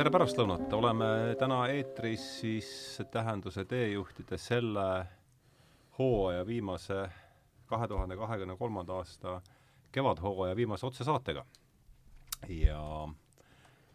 [0.00, 2.68] tere pärastlõunat, oleme täna eetris siis
[3.12, 4.84] Tähenduse teejuhtide selle
[5.98, 7.02] hooaja viimase,
[7.68, 9.34] kahe tuhande kahekümne kolmanda aasta
[9.92, 11.44] kevadhooaja viimase otsesaatega.
[12.48, 13.08] ja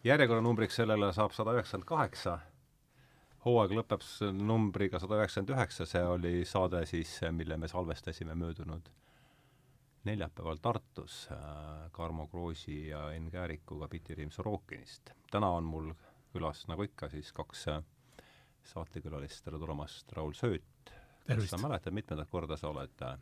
[0.03, 2.37] järjekorranumbriks sellele saab sada üheksakümmend kaheksa,
[3.45, 4.05] hooaeg lõpeb
[4.43, 8.93] numbriga sada üheksakümmend üheksa, see oli saade siis, mille me salvestasime möödunud
[10.05, 11.37] neljapäeval Tartus äh,
[11.97, 15.09] Tarmo Kroosi ja Enn Käärikuga Piti-Riim Sorokinist.
[15.31, 15.93] täna on mul
[16.33, 17.83] külas, nagu ikka, siis kaks äh,
[18.63, 20.93] saatekülalist, tere tulemast, Raul Sööt.
[21.27, 23.17] kas sa mäletad, mitmendat korda sa oled äh,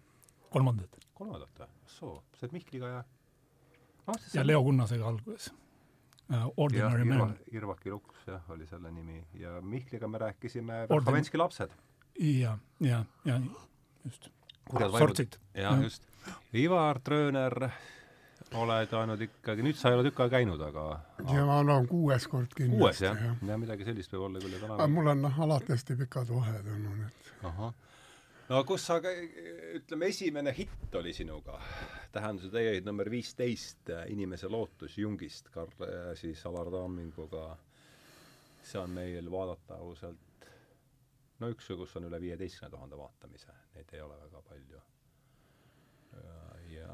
[0.49, 0.99] kolmandat.
[1.13, 1.69] kolmandat või?
[1.85, 3.03] soo, sa oled Mihkliga ja
[4.07, 6.49] no, ja Leo Kunnasega alguses uh,.
[6.57, 7.35] Ordinary ja, Man.
[7.51, 9.23] Irvaki luks, jah, oli selle nimi.
[9.39, 11.71] ja Mihkliga me rääkisime Verhovenski lapsed.
[12.19, 13.41] ja, ja, ja
[14.05, 14.31] just.
[14.71, 15.37] Sortsid.
[15.53, 16.03] jah, just
[16.53, 17.69] Ivar Trööner,
[18.53, 20.83] oled ainult ikkagi, nüüd sa ei ole tükk aega käinud, aga
[21.33, 22.79] ja ma olen kuues kord kindlasti.
[22.79, 23.33] kuues jah ja.?
[23.49, 26.69] ja midagi sellist võib olla küll, et olen mul on noh, alati hästi pikad vahed
[26.75, 27.73] olnud, et ahah.
[28.51, 28.99] no kus sa,
[29.79, 31.57] ütleme, esimene hitt oli sinuga,
[32.13, 35.89] tähenduse täieid number viisteist, Inimese lootus Jungist, Karl
[36.19, 37.47] siis Alar Tamminguga,
[38.63, 40.32] see on meil vaadata ausalt
[41.43, 44.81] no üks, kus on üle viieteistkümne tuhande vaatamise, neid ei ole väga palju
[46.73, 46.87] ja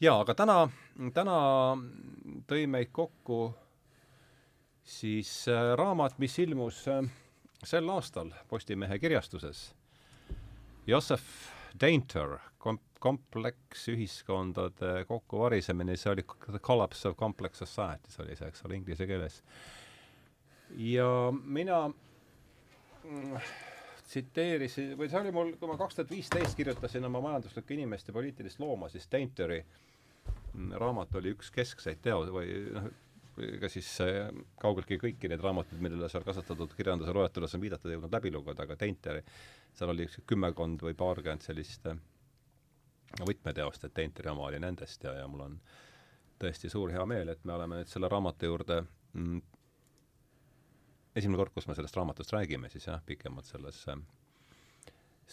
[0.00, 0.56] jaa, aga täna,
[1.14, 1.36] täna
[2.48, 3.40] tõi meid kokku
[4.86, 7.02] siis äh, raamat, mis ilmus äh,
[7.64, 9.68] sel aastal Postimehe kirjastuses.
[10.86, 11.24] Jossef
[11.80, 18.64] Dainter, kom-, kompleks ühiskondade kokkuvarisemine, see oli The Collapse of Complex Societies oli see, eks
[18.64, 19.42] ole, inglise keeles.
[20.76, 21.86] ja mina
[24.06, 28.60] tsiteerisin, või see oli mul, kui ma kaks tuhat viisteist kirjutasin oma majanduslike inimeste poliitilist
[28.62, 29.60] looma, siis Tainteri
[30.78, 32.86] raamat oli üks keskseid teo- või noh,
[33.44, 37.98] ega siis äh, kaugeltki kõiki neid raamatuid, millele seal kasutatud kirjanduse loetelus on viidatud, ei
[37.98, 39.24] jõudnud läbi lugeda, aga Tainteri,
[39.76, 41.98] seal oli kümmekond või paarkümmend sellist äh,
[43.20, 45.58] võtmeteost, et Tainteri oma oli nendest ja, ja mul on
[46.40, 48.82] tõesti suur hea meel, et me oleme nüüd selle raamatu juurde
[49.12, 49.42] mm,
[51.16, 53.82] esimene kord, kus me sellest raamatust räägime, siis jah, pikemalt selles,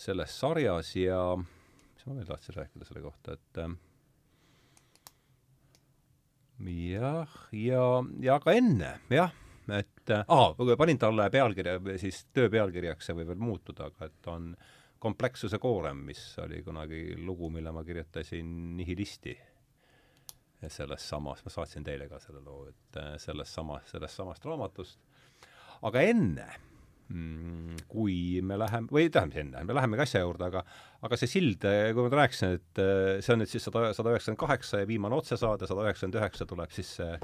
[0.05, 3.61] selles sarjas ja mis ma veel tahtsin rääkida selle kohta, et
[6.63, 7.87] jah, ja,
[8.23, 9.33] ja ka enne, jah,
[9.75, 14.53] et aa, panin talle pealkirja, siis töö pealkirjaks, see võib veel muutuda, aga et on
[15.03, 19.35] komplekssuse koorem, mis oli kunagi lugu, mille ma kirjutasin nihilisti.
[20.71, 25.12] Selles samas, ma saatsin teile ka selle loo, et selles samas, sellest samast raamatust
[25.89, 26.47] aga enne
[27.09, 30.63] mm, kui me läheme, või tähendab, enne, me lähemegi asja juurde, aga
[31.03, 34.39] aga see sild, kui ma rääkisin, et äh, see on nüüd siis sada, sada üheksakümmend
[34.39, 37.17] kaheksa ja viimane otsesaade, sada üheksakümmend üheksa tuleb siis see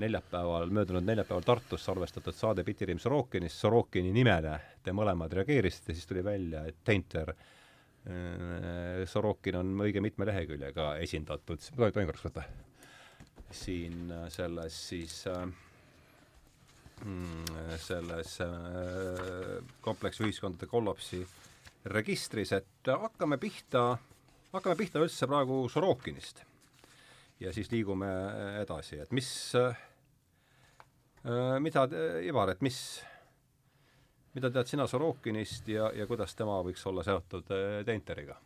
[0.00, 4.54] neljapäeval, möödunud neljapäeval Tartus salvestatud saade Piti-Riim Sorokinist, Sorokini nimele
[4.84, 11.64] te mõlemad reageerisite, siis tuli välja, et Tainter äh, Sorokin on õige mitme leheküljega esindatud,
[11.76, 12.46] tohin korraks võtta?
[13.50, 15.48] siin selles siis äh,
[17.80, 18.50] selles äh,
[19.80, 21.20] kompleksi ühiskondade kollapsi
[21.84, 23.96] registris, et hakkame pihta,
[24.52, 26.44] hakkame pihta üldse praegu Sorokinist.
[27.40, 28.08] ja siis liigume
[28.60, 29.76] edasi, et mis äh,,
[31.60, 31.86] mida,
[32.26, 32.78] Ivar, et mis,
[34.34, 38.36] mida tead sina Sorokinist ja, ja kuidas tema võiks olla seotud äh, Teinteriga?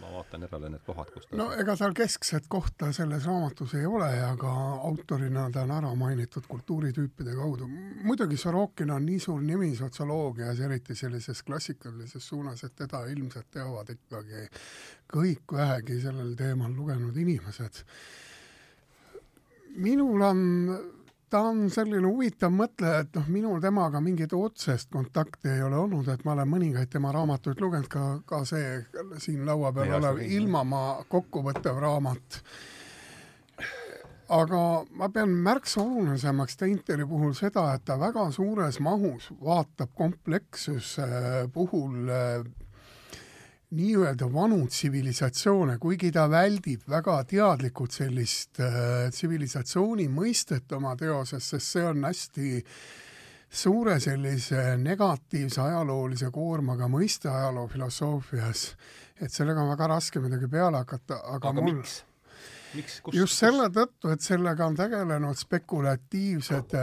[0.00, 3.86] Ma vaatan järele need kohad, kus ta no ega seal keskset kohta selles raamatus ei
[3.86, 4.52] ole ja ka
[4.88, 7.68] autorina ta on ära mainitud kultuuritüüpide kaudu.
[8.02, 13.90] muidugi Sorokin on nii suur nimi sotsioloogias, eriti sellises klassikalises suunas, et teda ilmselt teavad
[13.94, 14.46] ikkagi
[15.12, 17.84] kõik vähegi sellel teemal lugenud inimesed.
[19.76, 20.46] minul on
[21.30, 26.08] ta on selline huvitav mõtleja, et noh, minul temaga mingit otsest kontakti ei ole olnud,
[26.12, 28.78] et ma olen mõningaid tema raamatuid lugenud, ka, ka see
[29.22, 32.40] siin laua peal olev Ilmamaa kokkuvõttev raamat.
[34.36, 34.60] aga
[34.98, 41.06] ma pean märksa olulisemaks Teinteri puhul seda, et ta väga suures mahus vaatab komplekssuse
[41.54, 42.10] puhul
[43.76, 51.76] nii-öelda vanu tsivilisatsioone, kuigi ta väldib väga teadlikult sellist äh, tsivilisatsiooni mõistet oma teoses, sest
[51.76, 52.62] see on hästi
[53.56, 58.66] suure sellise negatiivse ajaloolise koormaga mõiste ajaloofilosoofias,
[59.20, 62.00] et sellega on väga raske midagi peale hakata, aga, aga mul miks?
[62.76, 66.76] Miks, kus just selle tõttu, et sellega on tegelenud spekulatiivsed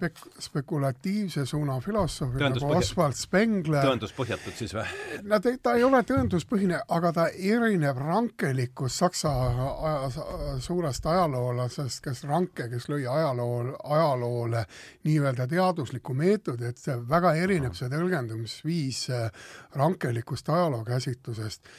[0.00, 3.84] pek,, spekulatiivse suuna filosoofid nagu Oswald Spengler.
[3.86, 4.86] tõenduspõhjatud siis või?
[5.28, 10.24] no ta, ta ei ole tõenduspõhine, aga ta erineb rankelikust saksa aja,
[10.64, 14.64] suurest ajaloolasest, kes Ranke, kes lõi ajaloo, ajaloole
[15.08, 19.06] nii-öelda teadusliku meetodi, et see väga erineb, see tõlgendamisviis
[19.78, 21.72] rankelikust ajalookäsitlusest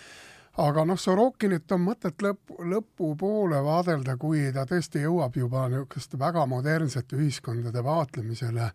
[0.60, 6.46] aga noh, Sorokinit on mõtet lõpp, lõpupoole vaadelda, kui ta tõesti jõuab juba niisuguste väga
[6.50, 8.72] modernsete ühiskondade vaatlemisele,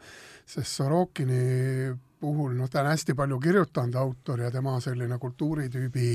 [0.46, 6.08] sest Sorokini puhul, noh, ta on hästi palju kirjutanud, autor, ja tema selline kultuuritüübi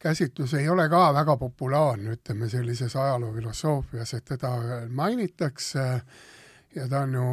[0.00, 4.54] käsitlus ei ole ka väga populaarne, ütleme, sellises ajaloofilosoofias, et teda
[4.88, 5.88] mainitakse.
[5.94, 6.28] äh,
[6.74, 7.26] ja ta on ju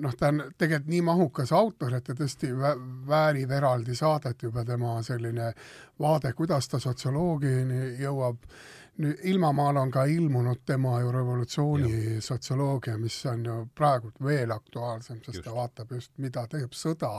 [0.00, 2.50] noh, ta on tegelikult nii mahukas autor, et ta tõesti
[3.08, 5.52] väärib eraldi saadet juba tema selline
[6.00, 8.48] vaade, kuidas ta sotsioloogiani jõuab.
[8.94, 15.16] nüüd Ilmamaal on ka ilmunud tema ju revolutsiooni sotsioloogia, mis on ju praegu veel aktuaalsem,
[15.16, 15.44] sest just.
[15.44, 17.10] ta vaatab just, mida teeb sõda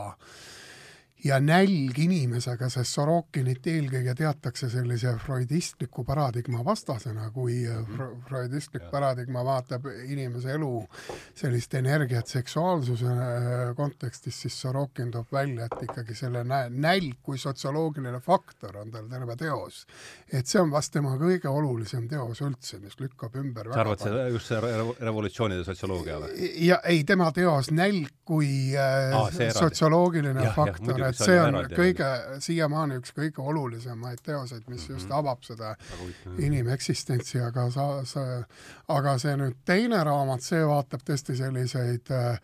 [1.23, 8.23] ja nälg inimesega, sest Sorokinit eelkõige teatakse sellise freudistliku paradigma vastasena, kui mm -hmm.
[8.27, 8.89] freudistlik ja.
[8.89, 10.87] paradigma vaatab inimese elu
[11.35, 17.37] sellist energiat seksuaalsuse äh, kontekstis, siis Sorokin toob välja, et ikkagi selle nä nälg kui
[17.37, 19.85] sotsioloogiline faktor on tal terve teos.
[20.33, 24.29] et see on vast tema kõige olulisem teos üldse, mis lükkab ümber sa arvad, see
[24.29, 24.59] just see
[24.99, 26.51] revolutsioonide sotsioloogia või?
[26.65, 32.07] ja ei, tema teos Nälg kui äh, Aa, sotsioloogiline ja, faktor, et see on kõige,
[32.43, 35.17] siiamaani üks kõige olulisemaid teoseid, mis just mhm.
[35.19, 35.75] avab seda
[36.37, 38.25] inimeksistentsi, aga sa, sa,
[38.95, 42.39] aga see nüüd teine raamat, see vaatab tõesti selliseid äh,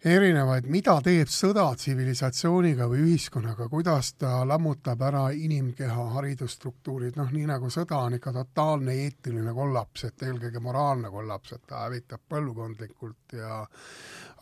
[0.00, 7.44] erinevaid, mida teeb sõda tsivilisatsiooniga või ühiskonnaga, kuidas ta lammutab ära inimkeha haridusstruktuurid, noh, nii
[7.50, 13.36] nagu sõda on ikka totaalne eetiline kollaps, et eelkõige moraalne kollaps, et ta hävitab põlvkondlikult
[13.36, 13.60] ja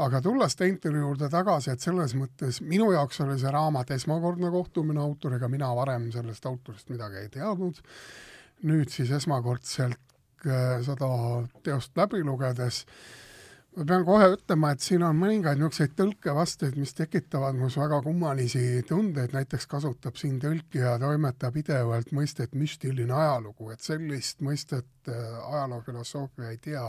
[0.06, 5.02] aga tulles Teinteri juurde tagasi, et selles mõttes minu jaoks oli see raamat esmakordne kohtumine
[5.02, 7.82] autoriga, mina varem sellest autorist midagi ei teadnud,
[8.70, 9.99] nüüd siis esmakordselt
[10.46, 11.10] äh, seda
[11.66, 12.84] teost läbi lugedes
[13.76, 18.82] ma pean kohe ütlema, et siin on mõningaid niisuguseid tõlkevasteid, mis tekitavad minus väga kummalisi
[18.88, 25.20] tundeid, näiteks kasutab siin tõlkija, toimetaja pidevalt mõistet müstiline ajalugu, et sellist mõistet äh,
[25.53, 26.88] ajaloofilosoofia ei tea.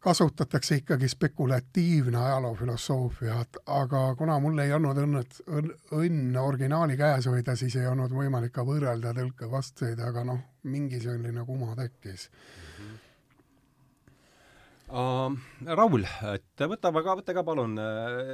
[0.00, 3.34] kasutatakse ikkagi spekulatiivne ajaloofilosoofia,
[3.66, 5.36] aga kuna mul ei olnud õnnet,
[5.92, 11.44] õnn originaali käes hoida, siis ei olnud võimalik ka võrrelda tõlkevasteid, aga noh, mingi selline
[11.44, 12.69] kuma tekkis mm.
[14.90, 15.40] Uh,.
[15.80, 17.78] Raul, et võta ka, võta ka palun,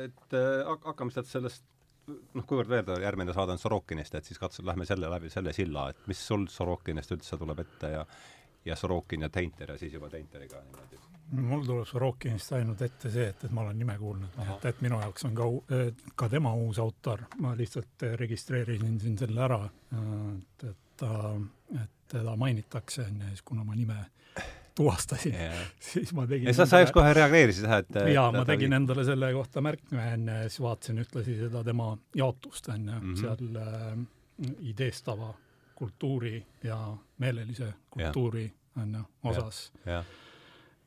[0.05, 0.39] et
[0.87, 1.65] hakkame sealt sellest
[2.07, 5.89] noh, kuivõrd veel järgmine saade on Sorokinist, et siis katsu, lähme selle läbi, selle silla,
[5.91, 8.07] et mis sul Sorokinist üldse tuleb ette ja
[8.67, 10.99] ja Sorokin ja Teinter ja siis juba Teinteriga niimoodi?
[11.31, 15.01] mul tuleb Sorokinist ainult ette see, et, et ma olen nime kuulnud, et, et minu
[15.03, 15.47] jaoks on ka,
[16.15, 21.33] ka tema uus autor, ma lihtsalt registreerisin siin selle ära, et, et ta,
[21.83, 23.99] et teda mainitakse, onju, ja siis kuna ma nime
[24.77, 28.45] tuvastasin yeah., siis ma tegin ja sa, sa just kohe reageerisid, jah, et jaa, ma
[28.49, 28.83] tegin oli...
[28.83, 33.17] endale selle kohta märkme, ja siis vaatasin ühtlasi seda tema jaotust, onju, mhm.
[33.21, 35.33] seal äh, ideestava
[35.77, 36.79] kultuuri ja
[37.23, 38.47] meelelise kultuuri,
[38.83, 39.99] onju, osas yeah..
[39.99, 40.15] Yeah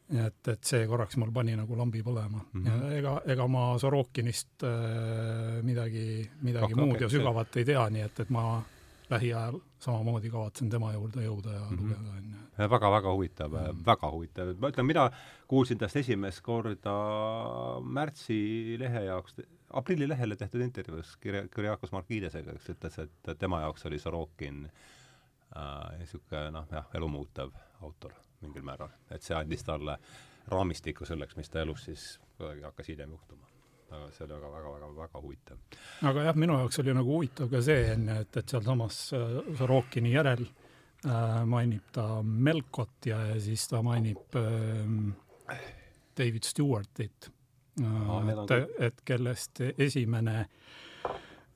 [0.09, 2.63] nii et, et see korraks mul pani nagu lambi põlema mm.
[2.63, 2.67] -hmm.
[2.67, 7.61] ja ega, ega ma Sorokinist äh, midagi, midagi okay, muud okay, ja sügavat see...
[7.61, 8.45] ei tea, nii et, et ma
[9.09, 11.81] lähiajal samamoodi kavatsen tema juurde jõuda ja mm -hmm.
[11.81, 12.69] lugeda, on ju.
[12.69, 13.85] väga-väga huvitav mm, -hmm.
[13.85, 14.53] väga huvitav.
[14.59, 15.11] ma ütlen, mina
[15.47, 16.95] kuulsin tast esimest korda
[17.81, 19.35] märtsi lehe jaoks,
[19.73, 24.71] aprilli lehele tehtud intervjuus kirja, Kyriakos Markidesega, kes ütles, et tema jaoks oli Sorokin
[25.97, 27.51] niisugune äh, noh, jah, elumuutev
[27.81, 28.89] autor mingil määral.
[29.11, 29.97] et see andis talle
[30.47, 33.48] raamistiku selleks, mis ta elus siis kuidagi hakkas hiljem juhtuma
[33.91, 35.57] aga see oli väga, väga, väga, väga huvitav.
[36.09, 39.25] aga jah, minu jaoks oli nagu huvitav ka see enne, et, et sealsamas äh,
[39.57, 45.59] Sorokini järel äh, mainib ta Melkot ja, ja siis ta mainib äh,
[46.17, 47.29] David Stewartit
[47.81, 48.55] äh,, et,
[48.89, 50.45] et kellest esimene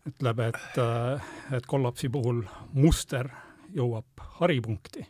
[0.10, 3.30] ütleb, et äh,, et kollapsi puhul muster
[3.74, 5.06] jõuab haripunkti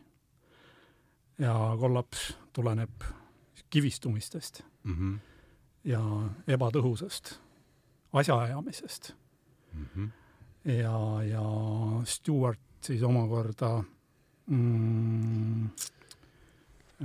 [1.44, 3.06] ja kollaps tuleneb
[3.74, 4.98] kivistumistest mm.
[4.98, 5.33] -hmm
[5.84, 6.02] ja
[6.48, 7.36] ebatõhusast
[8.14, 9.14] asjaajamisest
[9.74, 9.86] mm.
[9.96, 10.12] -hmm.
[10.72, 11.44] ja, ja
[12.06, 13.84] Stewart siis omakorda
[14.48, 15.70] mm,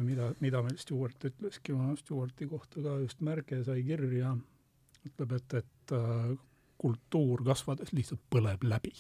[0.03, 4.35] mida, mida meil Stewart ütleski, ma Stewarti kohta ka just märge sai kirja,
[5.07, 6.35] ütleb, et, et äh,
[6.79, 8.95] kultuur kasvades lihtsalt põleb läbi.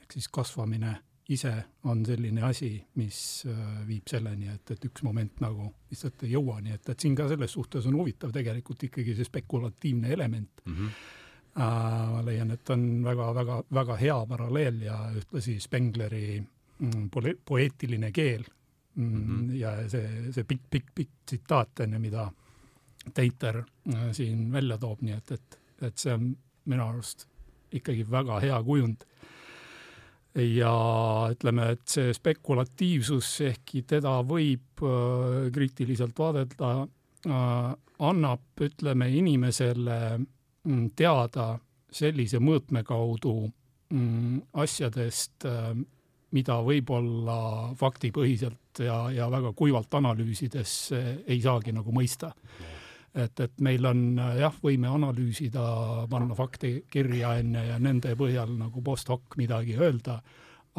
[0.00, 0.98] ehk siis kasvamine
[1.30, 1.52] ise
[1.84, 6.58] on selline asi, mis äh, viib selleni, et, et üks moment nagu lihtsalt ei jõua,
[6.64, 10.76] nii et, et siin ka selles suhtes on huvitav tegelikult ikkagi see spekulatiivne element mm.
[10.76, 11.16] -hmm.
[11.50, 11.62] Uh,
[12.14, 17.08] ma leian, et on väga-väga-väga hea paralleel ja ühtlasi Spengleri mm,
[17.44, 18.44] poeetiline keel
[18.94, 19.56] mm, mm -hmm.
[19.58, 22.28] ja see, see pikk-pikk-pikk tsitaat, on ju, mida
[23.14, 27.26] Teiter uh, siin välja toob, nii et, et, et see on minu arust
[27.72, 29.04] ikkagi väga hea kujund
[30.34, 30.72] ja
[31.32, 37.70] ütleme, et see spekulatiivsus, ehkki teda võib äh, kriitiliselt vaadelda äh,,
[38.00, 41.52] annab, ütleme, inimesele mm, teada
[41.90, 43.34] sellise mõõtme kaudu
[43.90, 45.72] mm, asjadest äh,,
[46.30, 50.74] mida võib-olla faktipõhiselt ja, ja väga kuivalt analüüsides
[51.26, 52.30] ei saagi nagu mõista.
[52.30, 52.79] Mm
[53.14, 54.02] et, et meil on
[54.38, 55.64] jah, võime analüüsida,
[56.10, 60.20] panna fakte kirja enne ja nende põhjal nagu post hoc midagi öelda,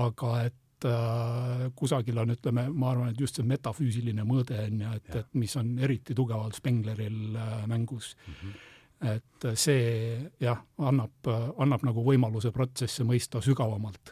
[0.02, 4.98] aga et äh, kusagil on, ütleme, ma arvan, et just see metafüüsiline mõõde on ju,
[5.02, 8.36] et, et mis on eriti tugevalt Spengleril äh, mängus mm.
[8.42, 8.68] -hmm
[9.02, 11.26] et see jah, annab,
[11.58, 14.12] annab nagu võimaluse protsesse mõista sügavamalt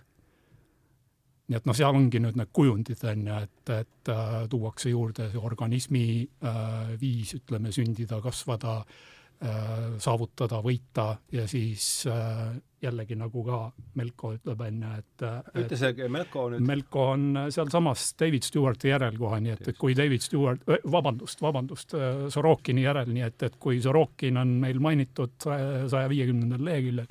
[1.50, 5.30] nii et noh, seal ongi nüüd need kujundid, on ju, et, et äh, tuuakse juurde
[5.32, 6.08] see organismi
[6.46, 12.52] äh, viis, ütleme, sündida, kasvada äh,, saavutada, võita ja siis äh,
[12.86, 13.64] jällegi nagu ka
[13.98, 15.26] Melko ütleb, on ju, et
[15.64, 16.68] ütle see Melko nüüd.
[16.70, 21.98] Melko on sealsamas David Stewarti järel kohe, nii et, et kui David Stewart, vabandust, vabandust,
[21.98, 27.10] äh, Sorokini järel, nii et, et kui Sorokin on meil mainitud saja viiekümnendal leheküljel,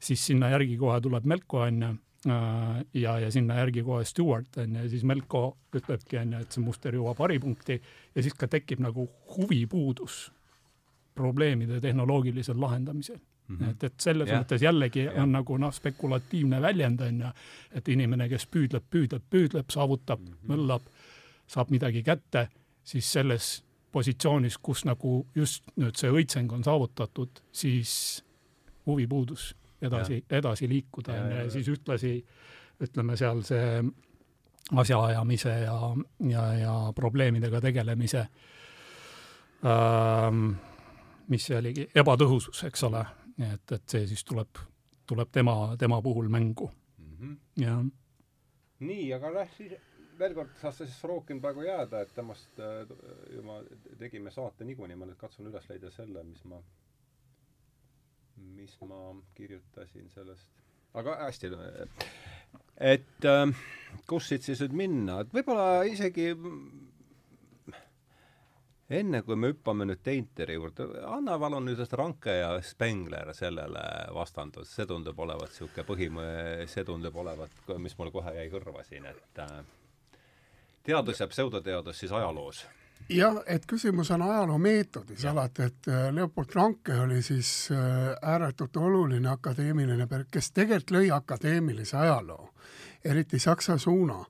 [0.00, 4.58] siis sinna järgi kohe tuleb Melko, on ju Äh, ja, ja sinna järgi kohe Stewart
[4.60, 7.80] on ju, ja siis Melko ütlebki on ju, et see muster jõuab haripunkti
[8.14, 10.26] ja siis ka tekib nagu huvipuudus
[11.16, 13.56] probleemide tehnoloogilisel lahendamisel mm.
[13.56, 13.70] -hmm.
[13.70, 14.42] et, et selles yeah.
[14.42, 15.22] mõttes jällegi yeah.
[15.22, 17.32] on nagu noh, spekulatiivne väljend on ju,
[17.72, 20.48] et inimene, kes püüdleb, püüdleb, püüdleb, saavutab mm, -hmm.
[20.52, 20.82] möllab,
[21.46, 22.48] saab midagi kätte,
[22.84, 23.62] siis selles
[23.92, 28.24] positsioonis, kus nagu just nüüd see õitseng on saavutatud, siis
[28.86, 32.14] huvipuudus edasi, edasi liikuda ja, ja, ja siis ühtlasi
[32.80, 33.82] ütleme seal see
[34.80, 35.76] asjaajamise ja,
[36.30, 38.26] ja, ja probleemidega tegelemise
[39.66, 40.52] ähm,
[41.30, 43.04] mis see oligi, ebatõhusus, eks ole,
[43.46, 44.62] et, et see siis tuleb,
[45.08, 47.14] tuleb tema, tema puhul mängu mm.
[47.16, 47.36] -hmm.
[47.64, 47.84] jah.
[48.80, 49.76] nii, aga noh, siis
[50.18, 52.86] veel kord saad sa siis Sorokin praegu jääda, et temast äh,
[53.36, 53.62] juba
[53.98, 56.60] tegime saate niikuinii, ma nüüd katsun üles leida selle, mis ma
[58.40, 60.48] mis ma kirjutasin sellest,
[60.94, 61.50] aga hästi,
[62.80, 63.66] et äh,
[64.10, 66.30] kus siit siis nüüd minna, et võib-olla isegi
[68.90, 74.72] enne kui me hüppame nüüd Teinteri juurde, anna palun nüüd Ranke ja Spengler sellele vastandus,
[74.74, 79.42] see tundub olevat niisugune põhimõ-, see tundub olevat, mis mul kohe jäi kõrva siin, et
[79.44, 79.60] äh,
[80.86, 82.64] teadus ja pseudoteadus siis ajaloos
[83.08, 88.76] jah, et küsimus on ajaloo meetodis alati, et äh, Leopold Ranke oli siis äh, ääretult
[88.76, 92.50] oluline akadeemiline, kes tegelikult lõi akadeemilise ajaloo,
[93.04, 94.24] eriti Saksa suuna.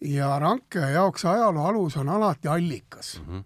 [0.00, 3.34] ja Ranke jaoks ajaloo alus on alati allikas mm.
[3.34, 3.44] -hmm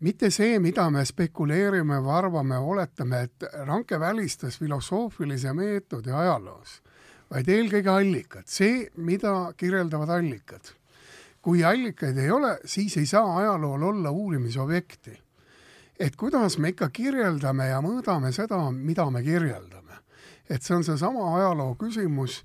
[0.00, 6.82] mitte see, mida me spekuleerime või arvame, oletame, et Ranke välistas filosoofilise meetodi ajaloos,
[7.30, 10.74] vaid eelkõige allikad, see, mida kirjeldavad allikad
[11.46, 15.22] kui allikaid ei ole, siis ei saa ajalool olla uurimisobjekti.
[15.98, 20.00] et kuidas me ikka kirjeldame ja mõõdame seda, mida me kirjeldame.
[20.50, 22.42] et see on seesama ajaloo küsimus,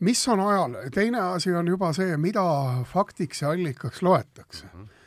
[0.00, 2.44] mis on ajaloo, teine asi on juba see, mida
[2.92, 4.80] faktiks ja allikaks loetakse mm.
[4.80, 5.00] -hmm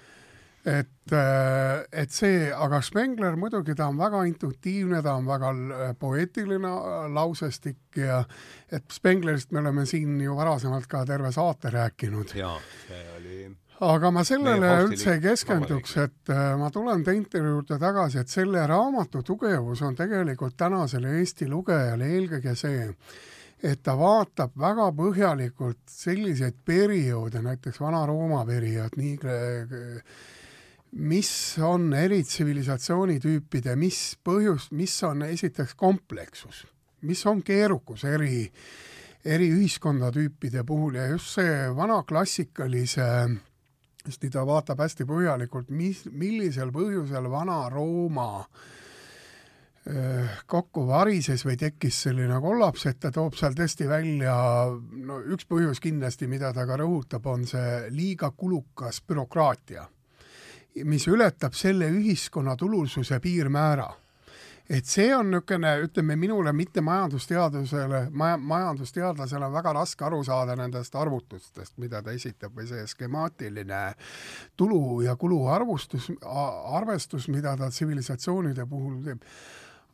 [0.65, 5.95] et, äh, et see, aga Spengler muidugi, ta on väga intuitiivne, ta on väga äh,
[5.99, 8.23] poeetiline äh, lausestik ja
[8.71, 12.35] et Spenglerist me oleme siin ju varasemalt ka terve saate rääkinud.
[12.39, 12.55] jaa,
[12.87, 13.12] see oli
[13.83, 19.23] aga ma sellele üldse ei keskenduks, et ma tulen Teinteri juurde tagasi, et selle raamatu
[19.25, 22.87] tugevus on tegelikult tänasele Eesti lugejale eelkõige see,
[23.63, 29.17] et ta vaatab väga põhjalikult selliseid perioode, näiteks Vana-Rooma periood, nii
[30.93, 31.31] mis
[31.63, 36.65] on eri tsivilisatsioonitüüpide, mis põhjus, mis on esiteks komplekssus,
[37.07, 38.45] mis on keerukus eri,
[39.25, 43.07] eri ühiskonnatüüpide puhul ja just see vana klassikalise
[44.05, 48.45] sest ta vaatab hästi põhjalikult, mis, millisel põhjusel Vana-Rooma
[50.47, 54.35] kokku varises või tekkis selline kollaps, et ta toob seal tõesti välja,
[55.03, 59.83] no üks põhjus kindlasti, mida ta ka rõhutab, on see liiga kulukas bürokraatia
[60.83, 63.89] mis ületab selle ühiskonna tulususe piirmäära.
[64.69, 70.55] Et see on niisugune, ütleme minule mitte majandusteadusele, maja, majandusteadlasele on väga raske aru saada
[70.59, 73.81] nendest arvutustest, mida ta esitab või see skemaatiline
[74.57, 79.27] tulu ja kulu arvustus, arvestus, mida ta tsivilisatsioonide puhul teeb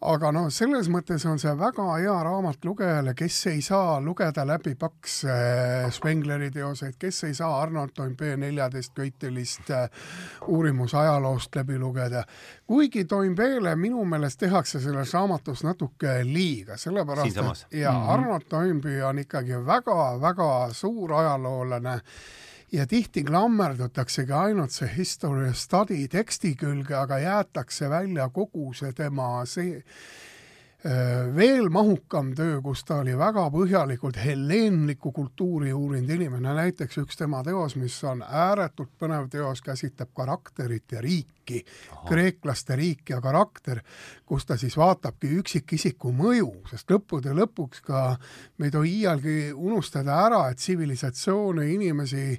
[0.02, 4.76] aga noh, selles mõttes on see väga hea raamat lugejale, kes ei saa lugeda läbi
[4.80, 9.90] pakse äh, Spengleri teoseid, kes ei saa Arnold Toynbee neljateist köitelist äh,
[10.48, 12.24] uurimusajaloost läbi lugeda.
[12.68, 18.12] kuigi Toynbeele minu meelest tehakse selles raamatus natuke liiga, sellepärast et ja mm -hmm.
[18.14, 22.02] Arnold Toynbee on ikkagi väga-väga suur ajaloolane
[22.72, 29.46] ja tihti klammerdutaksegi ainult see history study teksti külge, aga jäetakse välja kogu see tema
[29.46, 29.82] see
[31.36, 37.42] veel mahukam töö, kus ta oli väga põhjalikult helleenlikku kultuuri uurinud inimene, näiteks üks tema
[37.44, 41.66] teos, mis on ääretult põnev teos, käsitleb karakterit ja riiki,
[42.08, 43.82] kreeklaste riik ja karakter,
[44.26, 48.04] kus ta siis vaatabki üksikisiku mõju, sest lõppude lõpuks ka
[48.58, 52.38] me ei tohi iialgi unustada ära, et tsivilisatsioone, inimesi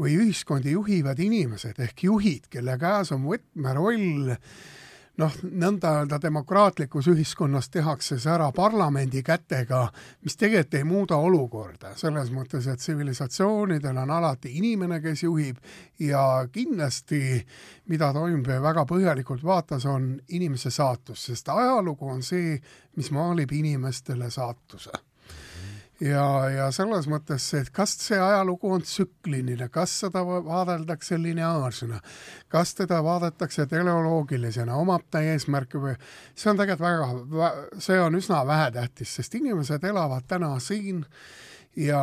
[0.00, 4.34] või ühiskondi juhivad inimesed ehk juhid, kelle käes on võtmeroll
[5.20, 9.86] noh, nõnda öelda demokraatlikus ühiskonnas tehakse see ära parlamendi kätega,
[10.24, 15.58] mis tegelikult ei muuda olukorda, selles mõttes, et tsivilisatsioonidel on alati inimene, kes juhib
[16.02, 17.40] ja kindlasti,
[17.92, 22.56] mida Toimbee väga põhjalikult vaatas, on inimese saatus, sest ajalugu on see,
[22.96, 24.92] mis maalib inimestele saatuse
[26.00, 32.00] ja, ja selles mõttes, et kas see ajalugu on tsükliline, kas seda vaadeldakse lineaarsena,
[32.52, 35.96] kas teda vaadatakse teleoloogilisena, omab ta eesmärke või
[36.34, 41.04] see on tegelikult väga, see on üsna vähetähtis, sest inimesed elavad täna siin
[41.76, 42.02] ja,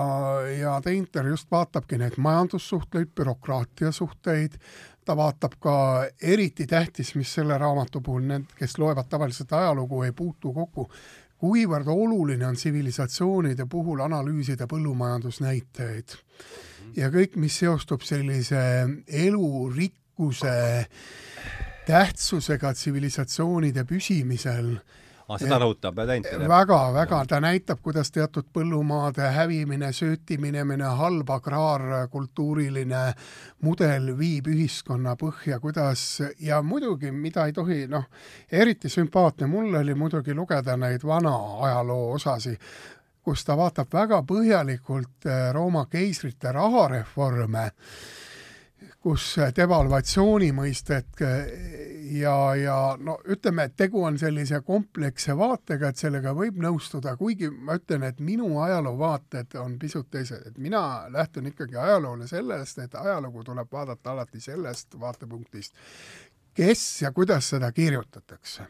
[0.60, 4.58] ja Teinter just vaatabki neid majandussuhteid, bürokraatia suhteid,
[5.06, 5.76] ta vaatab ka
[6.22, 10.88] eriti tähtis, mis selle raamatu puhul need, kes loevad tavaliselt ajalugu, ei puutu kokku,
[11.44, 16.16] kuivõrd oluline on tsivilisatsioonide puhul analüüsida põllumajandusnäitajaid
[16.96, 18.62] ja kõik, mis seostub sellise
[19.08, 20.54] elurikkuse
[21.88, 24.78] tähtsusega tsivilisatsioonide püsimisel
[25.28, 25.40] ah,.
[25.40, 26.46] seda rõhutab Tänter?
[26.50, 33.04] väga-väga, ta näitab, kuidas teatud põllumaade hävimine, söötiminemine, halb agraarkultuuriline
[33.64, 38.10] mudel viib ühiskonna põhja, kuidas ja muidugi, mida ei tohi, noh,
[38.52, 41.36] eriti sümpaatne mul oli muidugi lugeda neid vana
[41.68, 42.58] ajaloo osasi,
[43.24, 47.70] kus ta vaatab väga põhjalikult eh, Rooma keisrite rahareforme
[49.04, 51.22] kus devalvatsiooni mõistet
[52.16, 57.50] ja, ja no ütleme, et tegu on sellise kompleksse vaatega, et sellega võib nõustuda, kuigi
[57.52, 62.96] ma ütlen, et minu ajaloovaated on pisut teised, et mina lähtun ikkagi ajaloole sellest, et
[62.96, 65.76] ajalugu tuleb vaadata alati sellest vaatepunktist,
[66.54, 68.70] kes ja kuidas seda kirjutatakse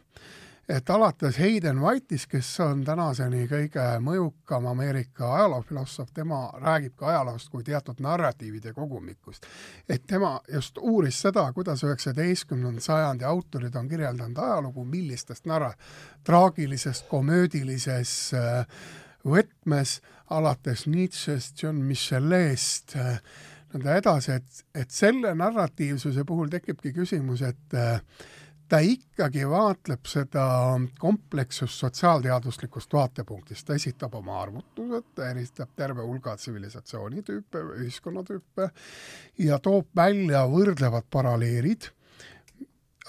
[0.69, 7.49] et alates Hayden White'ist, kes on tänaseni kõige mõjukam Ameerika ajaloofilosoof, tema räägib ka ajaloost
[7.51, 9.45] kui teatud narratiivide kogumikust.
[9.89, 15.75] et tema just uuris seda, kuidas üheksateistkümnenda sajandi autorid on kirjeldanud ajalugu, millistest narra-,
[16.23, 18.65] traagilisest, komöödilises äh,
[19.25, 23.19] võtmes, alates Nietzsche'st, John Michelest, äh,
[23.73, 27.99] nõnda edasi, et, et selle narratiivsuse puhul tekibki küsimus, et äh,
[28.73, 30.43] ta ikkagi vaatleb seda
[30.99, 38.69] komplekssust sotsiaalteaduslikust vaatepunktist, ta esitab oma arvutused, ta eristab terve hulga tsivilisatsioonitüüpe, ühiskonnatüüpe
[39.45, 41.85] ja toob välja võrdlevad paralleelid,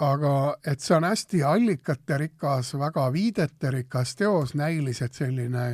[0.04, 0.34] aga
[0.68, 5.70] et see on hästi allikaterikas, väga viidete-rikas teos, näiliselt selline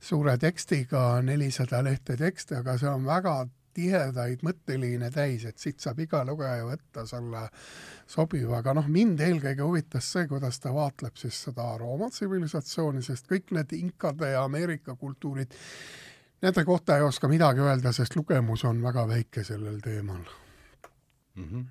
[0.00, 3.42] suure tekstiga, nelisada lehte teksti, aga see on väga
[3.76, 7.46] tihedaid mõtteliine täis, et siit saab iga lugeja võtta selle
[8.08, 13.28] sobiva, aga noh, mind eelkõige huvitas see, kuidas ta vaatleb siis seda Rooma tsivilisatsiooni, sest
[13.30, 15.54] kõik need inkade ja Ameerika kultuurid,
[16.42, 20.24] nende kohta ei oska midagi öelda, sest lugemus on väga väike sellel teemal
[21.36, 21.48] mm.
[21.48, 21.64] -hmm.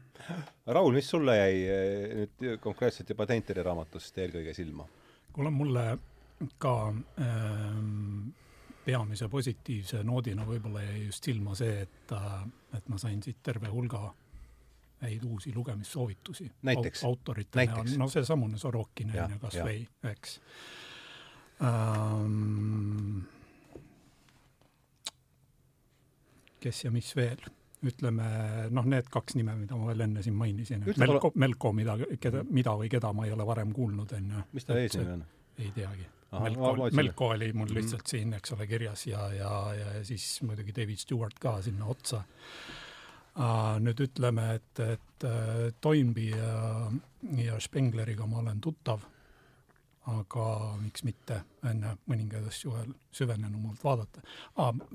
[0.65, 4.87] Raul, mis sulle jäi eh, nüüd konkreetselt juba Tenteri raamatust eelkõige silma?
[5.33, 5.97] kuule, mulle
[6.57, 8.29] ka ähm,
[8.85, 12.13] peamise positiivse noodina võib-olla jäi just silma see, et,
[12.77, 14.05] et ma sain siit terve hulga
[15.01, 16.51] häid uusi lugemissoovitusi.
[17.05, 20.39] autorite näol, no seesamune Sorokin on ju kas või, eks
[21.65, 23.25] ähm,.
[26.65, 27.43] kes ja mis veel,
[27.85, 28.25] ütleme
[28.73, 32.73] noh, need kaks nime, mida ma veel enne siin mainisin, Melko, Melko, mida, keda, mida
[32.79, 34.49] või keda ma ei ole varem kuulnud, on ju.
[34.57, 35.25] mis ta eesnimi on?
[35.61, 37.75] ei teagi Melko, Melko oli mul mhm.
[37.77, 42.23] lihtsalt siin, eks ole, kirjas ja, ja, ja siis muidugi David Stewart ka sinna otsa.
[43.83, 46.91] Nüüd ütleme, et, et uh, Toynbee ja,
[47.43, 49.03] ja Spengleriga ma olen tuttav
[50.11, 50.45] aga
[50.79, 54.21] miks mitte enne mõningaid asju veel süvenenumalt vaadata.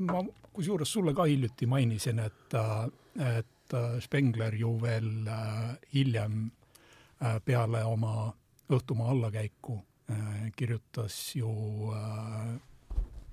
[0.07, 0.23] Ma
[0.55, 2.57] kusjuures sulle ka hiljuti mainisin, et,
[3.27, 5.11] et Spengler ju veel
[5.95, 6.45] hiljem
[7.45, 8.31] peale oma
[8.71, 9.81] õhtumaa allakäiku
[10.57, 11.51] kirjutas ju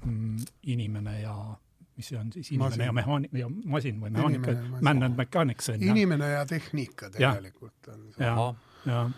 [0.06, 0.38] mm,
[0.74, 1.38] inimene ja
[1.98, 2.86] mis see on siis, inimene masin.
[2.86, 5.90] ja mehaani- ja masin või mehaanika, man and mechanics on ju.
[5.96, 8.26] inimene ja tehnika tegelikult on see.
[8.26, 8.54] jah,
[8.86, 9.10] jah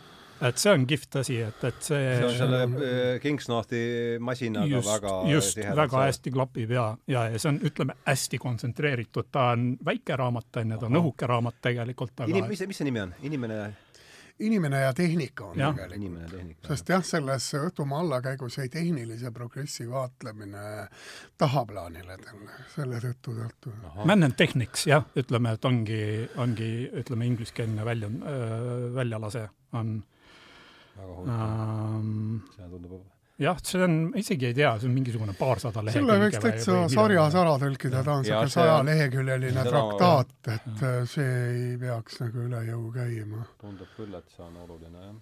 [0.48, 3.82] et see on kihvt asi, et, et see see on selle äh, Kingsnorthi
[4.24, 6.06] masinaga just, väga just, väga see.
[6.06, 10.76] hästi klapib ja, ja, ja see on, ütleme, hästi kontsentreeritud, ta on väike raamat, on
[10.76, 13.14] ju, ta on õhuke raamat tegelikult, aga Inim, mis, mis see nimi on?
[13.28, 13.60] inimene
[14.40, 15.74] inimene ja tehnika on ja.
[15.74, 16.68] tegelikult.
[16.68, 20.88] sest jah, selles Õhtumaa allakäigus jäi tehnilise progressi vaatlemine
[21.38, 22.18] tahaplaanile
[22.76, 23.74] selle tõttu tõttu.
[24.06, 26.02] Man and Technics jah, ütleme, et ongi,
[26.40, 26.72] ongi
[27.04, 28.12] ütleme, ingliskeelne välja,
[28.96, 30.00] väljalase on
[30.98, 32.44] väga huvitav ähm,.
[32.56, 36.12] see tundub jah, see on, isegi ei tea, see on mingisugune paarsada lehekülge.
[36.12, 40.94] selle võiks täitsa sarjas ära tõlkida, ta on niisugune sajaleheküljeline traktaat, et ja.
[41.10, 43.46] see ei peaks nagu üle jõu käima.
[43.62, 45.18] tundub küll, et see on oluline, jah.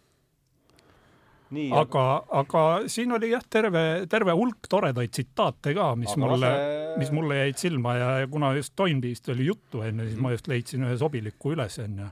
[1.55, 2.01] Nii, aga,
[2.41, 7.11] aga siin oli jah, terve, terve hulk toredaid tsitaate ka, mis aga mulle lase..., mis
[7.15, 10.83] mulle jäid silma ja, ja kuna just Toynbee'st oli juttu enne, siis ma just leidsin
[10.83, 12.09] ühe sobiliku üles onju.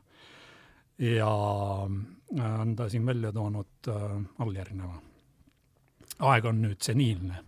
[1.10, 1.34] ja
[2.46, 4.16] on ta siin välja toonud äh,
[4.46, 5.02] alljärgneva
[6.20, 7.44] aeg on nüüd seniilne.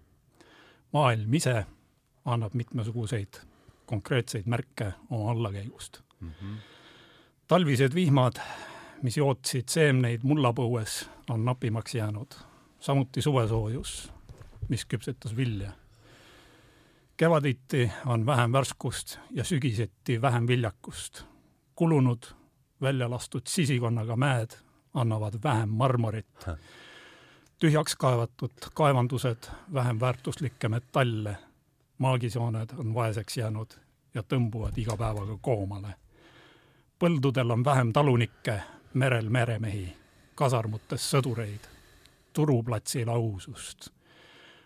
[0.94, 1.66] maailm ise
[2.26, 3.40] annab mitmesuguseid
[3.86, 6.30] konkreetseid märke oma allakäigust mm.
[6.30, 6.58] -hmm.
[7.48, 8.34] talvised vihmad,
[9.02, 12.34] mis jootsid seemneid mullapõues, on napimaks jäänud.
[12.80, 14.14] samuti suvesoojus,
[14.70, 15.72] mis küpsetas vilja.
[17.18, 21.24] kevaditi on vähem värskust ja sügiseti vähem viljakust.
[21.76, 22.24] kulunud,
[22.82, 24.50] välja lastud sisikonnaga mäed
[24.94, 26.46] annavad vähem marmorit
[27.60, 31.38] tühjaks kaevatud kaevandused vähem väärtuslikke metalle,
[31.98, 33.74] maagisooned on vaeseks jäänud
[34.14, 35.96] ja tõmbuvad iga päevaga koomale.
[37.00, 38.62] põldudel on vähem talunikke,
[38.94, 39.96] merel meremehi,
[40.36, 41.68] kasarmutes sõdureid,
[42.34, 43.90] turuplatsil ausust,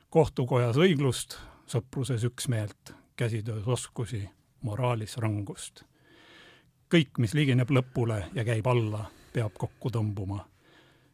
[0.10, 4.30] kohtukojas õiglust, sõpruses üksmeelt, käsitöös oskusi,
[4.62, 5.84] moraalis rangust.
[6.93, 10.45] kõik, mis ligineb lõpule ja käib alla, peab kokku tõmbuma.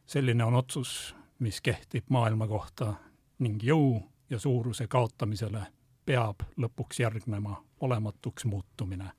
[0.06, 2.94] selline on otsus, mis kehtib maailma kohta
[3.38, 5.62] ning jõu ja suuruse kaotamisele
[6.08, 9.10] peab lõpuks järgnema olematuks muutumine.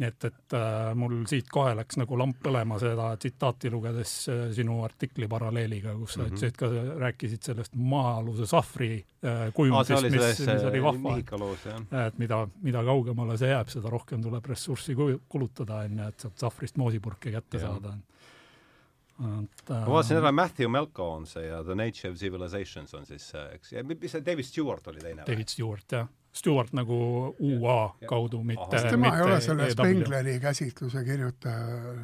[0.00, 4.46] nii et, et äh, mul siit kohe läks nagu lamp põlema seda tsitaati lugedes äh,
[4.56, 6.36] sinu artikli paralleeliga, kus sa mm -hmm.
[6.38, 6.70] ütlesid ka,
[7.02, 11.18] rääkisid sellest maa-aluse sahvri äh, kujundist mis, mis oli vahva.
[12.06, 14.96] et mida, mida kaugemale see jääb, seda rohkem tuleb ressurssi
[15.28, 17.66] kulutada, on ju, et sealt sahvrist moosipurke kätte ja.
[17.66, 17.98] saada
[19.20, 23.04] et äh, ma vaatasin ära, Matthew Melko on see ja The Nature of Civilizations on
[23.08, 25.26] siis see, eks, ja mis see David Stewart oli teine?
[25.28, 26.08] David Stewart, jah.
[26.32, 26.96] Stewart nagu
[27.42, 31.96] UA ja, kaudu, mitte tema mitte ei ole selle e Spengleri käsitluse kirjutaja,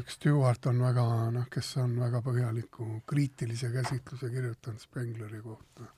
[0.00, 1.04] üks Stewart on väga,
[1.36, 5.92] noh, kes on väga põhjaliku kriitilise käsitluse kirjutanud Spengleri kohta.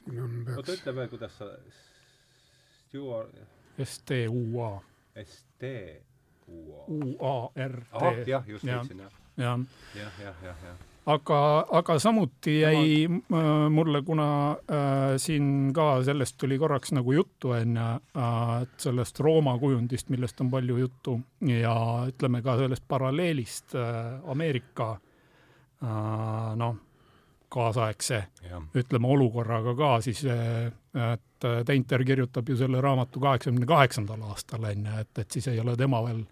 [0.00, 1.50] siin on peaks oota, ütle veel, kuidas sa
[2.82, 3.42] Stewart
[3.78, 4.82] S-T-U-A.
[5.24, 6.84] S-T-U-A.
[6.88, 8.28] U-A-R-T.
[8.28, 9.60] jah, just leidsin, jah jah.
[9.96, 16.36] jah, jah, jah, jah aga, aga samuti jäi äh, mulle, kuna äh, siin ka sellest
[16.38, 21.74] tuli korraks nagu juttu onju äh,, et sellest Rooma kujundist, millest on palju juttu ja
[22.08, 26.76] ütleme ka sellest paralleelist äh, Ameerika äh, noh,
[27.52, 28.62] kaasaegse ja.
[28.74, 30.70] ütleme olukorraga ka siis, äh,
[31.12, 31.20] et
[31.66, 35.98] Teinter kirjutab ju selle raamatu kaheksakümne kaheksandal aastal onju, et, et siis ei ole tema
[36.06, 36.22] veel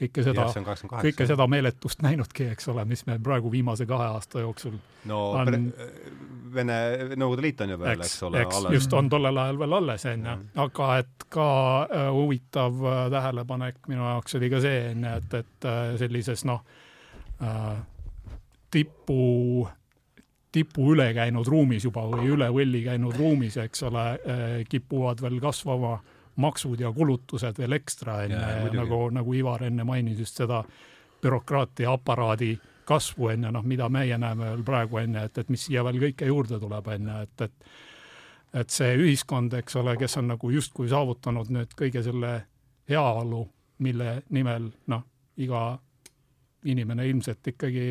[0.00, 0.46] kõike seda,
[0.90, 4.76] kõike seda meeletust näinudki, eks ole, mis me praegu viimase kahe aasta jooksul
[5.10, 5.72] no on...
[6.50, 6.76] Vene,
[7.14, 8.72] Nõukogude Liit on ju veel, eks ole, alles.
[8.74, 10.32] just, on tollel ajal veel alles, onju.
[10.64, 11.48] aga et ka
[11.84, 16.64] äh, huvitav äh, tähelepanek minu jaoks oli ka see, onju, et, et äh, sellises noh
[17.38, 17.76] äh,,
[18.70, 19.68] tipu
[20.50, 25.38] tipu üle käinud ruumis juba või üle võlli käinud ruumis, eks ole, äh, kipuvad veel
[25.44, 30.62] kasvama äh, maksud ja kulutused veel ekstra, onju, nagu, nagu Ivar enne mainis just seda
[31.22, 32.54] bürokraatia aparaadi
[32.88, 36.28] kasvu, onju, noh, mida meie näeme veel praegu, onju, et, et mis siia veel kõike
[36.30, 37.72] juurde tuleb, onju, et, et
[38.50, 42.32] et see ühiskond, eks ole, kes on nagu justkui saavutanud nüüd kõige selle
[42.90, 43.44] heaolu,
[43.86, 45.04] mille nimel noh,
[45.38, 45.60] iga
[46.66, 47.84] inimene ilmselt ikkagi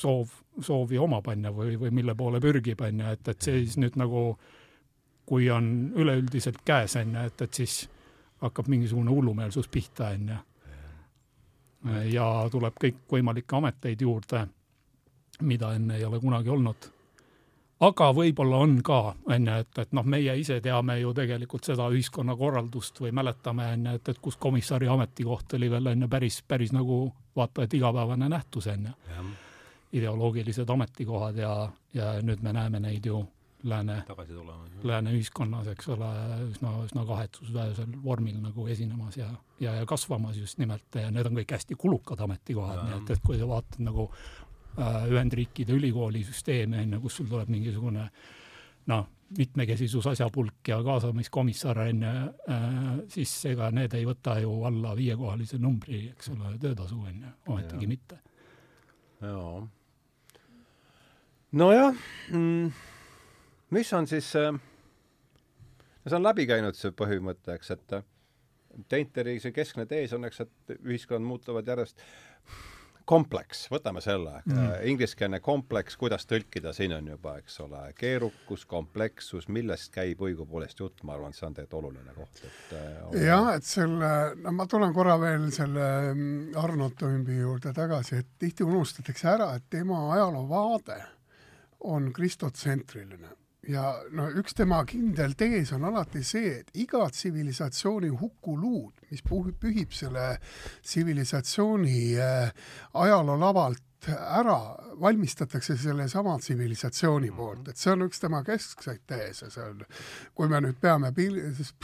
[0.00, 0.32] soov,
[0.64, 4.22] soovi omab, onju, või, või mille poole pürgib, onju, et, et see siis nüüd nagu
[4.30, 4.59] äh,
[5.26, 7.82] kui on üleüldiselt käes, on ju, et, et siis
[8.40, 10.38] hakkab mingisugune hullumeelsus pihta, on ju.
[12.12, 14.46] ja tuleb kõikvõimalikke ameteid juurde.
[15.40, 16.90] mida enne ei ole kunagi olnud.
[17.80, 21.88] aga võib-olla on ka, on ju, et, et noh, meie ise teame ju tegelikult seda
[21.88, 26.42] ühiskonnakorraldust või mäletame, on ju, et, et kus komissari ametikoht oli veel, on ju, päris,
[26.42, 29.26] päris nagu vaata et igapäevane nähtus, on ju.
[29.92, 33.24] ideoloogilised ametikohad ja, ja nüüd me näeme neid ju
[33.62, 34.02] lääne,
[34.82, 36.08] lääne ühiskonnas, eks ole,
[36.50, 39.28] üsna, üsna kahetsusväärsel vormil nagu esinemas ja,
[39.60, 43.24] ja, ja kasvamas just nimelt ja need on kõik hästi kulukad ametikohad, nii et, et
[43.24, 48.06] kui sa vaatad nagu äh, Ühendriikide ülikoolisüsteemi, on ju, kus sul tuleb mingisugune
[48.90, 52.14] noh, mitmekesisus asjapulk ja kaasamiskomissar on ju
[52.50, 57.34] äh,, siis ega need ei võta ju alla viiekohalise numbri, eks ole, töötasu on ju,
[57.52, 58.22] ometigi mitte.
[59.20, 59.66] jaa.
[61.52, 61.92] nojah
[62.32, 62.89] mm
[63.70, 64.54] mis on siis äh,
[66.08, 68.00] see on läbi käinud, see põhimõte, eks, et
[68.88, 72.04] Teinteri see keskne tees on, eks, et ühiskonnad muutuvad järjest
[73.10, 78.62] kompleks, võtame selle mm., äh, ingliskeelne kompleks, kuidas tõlkida, siin on juba, eks ole, keerukus,
[78.70, 83.18] komplekssus, millest käib õigupoolest jutt, ma arvan, et see on tegelikult oluline koht, et äh,
[83.26, 84.12] jah, et selle,
[84.44, 89.50] no ma tulen korra veel selle mm, Arnold Toimbi juurde tagasi, et tihti unustatakse ära,
[89.58, 91.02] et tema ajaloovaade
[91.90, 93.84] on kristotsentriline ja
[94.16, 100.32] no üks tema kindel tees on alati see, et iga tsivilisatsiooni hukuluud, mis pühib selle
[100.86, 102.50] tsivilisatsiooni äh,
[102.94, 104.56] ajaloolavalt ära,
[105.00, 107.36] valmistatakse sellesama tsivilisatsiooni mhm.
[107.36, 109.82] poolt, et see on üks tema keskseid teese, see on,
[110.34, 111.12] kui me nüüd peame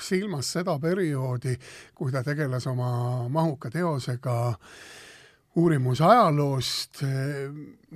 [0.00, 1.58] silmas seda perioodi,
[1.94, 5.04] kui ta tegeles oma mahuka teosega äh,
[5.56, 7.00] uurimus ajaloost,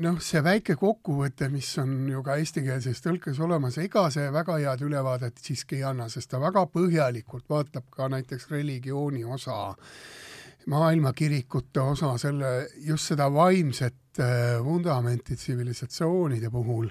[0.00, 4.84] noh, see väike kokkuvõte, mis on ju ka eestikeelses tõlkes olemas, ega see väga head
[4.86, 9.74] ülevaadet siiski ei anna, sest ta väga põhjalikult vaatab ka näiteks religiooni osa,
[10.72, 12.54] maailmakirikute osa, selle,
[12.86, 16.88] just seda vaimset äh, vundamenti tsivilisatsioonide puhul,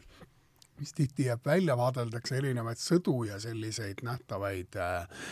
[0.79, 5.25] mis tihti jääb välja, vaadeldakse erinevaid sõdu ja selliseid nähtavaid äh,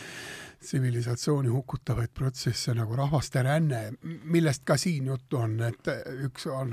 [0.60, 5.90] tsivilisatsiooni hukutavaid protsesse nagu rahvaste ränne, millest ka siin juttu on, et
[6.26, 6.72] üks on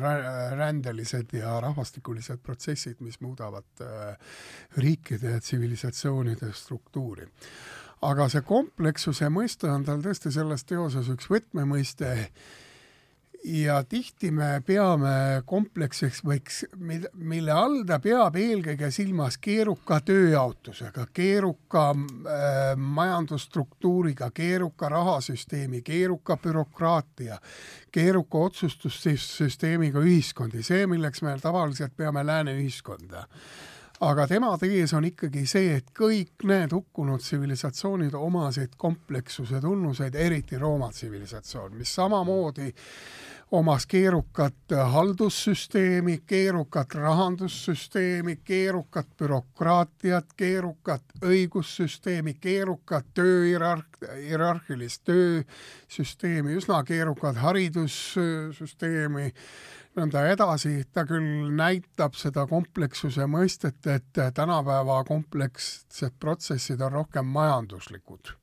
[0.58, 4.18] rändelised ja rahvastikulised protsessid, mis muudavad äh,
[4.78, 7.28] riikide ja tsivilisatsioonide struktuuri.
[8.06, 12.12] aga see komplekssuse mõiste on tal tõesti selles teoses üks võtmemõiste,
[13.46, 16.64] ja tihti me peame kompleksiks võiks,
[17.14, 27.38] mille all ta peab eelkõige silmas keeruka tööjaotusega, keeruka äh, majandusstruktuuriga, keeruka rahasüsteemi, keeruka bürokraatia,
[27.92, 33.28] keeruka otsustussüsteemiga ühiskondi, see, milleks me tavaliselt peame lääne ühiskonda.
[34.04, 40.60] Aga tema tees on ikkagi see, et kõik need hukkunud tsivilisatsioonid omasid komplekssuse tunnuseid, eriti
[40.60, 42.74] Rooma tsivilisatsioon, mis samamoodi
[43.52, 44.56] omas keerukat
[44.92, 59.32] haldussüsteemi, keerukat rahandussüsteemi, keerukat bürokraatiat, keerukat õigussüsteemi, keerukat tööhierarh-, hierarhilist töösüsteemi, üsna keerukat haridussüsteemi,
[59.96, 68.36] nõnda edasi, ta küll näitab seda komplekssuse mõistet, et tänapäeva komplekssed protsessid on rohkem majanduslikud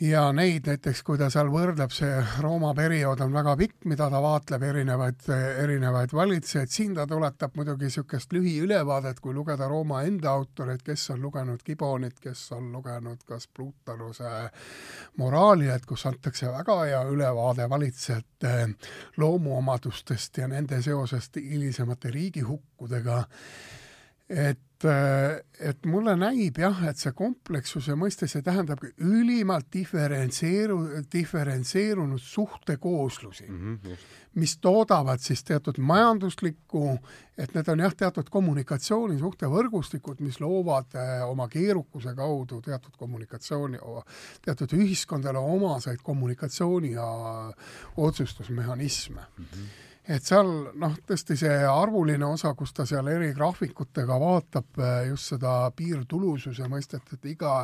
[0.00, 4.20] ja neid näiteks, kui ta seal võrdleb, see Rooma periood on väga pikk, mida ta
[4.22, 5.24] vaatleb, erinevaid,
[5.64, 11.22] erinevaid valitsejaid, siin ta tuletab muidugi niisugust lühiülevaadet, kui lugeda Rooma enda autoreid, kes on
[11.24, 14.30] lugenud Gibonit, kes on lugenud kas Plutaruse
[15.18, 18.54] moraali, et kus antakse väga hea ülevaade valitsejate
[19.16, 23.22] loomuomadustest ja nende seosest hilisemate riigihukkudega,
[24.28, 32.22] et et, et mulle näib jah, et see komplekssuse mõiste, see tähendabki ülimalt diferentseeru-, diferentseerunud
[32.22, 33.96] suhtekooslusi mm, -hmm,
[34.34, 36.98] mis toodavad siis teatud majanduslikku,
[37.38, 43.78] et need on jah, teatud kommunikatsioonisuhtevõrgustikud, mis loovad äh, oma keerukuse kaudu teatud kommunikatsiooni,
[44.42, 47.10] teatud ühiskondadele omaseid kommunikatsiooni ja
[47.96, 49.44] otsustusmehhanisme mm.
[49.44, 50.48] -hmm et seal
[50.80, 56.68] noh, tõesti see arvuline osa, kus ta seal eri graafikutega vaatab äh, just seda piirtulususe
[56.70, 57.60] mõistet, et iga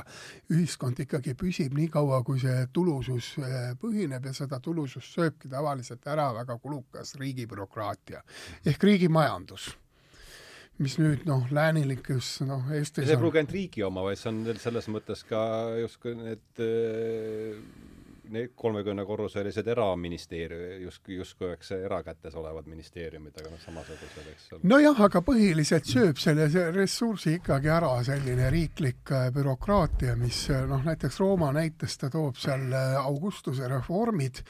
[0.53, 6.05] ühiskond ikkagi püsib nii kaua, kui see tulusus äh, põhineb ja seda tulusust sööbki tavaliselt
[6.11, 8.23] ära väga kulukas riigibürokraatia
[8.67, 9.73] ehk riigimajandus
[10.83, 14.43] mis nüüd noh, läänilikus noh, Eestis see ei pruugi ainult riigi oma, vaid see on
[14.61, 15.41] selles mõttes ka
[15.81, 17.61] justkui need äh,
[18.33, 24.61] need kolmekümnekorruselised eraministeerium, justkui, justkui oleks erakätes olevad ministeeriumid, aga noh, samasugused, eks ole.
[24.71, 30.85] nojah, aga põhiliselt sööb selle ressursi ikkagi ära selline riiklik äh, bürokraatia, mis äh, noh,
[30.87, 34.43] näiteks Rooma näites ta toob seal äh, Augustuse reformid,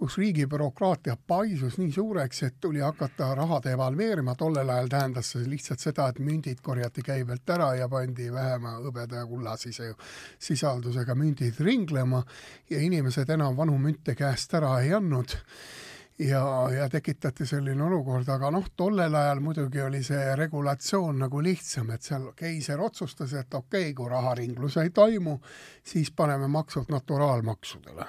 [0.00, 5.44] kus riigi bürokraatia paisus nii suureks, et tuli hakata raha devalveerima, tollel ajal tähendas see
[5.44, 9.90] lihtsalt seda, et mündid korjati käibelt ära ja pandi vähema hõbeda ja kullasise
[10.40, 12.22] sisaldusega mündid ringlema
[12.70, 15.36] ja inimesed enam vanu münte käest ära ei andnud
[16.18, 16.44] ja,
[16.78, 22.08] ja tekitati selline olukord, aga noh, tollel ajal muidugi oli see regulatsioon nagu lihtsam, et
[22.08, 25.36] seal keiser otsustas, et okei okay,, kui raharinglus ei toimu,
[25.84, 28.08] siis paneme maksud naturaalmaksudele.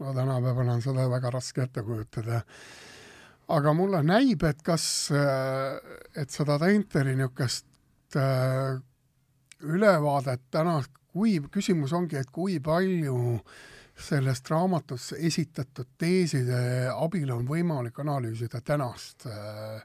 [0.00, 2.42] No tänapäeval on seda väga raske ette kujutada.
[3.48, 5.10] aga mulle näib, et kas,
[6.16, 8.78] et seda Tenteri niisugust äh,
[9.60, 10.80] ülevaadet täna,
[11.12, 13.58] kui, küsimus ongi, et kui palju äh,
[14.00, 19.82] sellest raamatus esitatud teeside abil on võimalik analüüsida tänast äh,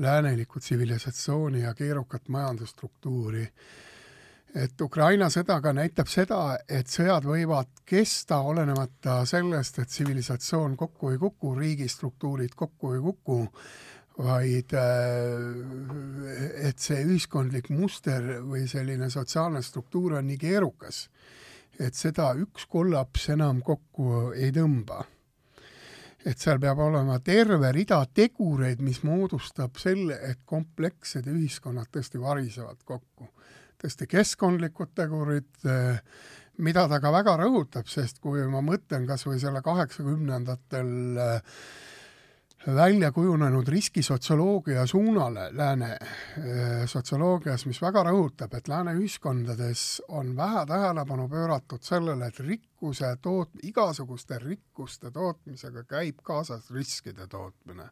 [0.00, 3.46] läänelikku tsivilisatsiooni ja keerukat majandusstruktuuri.
[4.54, 11.10] Et Ukraina sõda ka näitab seda, et sõjad võivad kesta olenemata sellest, et tsivilisatsioon kokku
[11.14, 13.38] ei kuku, riigistruktuurid kokku ei kuku,
[14.20, 14.88] vaid äh,
[16.68, 21.06] et see ühiskondlik muster või selline sotsiaalne struktuur on nii keerukas
[21.80, 25.04] et seda üks kollaps enam kokku ei tõmba.
[26.20, 32.82] et seal peab olema terve rida tegureid, mis moodustab selle, et komplekssed ühiskonnad tõesti varisevad
[32.84, 33.30] kokku.
[33.80, 36.00] Tõesti keskkondlikud tegurid, eh,
[36.58, 41.54] mida ta ka väga rõhutab, sest kui ma mõtlen kas või selle kaheksakümnendatel äh,
[42.66, 50.66] välja kujunenud riskisotsioloogia suunale lääne äh, sotsioloogias, mis väga rõhutab, et lääne ühiskondades on vähe
[50.68, 57.88] tähelepanu pööratud sellele, et rikkuse toot-, igasuguste rikkuste tootmisega käib kaasas riskide tootmine.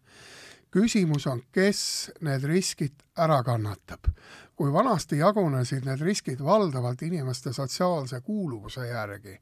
[0.70, 4.12] Küsimus on, kes need riskid ära kannatab.
[4.58, 9.36] kui vanasti jagunesid need riskid valdavalt inimeste sotsiaalse kuuluvuse järgi,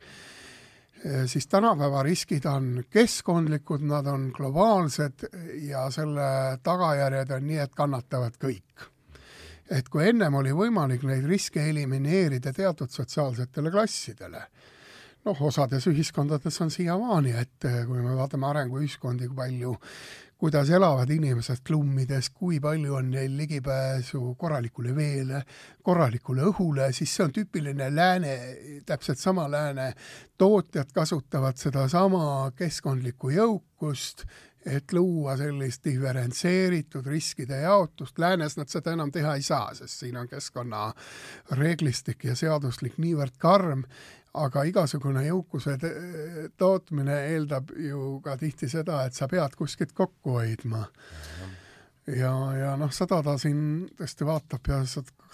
[1.04, 5.28] Eh, siis tänapäeva riskid on keskkondlikud, nad on globaalsed
[5.68, 8.88] ja selle tagajärjed on nii, et kannatavad kõik.
[9.70, 14.42] et kui ennem oli võimalik neid riske elimineerida teatud sotsiaalsetele klassidele,
[15.24, 19.74] noh, osades ühiskondades on siiamaani, et kui me vaatame arenguühiskondi, kui palju
[20.38, 25.42] kuidas elavad inimesed klummides, kui palju on neil ligipääsu korralikule veele,
[25.82, 28.34] korralikule õhule, siis see on tüüpiline lääne,
[28.86, 29.92] täpselt sama lääne
[30.38, 34.26] tootjad kasutavad sedasama keskkondlikku jõukust,
[34.66, 38.18] et luua sellist diferentseeritud riskide jaotust.
[38.18, 43.84] Läänes nad seda enam teha ei saa, sest siin on keskkonnareeglistik ja seaduslik niivõrd karm,
[44.36, 45.76] aga igasugune jõukuse
[46.58, 50.86] tootmine eeldab ju ka tihti seda, et sa pead kuskilt kokku hoidma.
[52.06, 54.82] ja, ja noh, seda ta siin tõesti vaatab ja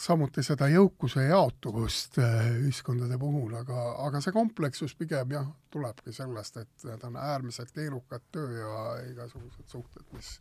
[0.02, 6.62] samuti seda jõukuse jaotuvust äh, ühiskondade puhul, aga, aga see komplekssus pigem jah, tulebki sellest,
[6.62, 8.78] et need on äärmiselt keerukad töö ja
[9.10, 10.38] igasugused suhted, mis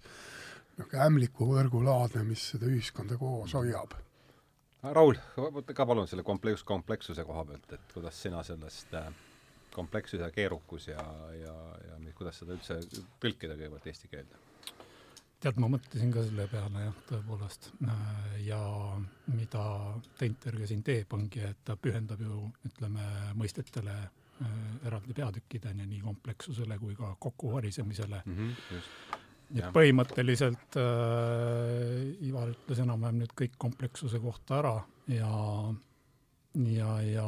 [0.77, 3.99] niisugune ämbliku võrgulaadne, mis seda ühiskonda koos hoiab
[4.83, 5.17] Raul,
[5.75, 9.11] ka palun selle kompleks, komplekssuse koha pealt, et kuidas sina sellest äh,
[9.73, 11.03] komplekssuse keerukus ja,
[11.37, 11.53] ja,
[11.85, 12.79] ja kuidas seda üldse
[13.21, 14.41] tõlkida kõigepealt eesti keelde?
[15.41, 17.71] tead, ma mõtlesin ka selle peale jah, tõepoolest.
[17.85, 18.61] Äh, ja
[19.33, 19.63] mida
[20.17, 23.05] Teinter ka siin teeb, ongi, et ta pühendab ju ütleme
[23.37, 28.37] mõistetele äh, eraldi peatükkideni, nii komplekssusele kui ka kokkuvarisemisele mm.
[28.37, 29.20] -hmm, just
[29.75, 34.75] põhimõtteliselt äh, Ivar ütles enam-vähem nüüd kõik komplekssuse kohta ära
[35.11, 35.31] ja,
[36.55, 37.27] ja, ja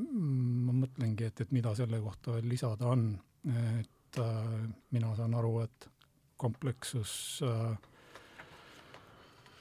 [0.00, 3.12] ma mõtlengi, et, et mida selle kohta veel lisada on,
[3.46, 4.58] et äh,
[4.94, 5.88] mina saan aru, et
[6.40, 7.12] komplekssus
[7.44, 7.76] äh,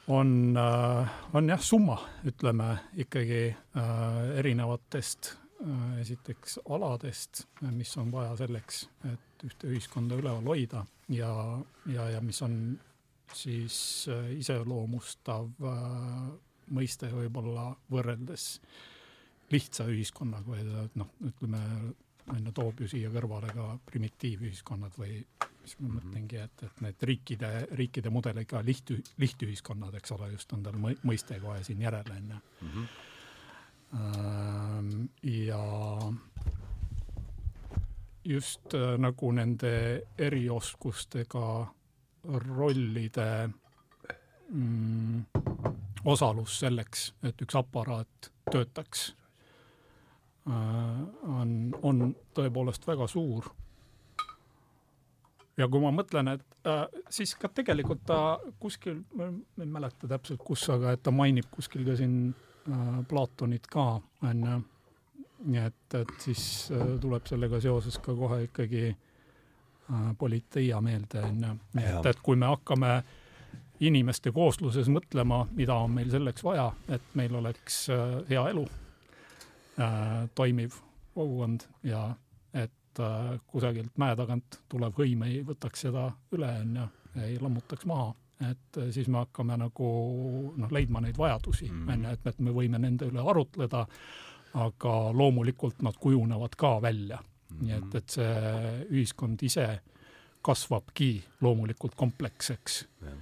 [0.10, 5.36] on äh,, on jah, summa, ütleme ikkagi äh, erinevatest
[6.00, 7.44] esiteks aladest,
[7.76, 11.32] mis on vaja selleks, et ühte ühiskonda üleval hoida ja,
[11.92, 12.56] ja, ja mis on
[13.36, 16.30] siis äh, iseloomustav äh,
[16.76, 18.46] mõiste võib-olla võrreldes
[19.52, 20.64] lihtsa ühiskonnaga või
[21.00, 21.62] noh, ütleme,
[22.30, 25.18] on ju, toob ju siia kõrvale ka primitiivühiskonnad või
[25.64, 25.96] mis ma mhm.
[25.98, 31.40] mõtlengi, et, et need riikide, riikide mudeliga liht, lihtühiskonnad, eks ole, just on tal mõiste
[31.42, 32.42] kohe siin järele, on ju.
[33.94, 36.00] Ähm, ja
[38.24, 41.46] just äh, nagu nende erioskustega
[42.24, 43.50] rollide
[44.50, 45.24] mm,
[46.06, 49.08] osalus selleks, et üks aparaat töötaks
[50.46, 53.50] äh,, on, on tõepoolest väga suur.
[55.58, 60.46] ja kui ma mõtlen, et äh, siis ka tegelikult ta kuskil, ma ei mäleta täpselt,
[60.46, 62.49] kus, aga et ta mainib kuskil ka siin äh,
[63.10, 63.86] Platonit ka,
[64.28, 64.58] onju
[65.46, 66.44] nii et, et siis
[66.76, 71.56] äh, tuleb sellega seoses ka kohe ikkagi äh, politeia meelde, on ju.
[71.78, 72.94] nii et, et kui me hakkame
[73.80, 78.66] inimeste koosluses mõtlema, mida on meil selleks vaja, et meil oleks äh, hea elu
[79.80, 80.82] äh,, toimiv
[81.16, 82.10] kogukond ja
[82.54, 86.90] et äh, kusagilt mäe tagant tulev hõim ei võtaks seda üle, on ju,
[87.24, 89.90] ei lammutaks maha et äh, siis me hakkame nagu
[90.58, 93.86] noh, leidma neid vajadusi, on ju, et, et me võime nende üle arutleda,
[94.60, 97.58] aga loomulikult nad kujunevad ka välja mm.
[97.58, 97.66] -hmm.
[97.66, 99.68] nii et, et see ühiskond ise
[100.42, 101.12] kasvabki
[101.42, 103.18] loomulikult kompleksseks ja..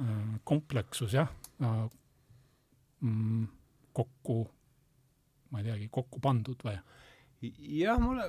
[0.00, 1.28] Äh, kompleksus jah,
[1.62, 1.88] äh,
[3.00, 3.48] mm,
[3.92, 4.50] kokku,
[5.50, 6.78] ma ei teagi, kokku pandud või?
[7.42, 8.26] Jah, mulle,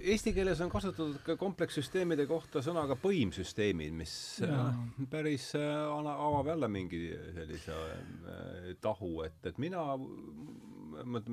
[0.00, 4.70] eesti keeles on kasutatud ka komplekssüsteemide kohta sõnaga põimsüsteemid, mis ja.
[5.10, 7.06] päris äh, avab jälle mingi
[7.36, 9.84] sellise äh, tahu, et, et mina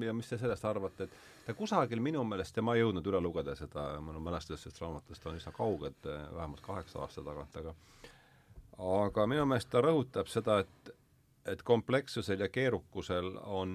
[0.06, 3.22] ja mis te sellest arvate, et ta kusagil minu meelest, ja ma ei jõudnud üle
[3.24, 7.76] lugeda seda, mul mälestused sellest raamatust on üsna kauged, vähemalt kaheksa aasta tagant, aga
[8.78, 10.94] aga minu meelest ta rõhutab seda, et
[11.52, 13.74] et komplekssusel ja keerukusel on,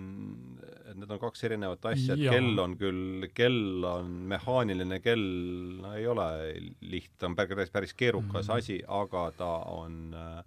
[0.84, 5.24] et need on kaks erinevat asja, et kell on küll, kell on mehaaniline kell,
[5.82, 6.26] no ei ole
[6.80, 8.58] lihtne, on päris, päris keerukas mm -hmm.
[8.58, 10.44] asi, aga ta on äh,,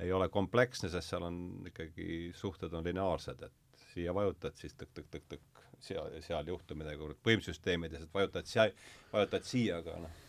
[0.00, 5.64] ei ole kompleksne, sest seal on ikkagi, suhted on lineaarsed, et siia vajutad, siis tõk-tõk-tõk-tõk,
[5.80, 8.70] seal, seal juhtub midagi, võimsüsteemides, et vajutad siia,
[9.12, 10.25] vajutad siia, aga noh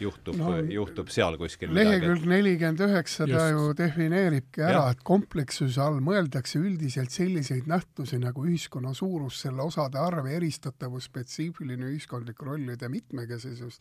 [0.00, 5.98] juhtub no,, juhtub seal kuskil lehekülg nelikümmend üheksa ta ju defineeribki ära, et komplekssuse all
[6.04, 13.80] mõeldakse üldiselt selliseid nähtusi nagu ühiskonna suurus, selle osade arv, eristatavus, spetsiifiline ühiskondlik rollide mitmekesisus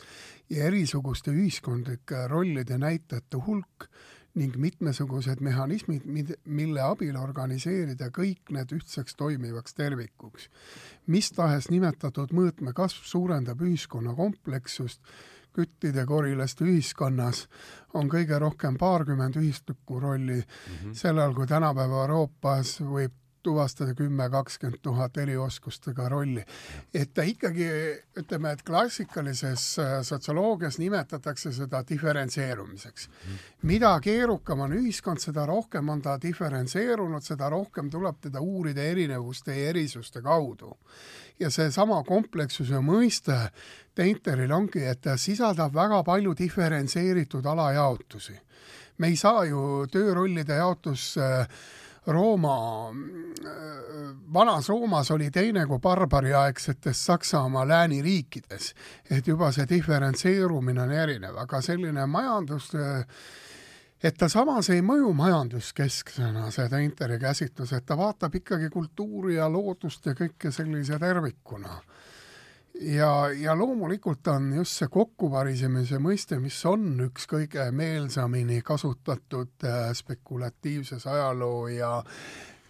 [0.50, 3.90] ja erisuguste ühiskondlike rollide näitajate hulk
[4.36, 6.04] ning mitmesugused mehhanismid,
[6.44, 10.50] mille abil organiseerida kõik need ühtseks toimivaks tervikuks.
[11.08, 15.00] mis tahes nimetatud mõõtme kasv suurendab ühiskonna komplekssust
[15.56, 17.46] küttide korilaste ühiskonnas
[17.96, 20.94] on kõige rohkem paarkümmend ühistiku rolli mm, -hmm.
[20.94, 23.14] sellal kui tänapäeva Euroopas võib
[23.46, 26.44] tuvastada kümme, kakskümmend tuhat erioskustega rolli.
[26.94, 27.68] et ta ikkagi,
[28.18, 33.10] ütleme, et klassikalises äh, sotsioloogias nimetatakse seda diferentseerumiseks.
[33.62, 39.56] mida keerukam on ühiskond, seda rohkem on ta diferentseerunud, seda rohkem tuleb teda uurida erinevuste
[39.56, 40.78] ja erisuste kaudu.
[41.40, 43.38] ja seesama komplekssuse mõiste
[43.96, 48.40] Teinteril ongi, et ta sisaldab väga palju diferentseeritud alajaotusi.
[48.98, 51.48] me ei saa ju töörollide jaotus äh,
[52.08, 52.94] Rooma,
[54.34, 58.74] vanas Roomas oli teine kui barbariaegsetes Saksamaa lääniriikides,
[59.12, 62.70] et juba see diferentseerumine on erinev, aga selline majandus,
[64.04, 69.50] et ta samas ei mõju majanduskesksena, see Teinteri käsitlus, et ta vaatab ikkagi kultuuri ja
[69.50, 71.80] loodust ja kõike sellise tervikuna
[72.82, 79.90] ja, ja loomulikult on just see kokkuvarisemise mõiste, mis on üks kõige meelsamini kasutatud äh,
[79.96, 81.98] spekulatiivses ajaloo ja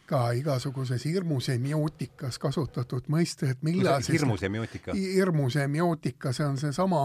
[0.06, 4.94] ka igasuguses hirmusemiotikas kasutatud mõiste, et millal siis hirmusemiotika?
[4.96, 7.02] hirmusemiotika, see on seesama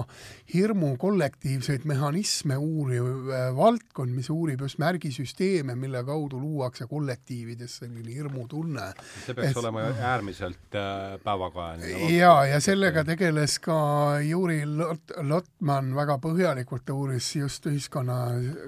[0.52, 8.14] hirmu kollektiivseid mehhanisme uuriv äh, valdkond, mis uurib just märgisüsteeme, mille kaudu luuakse kollektiivides selline
[8.14, 8.90] hirmutunne.
[9.24, 12.12] see peaks et, olema äärmiselt äh, päevakajaline.
[12.16, 13.78] ja, ja sellega tegeles ka
[14.26, 18.20] Juri Lot-, Lotman väga põhjalikult, uuris just ühiskonna,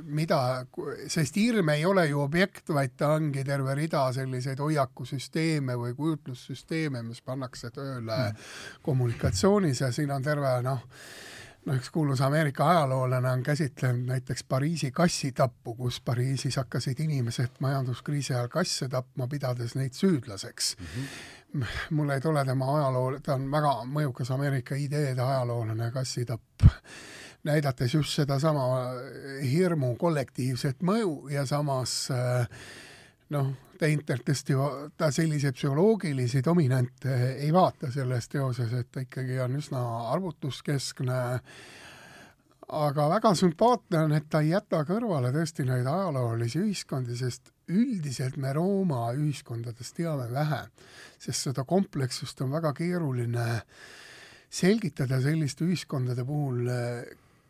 [0.08, 0.64] mida,
[1.12, 4.21] sest hirm ei ole ju objekt, vaid ta ongi terve rida selliseid
[4.58, 8.48] hoiakusüsteeme või kujutlussüsteeme, mis pannakse tööle mm.
[8.82, 10.82] kommunikatsioonis ja siin on terve noh,
[11.66, 18.34] no üks kuulus Ameerika ajaloolane on käsitlenud näiteks Pariisi kassitappu, kus Pariisis hakkasid inimesed majanduskriisi
[18.34, 20.86] ajal kasse tapma, pidades neid süüdlaseks mm.
[20.86, 21.66] -hmm.
[21.90, 26.68] mul ei tule tema ajaloo, ta on väga mõjukas Ameerika ideede ajaloolane, kassitapp
[27.44, 28.66] näidates just sedasama
[29.42, 32.48] hirmu kollektiivset mõju ja samas äh,
[33.82, 34.54] noh, Teintelt tõesti
[34.96, 39.80] ta selliseid psühholoogilisi dominante ei vaata selles teoses, et ta ikkagi on üsna
[40.12, 41.16] arvutuskeskne,
[42.68, 48.36] aga väga sümpaatne on, et ta ei jäta kõrvale tõesti neid ajaloolisi ühiskondi, sest üldiselt
[48.36, 50.62] me Rooma ühiskondadest teame vähe,
[51.18, 53.60] sest seda komplekssust on väga keeruline
[54.52, 56.68] selgitada selliste ühiskondade puhul,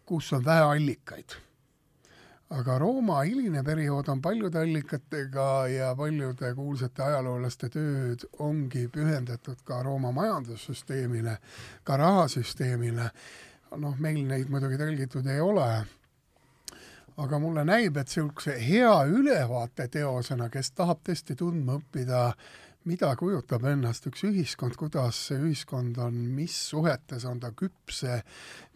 [0.07, 1.37] kus on vähe allikaid
[2.53, 9.81] aga Rooma hiline periood on paljude allikatega ja paljude kuulsate ajaloolaste tööd ongi pühendatud ka
[9.83, 11.39] Rooma majandussüsteemile,
[11.85, 13.11] ka rahasüsteemile.
[13.81, 15.85] noh, meil neid muidugi tõlgitud ei ole.
[17.17, 22.33] aga mulle näib, et niisuguse hea ülevaate teosena, kes tahab tõesti tundma õppida
[22.89, 28.21] mida kujutab ennast üks ühiskond, kuidas see ühiskond on, mis suhetes on ta küpse,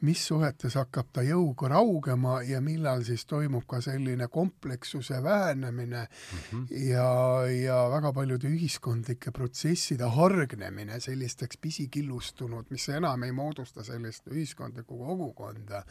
[0.06, 6.38] mis suhetes hakkab ta jõuga raugema ja millal siis toimub ka selline komplekssuse vähenemine mm
[6.50, 6.66] -hmm.
[6.90, 7.08] ja,
[7.50, 15.82] ja väga paljude ühiskondlike protsesside hargnemine sellisteks pisikillustunud, mis enam ei moodusta sellist ühiskondlikku kogukonda.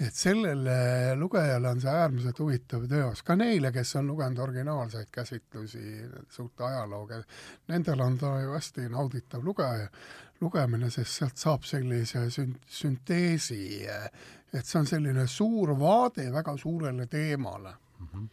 [0.00, 6.08] et sellele lugejale on see äärmiselt huvitav teos, ka neile, kes on lugenud originaalseid käsitlusi
[6.28, 7.22] suurte ajalooga,
[7.68, 9.88] nendel on ta ju hästi nauditav lugeja,
[10.40, 13.86] lugemine, sest sealt saab sellise sün-, sünteesi,
[14.52, 18.06] et see on selline suur vaade väga suurele teemale mm.
[18.12, 18.28] -hmm.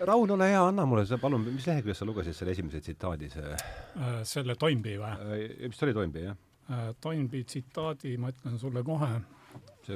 [0.00, 3.48] Raul, ole hea, anna mulle see, palun, mis leheküljest sa lugesid selle esimese tsitaadi, see
[3.54, 5.10] äh, selle Toynbee või?
[5.10, 6.36] Äh, vist oli Toynbee, jah?
[6.70, 9.08] Äh, Toynbee tsitaadi ma ütlen sulle kohe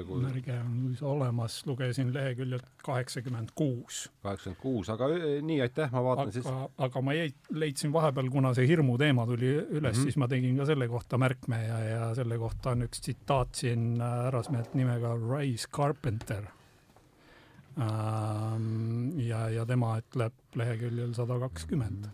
[0.06, 0.22] kui...
[0.22, 4.10] märge on olemas, lugesin leheküljelt kaheksakümmend kuus.
[4.22, 5.08] kaheksakümmend kuus, aga
[5.42, 6.48] nii, aitäh, ma vaatan aga, siis.
[6.86, 7.34] aga ma jäi,
[7.64, 10.02] leidsin vahepeal, kuna see hirmu teema tuli üles mm, -hmm.
[10.02, 14.00] siis ma tegin ka selle kohta märkme ja, ja selle kohta on üks tsitaat siin
[14.00, 16.48] äh, härrasmehelt nimega Rice Carpenter
[17.78, 19.20] ähm,.
[19.20, 22.06] ja, ja tema ütleb leheküljel sada kakskümmend.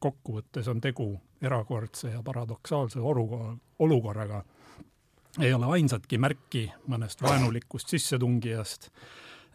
[0.00, 1.12] kokkuvõttes on tegu
[1.42, 4.44] erakordse ja paradoksaalse olukorra, olukorraga
[5.38, 8.90] ei ole ainsatki märki mõnest vaenulikust sissetungijast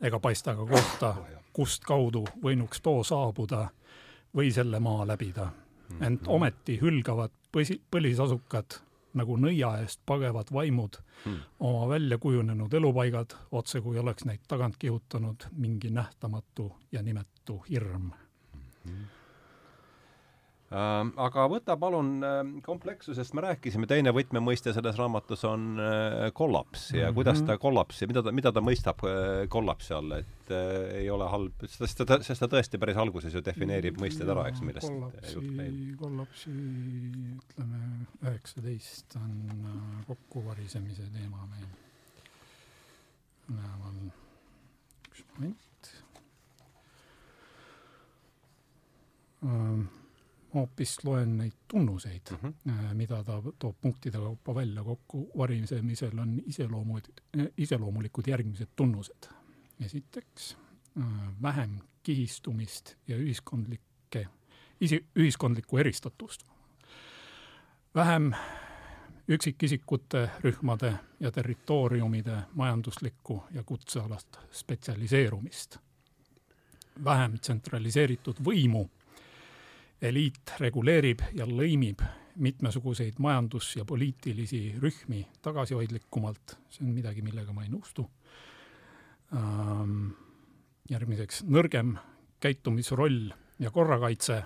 [0.02, 1.16] ega paista ka kohta,
[1.54, 3.68] kust kaudu võinuks too saabuda
[4.36, 5.50] või selle maa läbida.
[6.02, 8.80] ent ometi hülgavad põsi, põlisasukad
[9.14, 11.40] nagu nõia eest pagevad vaimud hmm.
[11.60, 18.12] oma välja kujunenud elupaigad, otse kui oleks neid tagant kihutanud mingi nähtamatu ja nimetu hirm
[18.84, 19.06] hmm
[20.74, 26.96] aga võta palun äh, komplekssusest, me rääkisime, teine võtmemõiste selles raamatus on äh, kollaps ja
[26.96, 27.14] mm -hmm.
[27.14, 29.04] kuidas ta kollapsi, mida ta, mida ta mõistab
[29.50, 33.42] kollapsi all, et äh, ei ole halb, sest ta, sest ta tõesti päris alguses ju
[33.46, 34.90] defineerib mõisted ära, eks, millest
[35.34, 35.98] jutt käib.
[36.00, 41.70] kollapsi, ütleme, üheksateist on kokkuvarisemise teema meil.
[43.50, 44.10] üleval,
[45.12, 45.62] üks moment
[49.44, 49.88] um
[50.56, 52.94] hoopis loen neid tunnuseid mm, -hmm.
[52.94, 55.32] mida ta toob punktide kaupa välja kokku.
[55.38, 57.04] varisemisel on iseloomud,
[57.58, 59.30] iseloomulikud järgmised tunnused.
[59.86, 60.58] esiteks
[61.00, 61.06] äh,
[61.42, 64.28] vähem kihistumist ja ühiskondlikke,
[64.82, 66.44] isi-, ühiskondlikku eristatust.
[67.96, 68.34] vähem
[69.28, 75.78] üksikisikute, rühmade ja territooriumide majanduslikku ja kutsealast spetsialiseerumist.
[77.04, 78.90] vähem tsentraliseeritud võimu
[80.02, 82.02] eliit reguleerib ja lõimib
[82.36, 88.10] mitmesuguseid majandus- ja poliitilisi rühmi tagasihoidlikumalt, see on midagi, millega ma ei nõustu.
[90.90, 91.98] järgmiseks nõrgem
[92.40, 94.44] käitumisroll ja korrakaitse,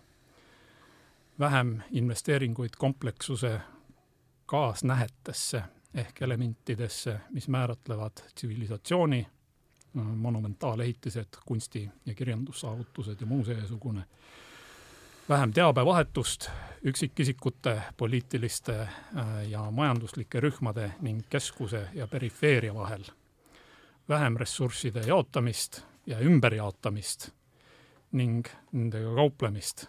[1.40, 3.60] vähem investeeringuid komplekssuse
[4.46, 9.28] kaasnähetesse ehk elementidesse, mis määratlevad tsivilisatsiooni,
[9.94, 14.04] monumentaalehitised, kunsti- ja kirjandussaavutused ja muu seesugune
[15.30, 16.50] vähem teabevahetust
[16.84, 23.04] üksikisikute, poliitiliste äh, ja majanduslike rühmade ning keskuse ja perifeeria vahel,
[24.10, 27.30] vähem ressursside jaotamist ja ümberjaotamist
[28.12, 29.86] ning nendega kauplemist.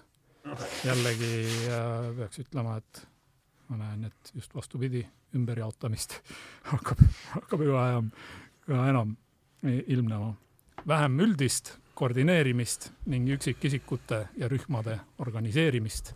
[0.84, 3.06] jällegi äh, peaks ütlema, et
[3.68, 6.20] ma näen, et just vastupidi, ümberjaotamist
[6.72, 6.98] hakkab,
[7.30, 8.10] hakkab üha enam,
[8.68, 9.16] üha enam
[9.62, 10.34] ilmnema.
[10.86, 16.14] vähem üldist koordineerimist ning üksikisikute ja rühmade organiseerimist.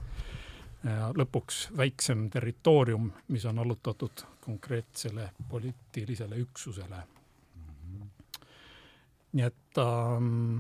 [1.17, 7.03] lõpuks väiksem territoorium, mis on allutatud konkreetsele poliitilisele üksusele
[9.33, 10.59] nii et ähm,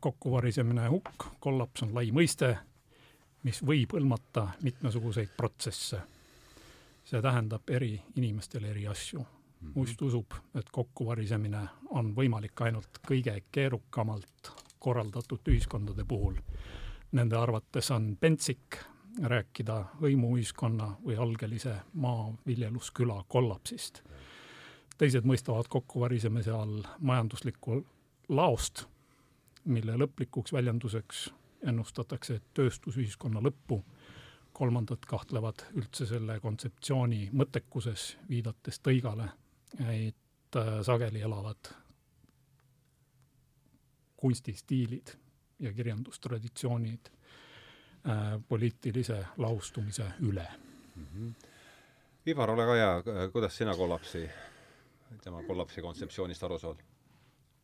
[0.00, 2.56] kokkuvarisemine hukk, kollaps on lai mõiste,
[3.42, 6.02] mis võib hõlmata mitmesuguseid protsesse.
[7.04, 9.24] see tähendab eri inimestele eri asju
[9.74, 11.60] Must usub, et kokkuvarisemine
[11.94, 16.36] on võimalik ainult kõige keerukamalt korraldatud ühiskondade puhul.
[17.12, 18.78] Nende arvates on pentsik
[19.22, 24.02] rääkida hõimuühiskonna või algelise maaviljelusküla kollapsist.
[24.98, 27.84] teised mõistavad kokkuvarisemise all majanduslikku
[28.28, 28.84] laost,
[29.64, 31.30] mille lõplikuks väljenduseks
[31.66, 33.82] ennustatakse tööstusühiskonna lõppu
[34.52, 39.30] kolmandad kahtlevad üldse selle kontseptsiooni mõttekuses, viidates Tõigale
[40.54, 41.72] et äh, sageli elavad
[44.24, 45.12] kunstistiilid
[45.60, 47.10] ja kirjandustraditsioonid
[48.08, 50.46] äh, poliitilise lahustumise üle
[50.96, 51.06] mm.
[51.06, 51.34] -hmm.
[52.26, 54.24] Ivar, ole ka hea, kuidas sina kollapsi,
[55.24, 56.78] tema kollapsi kontseptsioonist aru saad?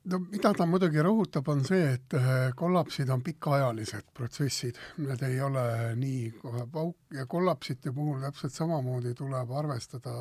[0.04, 5.40] no mida ta muidugi rõhutab, on see, et äh, kollapsid on pikaajalised protsessid, need ei
[5.40, 5.64] ole
[5.96, 10.14] nii kohe pauk ja kollapsite puhul täpselt samamoodi tuleb arvestada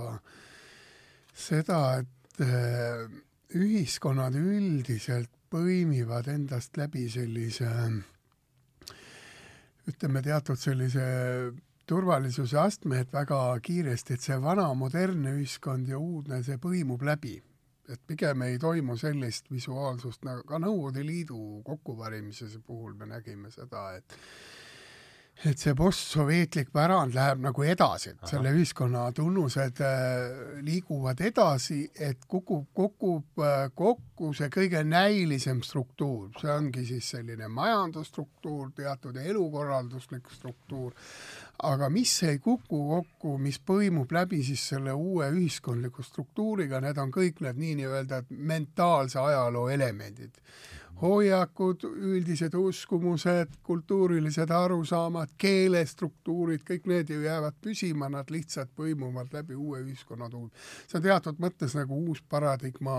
[1.33, 3.05] seda, et äh,
[3.55, 7.69] ühiskonnad üldiselt põimivad endast läbi sellise
[9.89, 11.05] ütleme, teatud sellise
[11.89, 17.39] turvalisuse astme, et väga kiiresti, et see vana modernne ühiskond ja uudne, see põimub läbi.
[17.89, 23.87] Et pigem ei toimu sellist visuaalsust, nagu ka Nõukogude Liidu kokkuvarimise puhul me nägime seda,
[23.97, 24.13] et
[25.47, 32.25] et see postsovetlik pärand läheb nagu edasi, et selle ühiskonna tunnused äh, liiguvad edasi, et
[32.27, 40.27] kukub, kukub äh, kokku see kõige näilisem struktuur, see ongi siis selline majandusstruktuur, teatud elukorralduslik
[40.35, 40.97] struktuur,
[41.69, 47.15] aga mis ei kuku kokku, mis põimub läbi siis selle uue ühiskondliku struktuuriga, need on
[47.15, 50.35] kõik need nii-öelda mentaalse ajaloo elemendid.
[51.01, 59.55] Hoiakud, üldised uskumused, kultuurilised arusaamad, keelestruktuurid, kõik need ju jäävad püsima, nad lihtsalt põimuvad läbi
[59.55, 60.49] uue ühiskonna tuul.
[60.87, 62.97] see on teatud mõttes nagu uus paradigma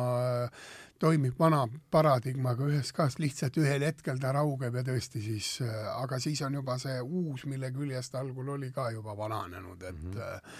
[1.00, 5.48] toimib vana paradigmaga ühest kahest, lihtsalt ühel hetkel ta raugeb ja tõesti siis,
[5.96, 10.12] aga siis on juba see uus, mille küljest algul oli ka juba vananenud, et mm
[10.12, 10.54] -hmm.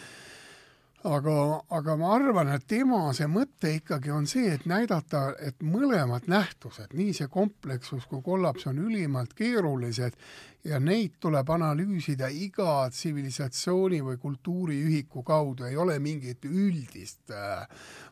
[1.09, 1.35] Aga,
[1.73, 6.93] aga ma arvan, et tema see mõte ikkagi on see, et näidata, et mõlemad nähtused,
[6.97, 10.19] nii see komplekssus kui kollaps on ülimalt keerulised
[10.65, 17.65] ja neid tuleb analüüsida iga tsivilisatsiooni või kultuuriühiku kaudu, ei ole mingit üldist äh,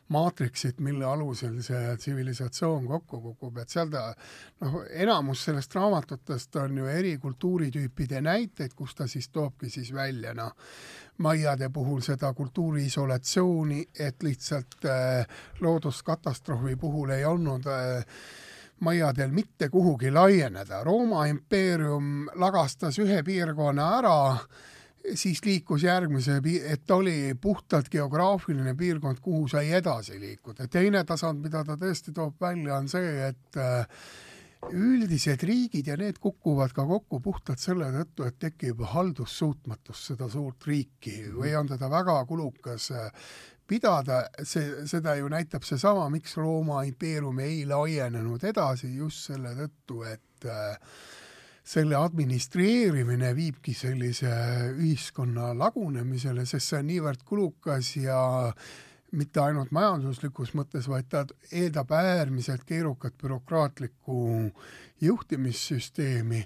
[0.09, 4.07] maatriksit, mille alusel see tsivilisatsioon kokku kukub, et seal ta
[4.63, 10.33] noh, enamus sellest raamatutest on ju eri kultuuritüüpide näiteid, kus ta siis toobki siis välja
[10.33, 10.57] noh,
[11.19, 15.27] maiade puhul seda kultuuri isolatsiooni, et lihtsalt äh,
[15.59, 18.05] looduskatastroofi puhul ei olnud äh,
[18.79, 20.83] majadel mitte kuhugi laieneda.
[20.83, 24.19] Rooma impeerium lagastas ühe piirkonna ära,
[25.15, 26.39] siis liikus järgmise,
[26.71, 30.67] et oli puhtalt geograafiline piirkond, kuhu sai edasi liikuda.
[30.67, 33.85] teine tasand, mida ta tõesti toob välja, on see, et äh,
[34.67, 40.67] üldised riigid ja need kukuvad ka kokku puhtalt selle tõttu, et tekib haldussuutmatus seda suurt
[40.67, 43.07] riiki või on teda väga kulukas äh,
[43.69, 50.03] pidada, see, seda ju näitab seesama, miks Rooma impeerium ei laienenud edasi just selle tõttu,
[50.09, 50.75] et äh,
[51.69, 54.31] selle administreerimine viibki sellise
[54.73, 58.21] ühiskonna lagunemisele, sest see on niivõrd kulukas ja
[59.17, 64.19] mitte ainult majanduslikus mõttes, vaid ta eeldab äärmiselt keerukat bürokraatlikku
[65.01, 66.43] juhtimissüsteemi.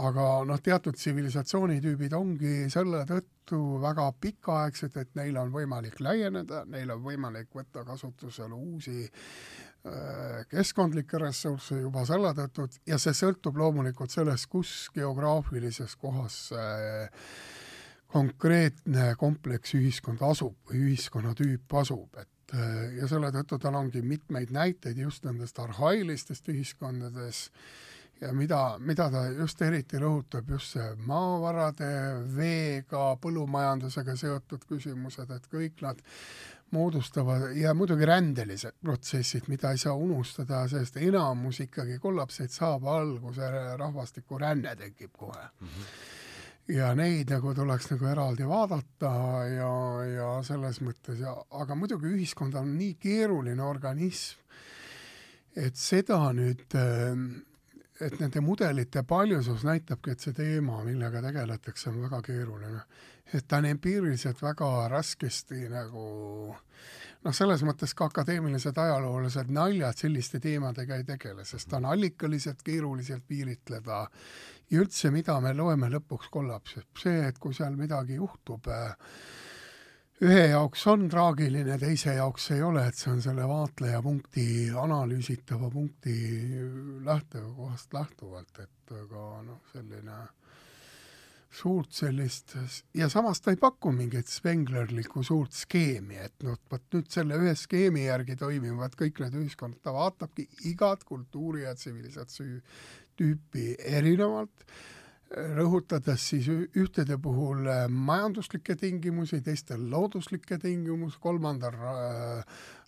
[0.00, 6.94] Aga noh, teatud tsivilisatsioonitüübid ongi selle tõttu väga pikaaegsed, et neil on võimalik laieneda, neil
[6.94, 14.14] on võimalik võtta kasutusele uusi äh, keskkondlikke ressursse juba selle tõttu ja see sõltub loomulikult
[14.14, 17.12] sellest, kus geograafilises kohas äh,
[18.12, 25.00] konkreetne kompleksühiskond asub või ühiskonnatüüp asub, et äh, ja selle tõttu tal ongi mitmeid näiteid
[25.00, 27.52] just nendest arhailistest ühiskondadest,
[28.22, 31.88] ja mida, mida ta just eriti rõhutab, just see maavarade,
[32.36, 36.02] veega, põllumajandusega seotud küsimused, et kõik nad
[36.72, 43.48] moodustavad ja muidugi rändelised protsessid, mida ei saa unustada, sest enamus ikkagi kollapseid saab alguse,
[43.80, 45.68] rahvastikuränne tekib kohe mm.
[45.68, 46.20] -hmm
[46.70, 49.12] ja neid nagu tuleks nagu eraldi vaadata
[49.50, 49.72] ja,
[50.06, 54.38] ja selles mõttes ja, aga muidugi ühiskond on nii keeruline organism,
[55.58, 57.16] et seda nüüd äh,
[58.02, 62.82] et nende mudelite paljusus näitabki, et see teema, millega tegeletakse, on väga keeruline.
[63.32, 66.02] et ta on empiiriliselt väga raskesti nagu
[67.22, 73.24] noh, selles mõttes ka akadeemilised ajaloolased naljad selliste teemadega ei tegele, sest on allikaliselt keeruliselt
[73.28, 74.02] piiritleda
[74.72, 78.92] ja üldse, mida me loeme lõpuks kollapsib, see, et kui seal midagi juhtub äh,,
[80.22, 84.44] ühe jaoks on traagiline, teise jaoks ei ole, et see on selle vaatleja punkti,
[84.84, 86.14] analüüsitava punkti
[87.04, 90.20] lähtekohast lähtuvalt, et aga noh, selline
[91.52, 92.54] suurt sellist
[92.96, 97.52] ja samas ta ei paku mingit spenglerlikku suurt skeemi, et noh, vot nüüd selle ühe
[97.58, 102.62] skeemi järgi toimivad kõik need ühiskonnad, ta vaatabki igat kultuuri ja tsivilisatsiooni
[103.18, 104.66] tüüpi erinevalt
[105.32, 111.78] rõhutades siis ühtede puhul äh, majanduslikke tingimusi, teistel looduslikke tingimusi, kolmandal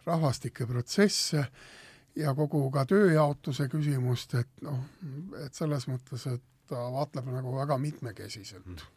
[0.05, 1.47] rahvastike protsesse
[2.21, 4.83] ja kogu ka tööjaotuse küsimust, et noh,
[5.41, 8.69] et selles mõttes, et ta vaatleb nagu väga mitmekesiselt.
[8.69, 8.93] Mm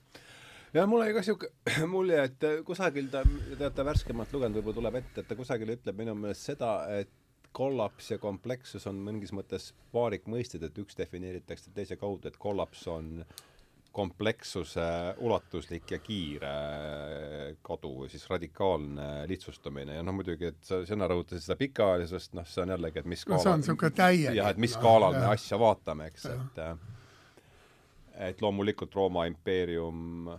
[0.74, 5.00] jah, mul oli ka niisugune mulje, et kusagil ta, te olete värskemalt lugenud, võib-olla tuleb
[5.02, 7.12] ette, et ta kusagil ütleb minu meelest seda, et
[7.52, 13.24] kollaps ja komplekssus on mingis mõttes vaarikmõisted, et üks defineeritakse teise kaudu, et kollaps on
[13.98, 14.84] komplekssuse
[15.26, 16.52] ulatuslik ja kiire
[17.66, 22.62] kadu siis radikaalne lihtsustamine ja noh, muidugi, et sa, sina rõhutasid seda pikaajalisust, noh, see
[22.62, 24.38] on jällegi, et mis no see on niisugune täielik.
[24.38, 26.62] jah, et mis skaalal me asja vaatame, eks, et
[28.28, 30.30] et loomulikult Rooma impeerium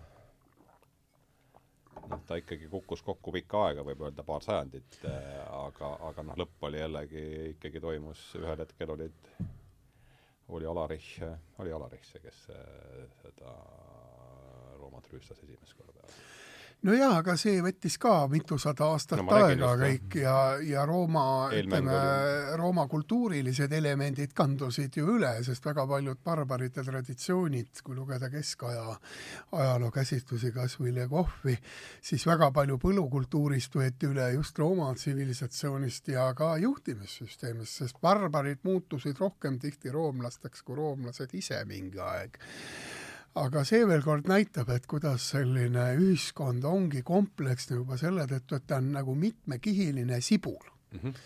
[2.10, 5.28] noh, ta ikkagi kukkus kokku pikka aega, võib öelda paar sajandit, äh,
[5.58, 9.30] aga, aga noh, lõpp oli jällegi, ikkagi toimus, ühel hetkel olid,
[10.56, 11.18] oli Alarich,
[11.62, 13.54] oli Alarich see, kes äh, seda
[14.78, 16.06] Roomat rüüstas esimest korda
[16.86, 21.96] no jaa, aga see võttis ka mitusada aastat no, aega kõik ja, ja Rooma, ütleme,
[22.60, 28.84] Rooma kultuurilised elemendid kandusid ju üle, sest väga paljud barbarite traditsioonid, kui lugeda keskaja
[29.58, 31.56] ajaloo käsitlusi, kas või Le Coff'i,
[32.10, 39.18] siis väga palju põllukultuurist võeti üle just Rooma tsivilisatsioonist ja ka juhtimissüsteemist, sest barbarid muutusid
[39.18, 42.38] rohkem tihti roomlasteks kui roomlased ise mingi aeg
[43.44, 48.66] aga see veel kord näitab, et kuidas selline ühiskond ongi kompleksne juba selle tõttu, et
[48.66, 50.64] ta on nagu mitmekihiline sibul.
[50.92, 51.04] Mm.
[51.04, 51.20] -hmm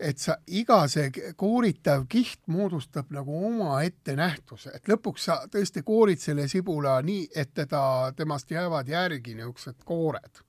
[0.00, 1.08] et sa, iga see
[1.40, 7.54] kooritav kiht moodustab nagu omaette nähtuse, et lõpuks sa tõesti koorid selle sibula nii, et
[7.54, 10.42] teda, temast jäävad järgi niisugused koored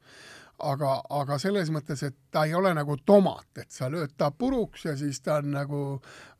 [0.57, 4.85] aga, aga selles mõttes, et ta ei ole nagu tomat, et sa lööd ta puruks
[4.87, 5.81] ja siis ta on nagu,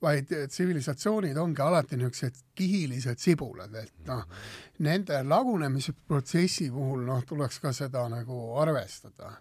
[0.02, 4.24] vaid tsivilisatsioonid ongi alati niisugused kihilised sibulad, et noh,
[4.86, 9.36] nende lagunemisprotsessi puhul noh, tuleks ka seda nagu arvestada.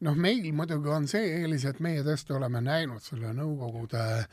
[0.00, 4.26] noh, meil muidugi on see eelis, et meie tõesti oleme näinud selle Nõukogude äh,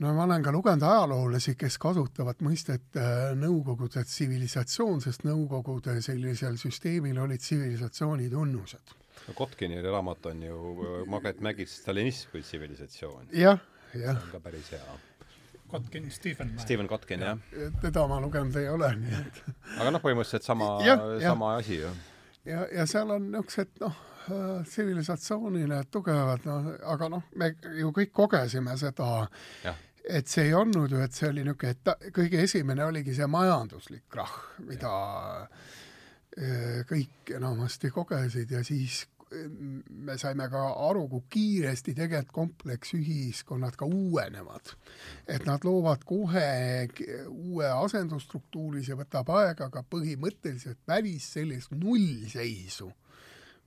[0.00, 6.58] no ma olen ka lugenud ajaloolasi, kes kasutavad mõistet äh, Nõukogude tsivilisatsioon, sest Nõukogude sellisel
[6.60, 8.94] süsteemil olid tsivilisatsiooni tunnused.
[9.28, 13.28] no Kotkini raamat on ju äh, Margaret Mägis Stalinism kui tsivilisatsioon.
[13.32, 13.60] jah,
[13.94, 14.16] jah.
[14.16, 14.96] see on ka päris hea.
[15.74, 16.58] Kotkin, Stephen.
[16.58, 17.38] Stephen Kotkin, jah.
[17.82, 19.40] teda ma lugenud ei ole, nii et
[19.78, 20.74] aga noh, põhimõtteliselt sama,
[21.22, 21.94] sama asi ju.
[22.44, 24.02] ja, ja seal on niisugused noh,
[24.64, 29.26] tsivilisatsioonile tugevad, noh, aga noh, me ju kõik kogesime seda
[30.04, 33.28] et see ei olnud ju, et see oli niisugune, et ta, kõige esimene oligi see
[33.30, 34.36] majanduslik krahh,
[34.68, 35.48] mida ja.
[36.34, 43.76] Eh, kõik enamasti kogesid ja siis mm, me saime ka aru, kui kiiresti tegelikult kompleksühiskonnad
[43.78, 44.72] ka uuenevad.
[45.28, 46.88] et nad loovad kohe
[47.28, 52.90] uue asendusstruktuuri, see võtab aega, aga põhimõtteliselt välis sellist nullseisu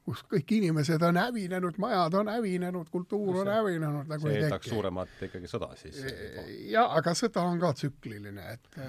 [0.08, 4.72] kus kõik inimesed on hävinenud, majad on hävinenud, kultuur on hävinenud, nagu ei teki.
[4.72, 6.00] suuremat ikkagi sõda siis.
[6.72, 8.80] jaa, aga sõda on ka tsükliline, et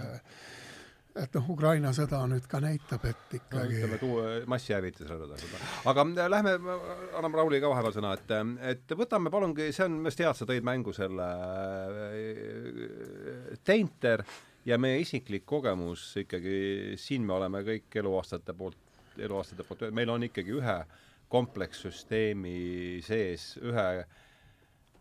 [1.19, 5.59] et noh, Ukraina sõda nüüd ka näitab, et ikkagi no, ütleme, tuua massihävitusrõõda seda.
[5.91, 6.53] aga äh, lähme,
[7.19, 8.31] anname Rauli ka vahepeal sõna, et
[8.77, 11.27] et võtame palungi, see on minu arust hea, et sa tõid mängu selle
[12.05, 12.15] äh,
[13.67, 14.23] Teinter
[14.69, 18.79] ja meie isiklik kogemus ikkagi, siin me oleme kõik eluaastate poolt,
[19.19, 20.87] eluaastate poolt, meil on ikkagi ühe äh,
[21.29, 22.57] komplekssüsteemi
[23.05, 23.87] sees ühe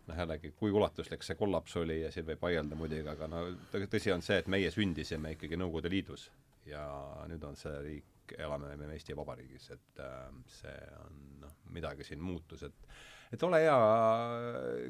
[0.08, 4.12] noh, jällegi, kui ulatuslik see kollaps oli ja siin võib vaielda muidugi, aga no tõsi
[4.14, 6.28] on see, et meie sündisime ikkagi Nõukogude Liidus
[6.68, 6.84] ja
[7.28, 10.26] nüüd on see riik, elame me Eesti Vabariigis, et äh,
[10.58, 12.90] see on noh, midagi siin muutus, et
[13.28, 13.76] et ole hea,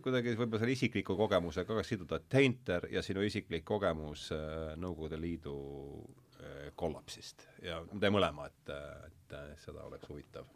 [0.02, 5.56] kuidagi võib-olla selle isikliku kogemusega ka siduda Tainter ja sinu isiklik kogemus äh, Nõukogude Liidu
[6.38, 8.74] äh, kollapsist ja te mõlema, et,
[9.10, 10.46] et seda oleks huvitav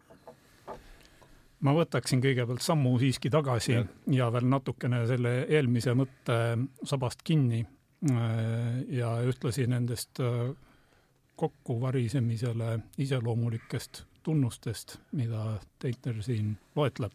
[1.62, 6.36] ma võtaksin kõigepealt sammu siiski tagasi ja, ja veel natukene selle eelmise mõtte
[6.88, 10.50] sabast kinni äh, ja ühtlasi nendest äh,
[11.38, 17.14] kokkuvarisemisele iseloomulikest tunnustest, mida Teiter siin loetleb.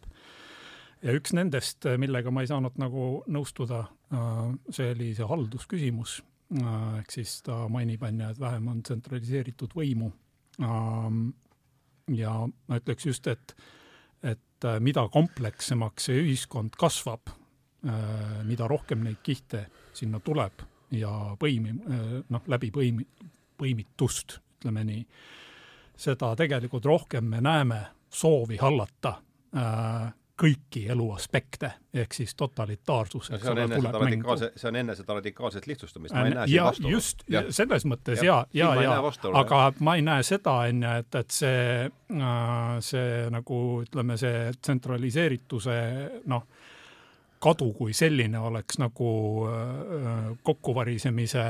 [1.02, 6.22] ja üks nendest, millega ma ei saanud nagu nõustuda, äh, see oli see haldusküsimus.
[6.48, 10.12] ehk siis ta mainib, on ju, et vähem on tsentraliseeritud võimu.
[12.08, 12.32] ja
[12.68, 13.52] ma ütleks just, et
[14.58, 17.30] et äh, mida komplekssemaks see ühiskond kasvab,
[17.86, 23.06] äh, mida rohkem neid kihte sinna tuleb ja põimi-, äh, noh, läbi põimi-,
[23.58, 25.04] põimitust, ütleme nii,
[25.98, 27.80] seda tegelikult rohkem me näeme
[28.10, 29.18] soovi hallata
[30.38, 34.36] kõiki elu aspekte, ehk siis totalitaarsus, eks ole, tuleb mängu.
[34.38, 36.94] see on enne seda radikaalset lihtsustamist, ma ei näe siin vastuolu.
[36.94, 37.24] just,
[37.56, 41.34] selles mõttes ja, ja, ja, ja, aga ma ei näe seda, on ju, et, et
[41.34, 41.62] see,
[42.14, 45.78] äh, see nagu ütleme, see tsentraliseerituse
[46.30, 46.46] noh,
[47.42, 49.10] kadu kui selline oleks nagu
[49.50, 51.48] äh, kokkuvarisemise,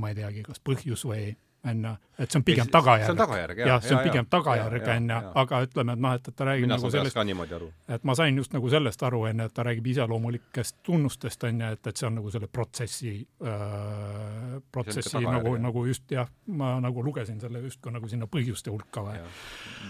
[0.00, 1.28] ma ei teagi, kas põhjus või
[1.70, 3.06] onju, et see on pigem tagajärg.
[3.06, 3.70] see on tagajärg, jah.
[3.72, 6.78] jah, see on pigem tagajärg, onju, aga ütleme, et noh, et, et ta räägib mina
[6.78, 11.48] nagu sellest, et ma sain just nagu sellest aru, onju, et ta räägib iseloomulikest tunnustest,
[11.50, 16.76] onju, et, et see on nagu selle protsessi äh,, protsessi nagu, nagu just jah, ma
[16.82, 19.20] nagu lugesin selle justkui nagu sinna põhjuste hulka või.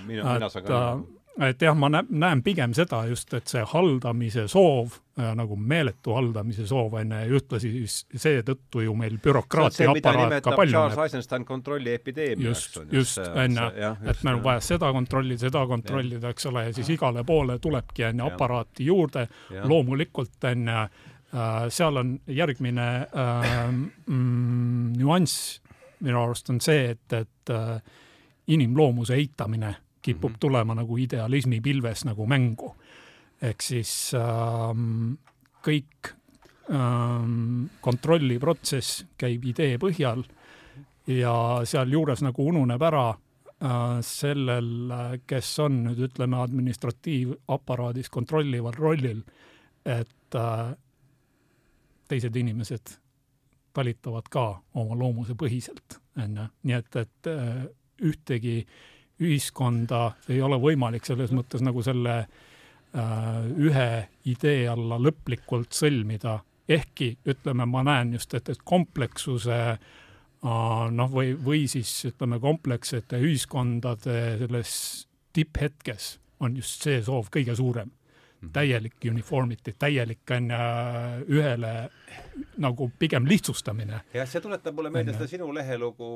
[0.09, 4.47] mina, mina saan ka aru et jah, ma näen pigem seda just, et see haldamise
[4.49, 10.55] soov äh, nagu meeletu haldamise soov on ju, ühtlasi seetõttu ju meil bürokraatia aparaat ka
[10.57, 10.95] paljuneb.
[10.95, 12.47] Charles Eisenstein kontrolli epideemiaks.
[12.49, 16.77] just, just, on ju, et meil on vaja seda kontrollida, seda kontrollida, eks ole, ja
[16.77, 19.29] siis igale poole tulebki on ju aparaati juurde,
[19.65, 23.55] loomulikult on ju äh,, seal on järgmine äh,
[24.07, 25.61] nüanss
[26.01, 27.81] minu arust on see, et, et äh,
[28.53, 29.75] inimloomuse eitamine
[30.07, 30.39] kipub mm -hmm.
[30.41, 32.75] tulema nagu idealismi pilves nagu mängu.
[33.43, 35.13] ehk siis ähm,
[35.67, 36.09] kõik
[36.71, 40.23] ähm, kontrolliprotsess käib idee põhjal
[41.07, 41.35] ja
[41.65, 44.71] sealjuures nagu ununeb ära äh, sellel,
[45.27, 49.21] kes on nüüd ütleme administratiivaparaadis kontrollival rollil,
[49.85, 50.75] et äh,
[52.09, 52.97] teised inimesed
[53.73, 57.65] talitavad ka oma loomuse põhiselt, on ju, nii et, et äh,
[58.01, 63.91] ühtegi äh, ühiskonda ei ole võimalik selles mõttes nagu selle äh, ühe
[64.29, 66.39] idee alla lõplikult sõlmida,
[66.69, 69.81] ehkki ütleme, ma näen just, et, et komplekssuse äh,
[70.43, 74.73] noh, või, või siis ütleme, komplekssete ühiskondade selles
[75.37, 77.91] tipphetkes on just see soov kõige suurem.
[78.53, 81.73] Täielik uniformity, täielik on äh, ühele
[82.61, 84.01] nagu pigem lihtsustamine.
[84.15, 86.09] jah, see tuletab mulle meelde seda sinu lehelugu,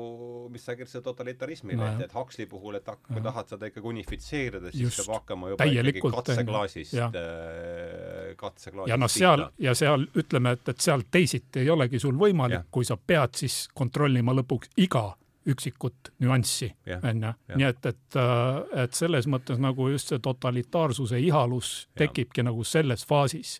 [0.53, 3.23] mis sa kirjutasid totalitarismile no,, et, et Huxley puhul, et kui ja.
[3.29, 9.11] tahad seda ikka unifitseerida, siis Just, peab hakkama juba ikkagi katseklaasist, äh, katseklaasist ja noh,
[9.11, 13.41] seal ja seal ütleme, et, et seal teisiti ei olegi sul võimalik, kui sa pead
[13.43, 15.09] siis kontrollima lõpuks iga
[15.47, 16.69] üksikut nüanssi,
[17.03, 17.33] onju.
[17.55, 22.49] nii et, et, äh, et selles mõttes nagu just see totalitaarsuse ihalus tekibki ja.
[22.51, 23.59] nagu selles faasis.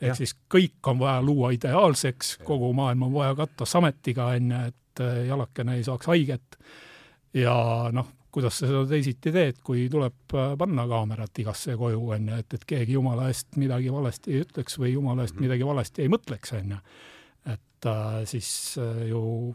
[0.00, 5.02] ehk siis kõik on vaja luua ideaalseks, kogu maailm on vaja katta sametiga, onju, et
[5.02, 6.58] äh, jalakene ei saaks haiget.
[7.34, 7.56] ja
[7.92, 12.54] noh, kuidas sa seda teisiti teed, kui tuleb äh, panna kaamerat igasse koju, onju, et,
[12.54, 15.48] et keegi jumala eest midagi valesti ei ütleks või jumala eest -hmm.
[15.48, 16.80] midagi valesti ei mõtleks, onju.
[17.52, 19.54] et äh, siis äh, ju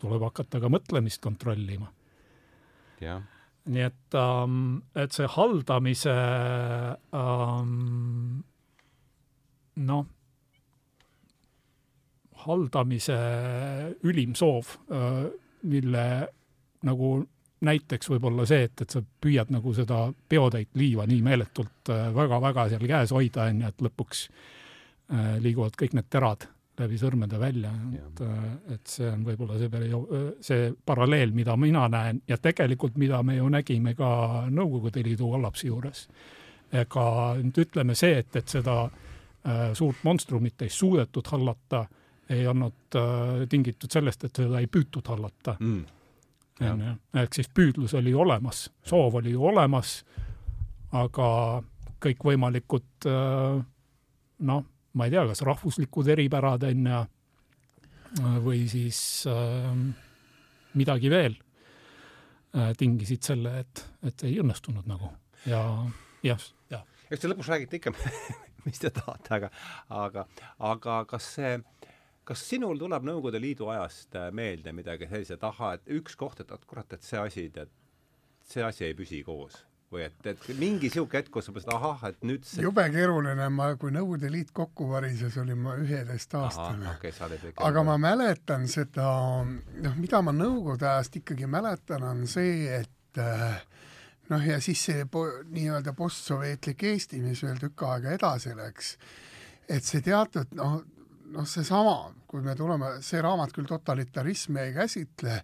[0.00, 1.90] tuleb hakata ka mõtlemist kontrollima.
[3.70, 6.14] nii et ähm,, et see haldamise
[7.16, 8.40] ähm,
[9.84, 10.06] noh,
[12.46, 13.18] haldamise
[14.08, 15.28] ülim soov äh,,
[15.68, 16.06] mille
[16.88, 17.10] nagu
[17.60, 22.64] näiteks võib olla see, et, et sa püüad nagu seda peotäit liiva nii meeletult väga-väga
[22.64, 26.48] äh, seal käes hoida, on ju, et lõpuks äh, liiguvad kõik need terad
[26.80, 30.02] läbi sõrmede välja, et, äh, et see on võib-olla see perio-,
[30.44, 34.10] see paralleel, mida mina näen ja tegelikult, mida me ju nägime ka
[34.50, 36.08] Nõukogude Liidu kollapsi juures.
[36.72, 37.04] ega
[37.42, 41.86] nüüd ütleme see, et, et seda äh, suurt monstrumit ei suudetud hallata,
[42.30, 45.56] ei olnud äh, tingitud sellest, et seda ei püütud hallata.
[45.60, 45.84] Mm..
[46.60, 50.04] onju, ehk siis püüdlus oli olemas, soov oli ju olemas,
[50.92, 51.28] aga
[52.00, 53.64] kõikvõimalikud äh,
[54.40, 54.64] noh
[54.94, 57.00] ma ei tea, kas rahvuslikud eripärad on ju,
[58.44, 59.70] või siis äh,
[60.74, 61.36] midagi veel
[62.56, 65.12] äh, tingisid selle, et, et ei õnnestunud nagu
[65.46, 65.62] ja
[66.26, 66.86] jah, jah.
[67.08, 67.94] eks te lõpus räägite ikka
[68.66, 69.50] mis te tahate, aga,
[70.02, 70.26] aga,
[70.72, 71.54] aga kas see,
[72.28, 76.42] kas sinul tuleb Nõukogude Liidu ajast äh, meelde midagi sellist, et ahah, et üks koht,
[76.42, 77.76] et kurat, et see asi, et
[78.50, 82.04] see asi ei püsi koos või et, et mingi niisugune hetk, kus sa mõtlesid, ahah,
[82.10, 86.92] et nüüd see jube keeruline, ma, kui Nõukogude Liit kokku varises, olin ma üheteistaastane.
[86.94, 87.14] Okay,
[87.66, 89.08] aga ma mäletan seda,
[89.42, 93.58] noh, mida ma Nõukogude ajast ikkagi mäletan, on see, et äh,
[94.30, 98.94] noh, ja siis see po, nii-öelda postsovetlik Eesti, mis veel tükk aega edasi läks,
[99.66, 100.80] et see teatud noh,
[101.34, 105.40] noh, seesama, kui me tuleme, see raamat küll totalitarismi ei käsitle,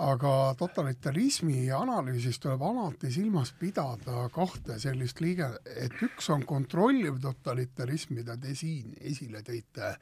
[0.00, 8.14] aga totalitarismi analüüsis tuleb alati silmas pidada kahte sellist liige, et üks on kontrolliv totalitarism,
[8.16, 9.92] mida te siin esile tõite,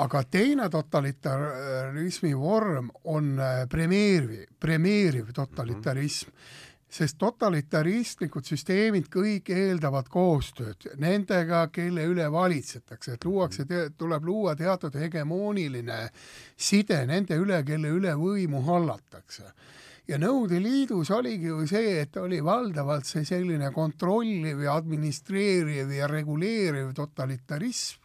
[0.00, 3.36] aga teine totalitarismi vorm on
[3.68, 6.36] premeeriv, premeeriv totalitarism mm.
[6.36, 13.66] -hmm sest totalitaristlikud süsteemid kõik eeldavad koostööd nendega, kelle üle valitsetakse, et luuakse,
[13.98, 16.00] tuleb luua teatud hegemooniline
[16.56, 19.52] side nende üle, kelle üle võimu hallatakse.
[20.08, 26.10] ja Nõukogude Liidus oligi ju see, et oli valdavalt see selline kontrolliv ja administreeriv ja
[26.10, 27.99] reguleeriv totalitarism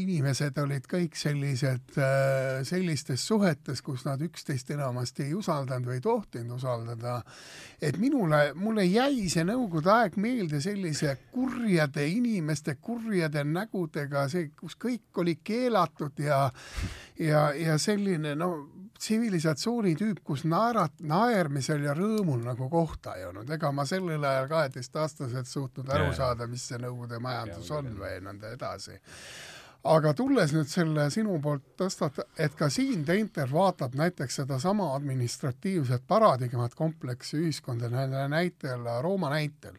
[0.00, 6.04] inimesed olid kõik sellised, äh, sellistes suhetes, kus nad üksteist enamasti ei usaldanud või ei
[6.04, 7.22] tohtinud usaldada.
[7.82, 14.76] et minule, mulle jäi see Nõukogude aeg meelde sellise kurjade inimeste, kurjade nägudega, see, kus
[14.76, 16.50] kõik oli keelatud ja
[17.18, 18.52] ja, ja selline no
[19.02, 24.48] tsivilisatsiooni tüüp, kus naerat-, naermisel ja rõõmul nagu kohta ei olnud, ega ma sellel ajal
[24.52, 28.98] kaheteistaastaselt suutnud aru saada, mis see Nõukogude majandus ja, on või nõnda edasi
[29.84, 36.06] aga tulles nüüd selle sinu poolt tõstata, et ka siin Teinter vaatab näiteks sedasama administratiivset
[36.06, 37.90] paradigmat kompleksi ühiskonda
[38.28, 39.78] näitel, Rooma näitel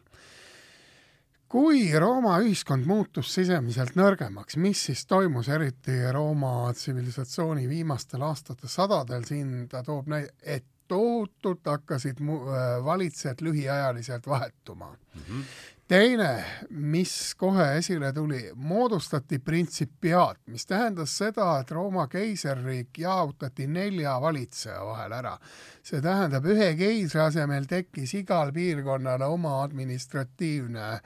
[1.54, 9.22] kui Rooma ühiskond muutus sisemiselt nõrgemaks, mis siis toimus eriti Rooma tsivilisatsiooni viimastel aastatel, sadadel,
[9.28, 12.42] siin ta toob näi-, et tohutult hakkasid mu-,
[12.84, 15.20] valitsejad lühiajaliselt vahetuma mm.
[15.20, 15.44] -hmm.
[15.88, 24.16] Teine, mis kohe esile tuli, moodustati printsipiaat, mis tähendas seda, et Rooma keisririik jaotati nelja
[24.20, 25.38] valitseja vahel ära.
[25.82, 31.00] see tähendab, ühe keisri asemel tekkis igal piirkonnal oma administratiivne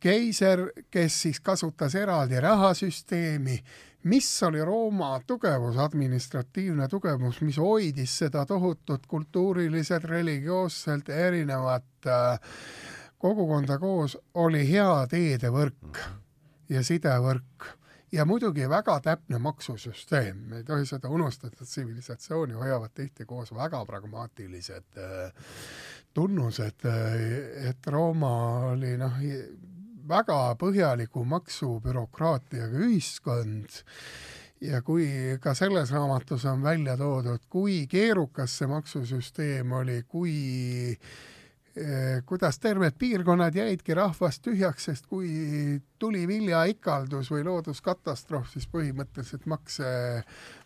[0.00, 3.58] keiser, kes siis kasutas eraldi rahasüsteemi,
[4.08, 12.38] mis oli Rooma tugevus, administratiivne tugevus, mis hoidis seda tohutut kultuuriliselt, religioosselt erinevat äh,
[13.18, 16.00] kogukonda koos, oli hea teedevõrk
[16.68, 17.72] ja sidevõrk
[18.12, 23.84] ja muidugi väga täpne maksusüsteem, me ei tohi seda unustada, tsivilisatsiooni hoiavad tihti koos väga
[23.86, 25.32] pragmaatilised äh,
[26.14, 28.34] tunnused, äh, et Rooma
[28.72, 29.18] oli noh,
[30.08, 33.82] väga põhjaliku maksubürokraatiaga ühiskond.
[34.60, 35.06] Ja kui
[35.40, 40.32] ka selles raamatus on välja toodud, kui keerukas see maksusüsteem oli, kui
[40.96, 41.12] eh,
[42.26, 45.28] kuidas terved piirkonnad jäidki rahvast tühjaks, sest kui
[45.98, 49.90] tuli viljaikaldus või looduskatastroof, siis põhimõtteliselt makse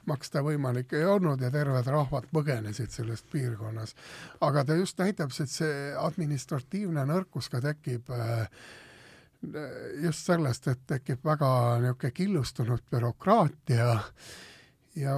[0.06, 3.94] maksta võimalik ei olnud ja terved rahvad põgenesid sellest piirkonnas.
[4.40, 8.48] aga ta just näitab, et see administratiivne nõrkus ka tekib äh,
[10.02, 13.98] just sellest, et tekib väga niisugune killustunud bürokraatia
[14.96, 15.16] ja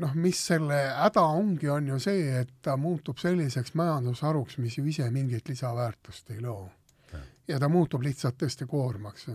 [0.00, 4.84] noh, mis selle häda ongi, on ju see, et ta muutub selliseks majandusharuks, mis ju
[4.86, 6.68] ise mingit lisaväärtust ei loo.
[7.48, 9.28] ja ta muutub lihtsalt tõesti koormaks.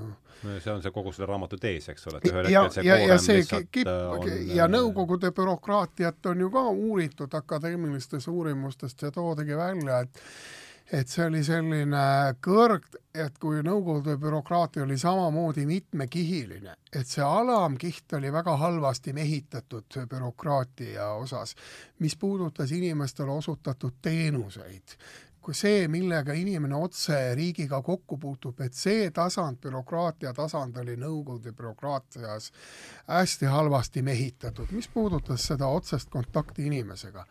[0.43, 2.83] no ja see on see kogu selle raamatu tees, eks ole, et ühel hetkel see
[2.85, 8.27] ja, koorem ja see lihtsalt kip, on ja Nõukogude bürokraatiat on ju ka uuritud akadeemilistes
[8.27, 10.23] uurimustes, see toodigi välja, et
[10.91, 12.03] et see oli selline
[12.43, 19.99] kõrg, et kui Nõukogude bürokraatia oli samamoodi mitmekihiline, et see alamkiht oli väga halvasti mehitatud
[20.11, 21.55] bürokraatia osas,
[21.99, 24.95] mis puudutas inimestele osutatud teenuseid,
[25.41, 31.55] kui see, millega inimene otse riigiga kokku puutub, et see tasand, bürokraatia tasand oli Nõukogude
[31.55, 32.51] bürokraatias
[33.07, 37.25] hästi halvasti mehitatud, mis puudutas seda otsest kontakti inimesega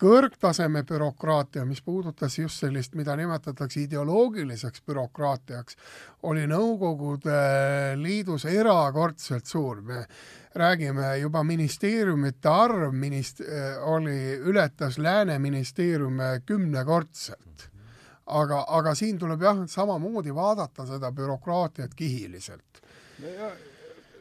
[0.00, 5.76] kõrgtaseme bürokraatia, mis puudutas just sellist, mida nimetatakse ideoloogiliseks bürokraatiaks,
[6.28, 7.38] oli Nõukogude
[7.96, 9.80] Liidus erakordselt suur.
[9.82, 10.06] me
[10.54, 13.44] räägime juba ministeeriumite arv minist-,
[13.84, 17.70] oli, ületas lääne ministeeriume kümnekordselt.
[18.26, 22.82] aga, aga siin tuleb jah, samamoodi vaadata seda bürokraatiat kihiliselt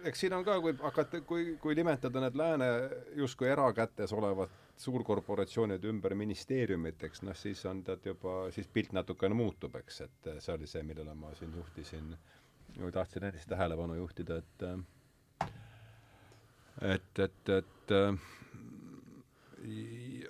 [0.06, 2.68] eks siin on ka, kui hakata, kui, kui nimetada need lääne
[3.16, 9.76] justkui erakätes olevad suurkorporatsioonid ümber ministeeriumiteks, noh siis on tead juba, siis pilt natukene muutub,
[9.80, 12.12] eks, et see oli see, millele ma siin juhtisin,
[12.80, 14.66] või tahtsin näiteks tähelepanu juhtida, et
[16.82, 17.94] et, et, et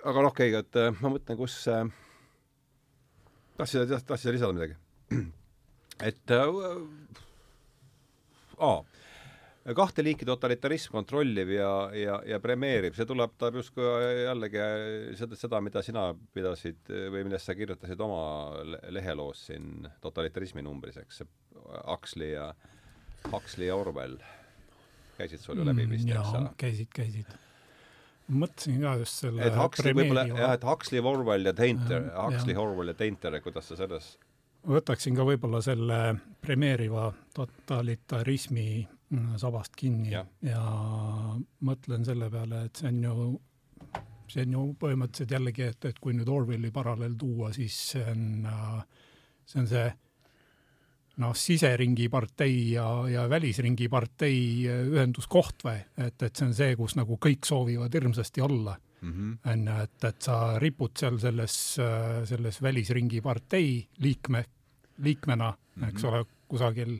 [0.04, 1.58] aga noh, okei, et ma mõtlen, kus
[3.58, 4.78] tahtsid, tahtsid sa lisada midagi?
[6.10, 6.46] et äh,
[8.58, 8.78] aa
[9.74, 13.86] kahte liiki totalitarism kontrollib ja, ja, ja premeerib, see tuleb, ta justkui
[14.26, 14.62] jällegi
[15.18, 16.06] seda, seda, mida sina
[16.36, 18.20] pidasid või millest sa kirjutasid oma
[18.94, 21.24] leheloos siin totalitarismi numbris, eks,
[21.86, 22.52] Huxley ja,
[23.32, 24.20] Huxley ja Orwell
[25.16, 26.54] käisid sul ju läbi vist, eks ole?
[26.60, 27.36] käisid, käisid.
[28.30, 32.94] mõtlesin ka just selle et Huxley võib-olla, jah, et Huxley, Orwell ja Tainter, Huxley, Orwell
[32.94, 34.14] ja Tainter, kuidas sa selles
[34.66, 35.98] võtaksin ka võib-olla selle
[36.42, 38.95] premeeriva totalitarismi Mm,
[39.38, 40.24] sabast kinni ja.
[40.42, 40.62] ja
[41.66, 43.28] mõtlen selle peale, et see on ju,
[44.32, 48.48] see on ju põhimõtteliselt jällegi, et, et kui nüüd Orwelli paralleel tuua, siis see on,
[49.46, 49.86] see on see
[51.22, 56.96] noh, siseringi partei ja, ja välisringi partei ühenduskoht või, et, et see on see, kus
[56.98, 59.38] nagu kõik soovivad hirmsasti olla mhm.
[59.52, 61.60] on ju, et, et sa ripud seal selles,
[62.32, 64.44] selles välisringi partei liikme,
[64.98, 65.88] liikmena mm, -hmm.
[65.88, 66.12] eks mhm.
[66.12, 66.98] ole, kusagil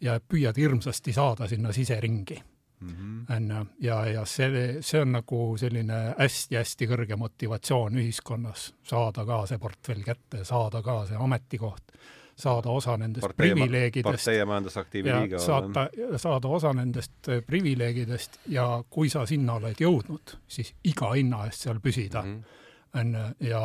[0.00, 2.42] ja püüad hirmsasti saada sinna siseringi.
[2.80, 3.26] Mhm.
[3.36, 9.42] on ju, ja, ja see, see on nagu selline hästi-hästi kõrge motivatsioon ühiskonnas, saada ka
[9.50, 11.92] see portfell kätte, saada ka see ametikoht,
[12.40, 14.08] saada osa nendest partei, privileegidest.
[14.08, 19.58] partei ja majandusaktiivi ja liiga saata, saada osa nendest eh, privileegidest ja kui sa sinna
[19.60, 22.24] oled jõudnud, siis iga hinna eest seal püsida.
[22.24, 22.56] Mhm.
[22.94, 23.62] On ju, ja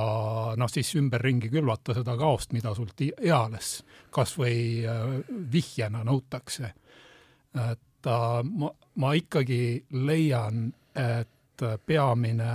[0.57, 3.79] noh, siis ümberringi külvata seda kaost, mida sult eales
[4.13, 5.19] kas või äh,
[5.51, 6.73] vihjena nõutakse.
[7.71, 12.51] et äh, ma, ma ikkagi leian, et peamine,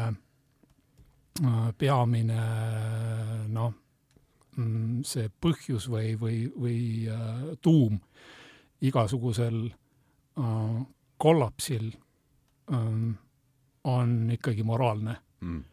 [1.79, 2.43] peamine
[3.49, 3.73] noh,
[4.57, 7.99] mm, see põhjus või, või, või äh, tuum
[8.81, 10.79] igasugusel äh,
[11.21, 11.91] kollapsil
[12.71, 15.65] on ikkagi moraalne Mm.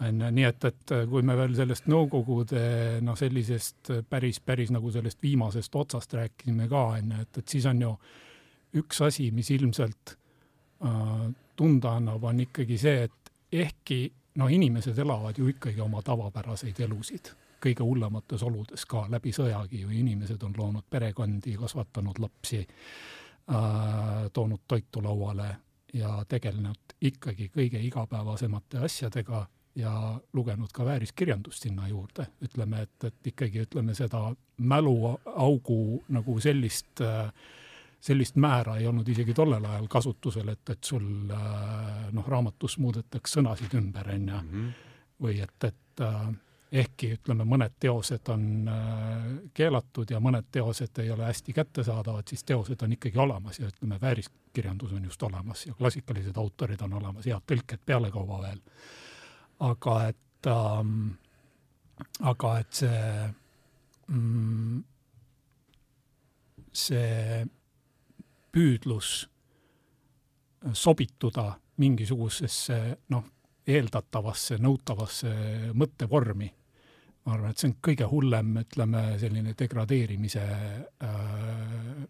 [0.00, 2.62] On ju, nii et, et kui me veel sellest Nõukogude
[3.04, 7.66] noh, sellisest päris, päris nagu sellest viimasest otsast rääkisime ka, on ju, et, et siis
[7.68, 7.92] on ju
[8.80, 10.14] üks asi, mis ilmselt
[10.84, 14.00] äh, tunda annab, on ikkagi see, et ehkki
[14.40, 19.90] noh, inimesed elavad ju ikkagi oma tavapäraseid elusid, kõige hullemates oludes ka, läbi sõjagi ju
[19.92, 25.50] inimesed on loonud perekondi, kasvatanud lapsi äh,, toonud toitu lauale
[25.92, 29.46] ja tegelenud ikkagi kõige igapäevasemate asjadega
[29.78, 34.24] ja lugenud ka vääriskirjandust sinna juurde, ütleme, et, et ikkagi ütleme seda
[34.58, 37.00] mäluaugu nagu sellist,
[38.00, 43.78] sellist määra ei olnud isegi tollel ajal kasutusel, et, et sul noh, raamatus muudetakse sõnasid
[43.78, 44.70] ümber, on ju, Mhm.
[45.22, 46.06] või et, et
[46.72, 52.44] ehkki ütleme, mõned teosed on äh, keelatud ja mõned teosed ei ole hästi kättesaadavad, siis
[52.46, 57.26] teosed on ikkagi olemas ja ütleme, vääriskirjandus on just olemas ja klassikalised autorid on olemas,
[57.26, 58.60] head tõlked pealekauba veel.
[59.60, 61.10] Aga et ähm,,
[62.20, 63.00] aga et see
[64.08, 64.78] mm,
[66.72, 67.42] see
[68.50, 69.10] püüdlus
[70.76, 72.78] sobituda mingisugusesse
[73.12, 73.26] noh,
[73.66, 75.30] eeldatavasse, nõutavasse
[75.76, 76.50] mõttevormi
[77.24, 80.44] ma arvan, et see on kõige hullem, ütleme, selline degradeerimise
[81.04, 82.00] äh,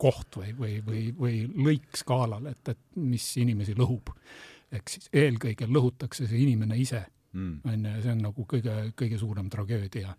[0.00, 4.14] koht või, või, või, või lõik skaalal, et, et mis inimesi lõhub.
[4.72, 7.60] Ehk siis eelkõige lõhutakse see inimene ise, Mm.
[7.64, 10.16] on ju, ja see on nagu kõige, kõige suurem tragöödia.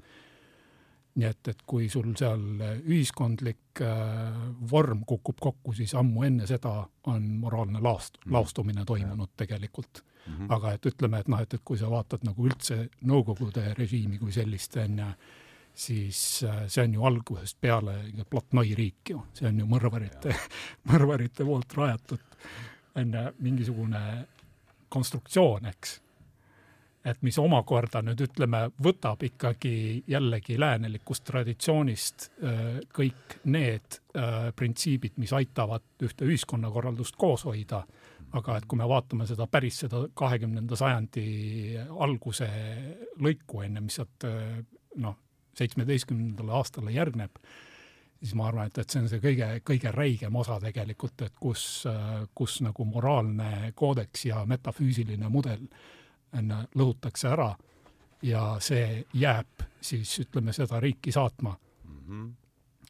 [1.16, 2.40] nii et, et kui sul seal
[2.88, 4.38] ühiskondlik äh,
[4.72, 8.32] vorm kukub kokku, siis ammu enne seda on moraalne laast- Mm.
[8.32, 10.52] laostumine toimunud tegelikult Mhm.
[10.52, 14.32] aga et ütleme, et noh, et, et kui sa vaatad nagu üldse Nõukogude režiimi kui
[14.32, 15.06] sellist, on ju,
[15.76, 17.94] siis äh, see on ju algusest peale
[18.30, 20.32] platnoi riik ju, see on ju mõrvarite,
[20.92, 22.20] mõrvarite poolt rajatud,
[22.96, 24.28] on mingisugune
[24.92, 25.98] konstruktsioon, eks.
[27.06, 32.62] et mis omakorda nüüd ütleme, võtab ikkagi jällegi läänelikust traditsioonist äh,
[32.94, 37.86] kõik need äh, printsiibid, mis aitavad ühte ühiskonnakorraldust koos hoida
[38.32, 41.26] aga et kui me vaatame seda päris seda kahekümnenda sajandi
[42.00, 42.48] alguse
[43.20, 44.24] lõiku enne, mis sealt
[45.04, 45.18] noh,
[45.58, 47.42] seitsmeteistkümnendale aastale järgneb,
[48.22, 51.84] siis ma arvan, et, et see on see kõige, kõige räigem osa tegelikult, et kus,
[52.36, 55.66] kus nagu moraalne koodeks ja metafüüsiline mudel
[56.76, 57.50] lõhutakse ära
[58.22, 61.56] ja see jääb siis ütleme seda riiki saatma
[62.12, 62.30] Mhm.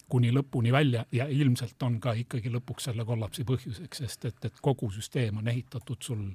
[0.09, 4.57] kuni lõpuni välja ja ilmselt on ka ikkagi lõpuks selle kollapsi põhjuseks, sest et, et
[4.61, 6.25] kogu süsteem on ehitatud sul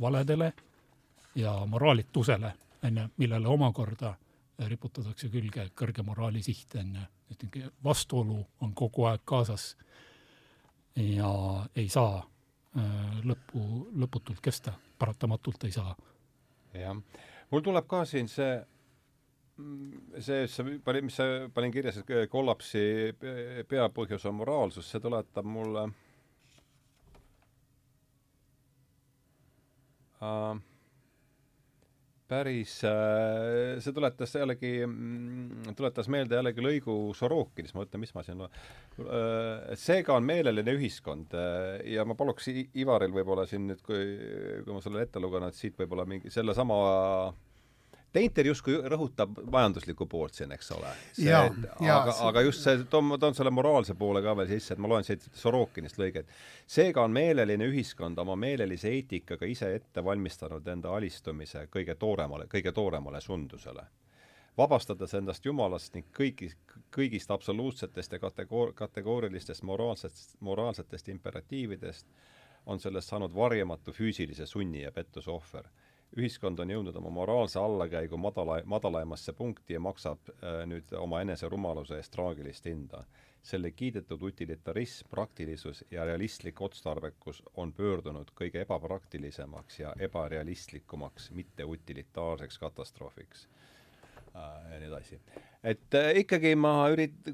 [0.00, 0.52] valedele
[1.34, 2.52] ja moraalitusele,
[2.84, 4.14] on ju, millele omakorda
[4.58, 7.06] riputatakse külge kõrge moraali siht, on ju.
[7.30, 9.74] et vastuolu on kogu aeg kaasas
[10.96, 11.30] ja
[11.76, 13.64] ei saa äh, lõppu,
[13.98, 15.96] lõputult kesta, paratamatult ei saa.
[16.74, 16.94] jah,
[17.50, 18.54] mul tuleb ka siin see
[20.20, 23.14] see, see panin, mis sa panin kirja, see kollapsi
[23.70, 25.88] peapõhjus on moraalsus, see tuletab mulle
[30.22, 30.62] äh,
[32.34, 34.72] päris äh,, see tuletas jällegi,
[35.78, 41.34] tuletas meelde jällegi lõigu Sorokinis, ma mõtlen, mis ma siin äh,, seega on meeleline ühiskond
[41.38, 44.02] äh, ja ma paluks Ivaril võib-olla siin nüüd, kui,
[44.66, 46.78] kui ma selle ette lugen, et siit võib-olla mingi sellesama
[48.14, 50.90] Painter justkui rõhutab majanduslikku poolt siin, eks ole.
[51.82, 54.90] aga, aga just see, toon, ma toon selle moraalse poole ka veel sisse, et ma
[54.92, 56.30] loen siit Sorokinist lõiget.
[56.76, 62.72] seega on meeleline ühiskond oma meelelise eetikaga ise ette valmistanud enda alistumise kõige tooremale, kõige
[62.72, 63.82] tooremale sundusele.
[64.58, 66.52] vabastades endast jumalast ning kõigi,
[66.94, 72.06] kõigist absoluutsetest ja kategoor-, kategoorilistest moraalsetest, moraalsetest imperatiividest,
[72.66, 75.66] on sellest saanud varjamatu füüsilise sunni ja pettuse ohver
[76.18, 81.48] ühiskond on jõudnud oma moraalse allakäigu madala, madalaimasse punkti ja maksab äh, nüüd oma enese
[81.48, 83.04] rumaluse eest traagilist hinda.
[83.44, 92.58] selle kiidetud utilitarism, praktilisus ja realistlik otstarbekus on pöördunud kõige ebapraktilisemaks ja ebarealistlikumaks, mitte utilitaarseks
[92.58, 93.48] katastroofiks
[94.34, 95.20] ja nii edasi
[95.64, 97.30] et äh, ikkagi ma ürit-,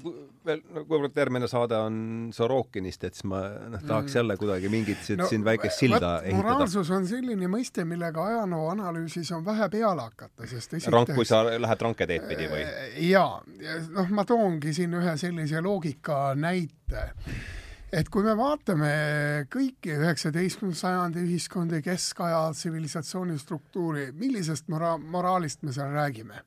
[0.47, 1.95] veel, kuivõrd järgmine saade on
[2.35, 3.41] Sorokinist, et siis ma
[3.73, 4.17] noh, tahaks mm.
[4.19, 6.37] jälle kuidagi mingit no, siin väikest silda ehitada.
[6.39, 11.27] moraalsus on selline mõiste, millega ajaloo analüüsis on vähe peale hakata, sest esiteks rank, kui
[11.27, 12.63] sa lähed ranketeed pidi või?
[12.63, 13.41] Äh, jaa,
[13.97, 17.09] noh, ma toongi siin ühe sellise loogika näite
[17.91, 18.93] et kui me vaatame
[19.51, 26.45] kõiki üheksateistkümnenda sajandi ühiskondi, keskaja tsivilisatsiooni struktuuri, millisest mora-, moraalist me seal räägime?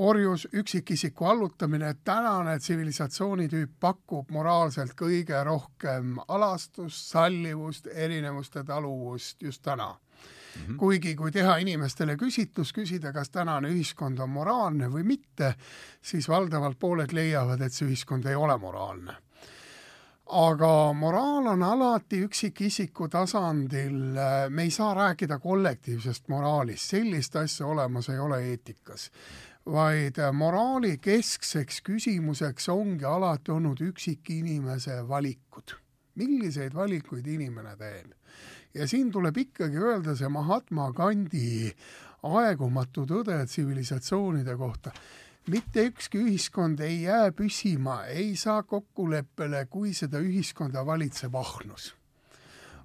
[0.00, 9.90] Orjus, üksikisiku allutamine, tänane tsivilisatsioonitüüp pakub moraalselt kõige rohkem alastust, sallivust, erinevuste taluvust just täna
[9.92, 10.62] mm.
[10.62, 10.76] -hmm.
[10.76, 15.54] kuigi kui teha inimestele küsitlus, küsida, kas tänane ühiskond on moraalne või mitte,
[16.02, 19.16] siis valdavalt pooled leiavad, et see ühiskond ei ole moraalne
[20.30, 23.96] aga moraal on alati üksikisiku tasandil,
[24.48, 29.10] me ei saa rääkida kollektiivsest moraalist, sellist asja olemas ei ole eetikas
[29.66, 35.76] vaid moraali keskseks küsimuseks ongi alati olnud üksikinimese valikud.
[36.14, 38.12] milliseid valikuid inimene teeb?
[38.74, 41.72] ja siin tuleb ikkagi öelda see Mahatma Gandhi
[42.22, 44.92] aegumatu tõde tsivilisatsioonide kohta.
[45.46, 51.94] mitte ükski ühiskond ei jää püsima, ei saa kokkuleppele, kui seda ühiskonda valitseb ahnus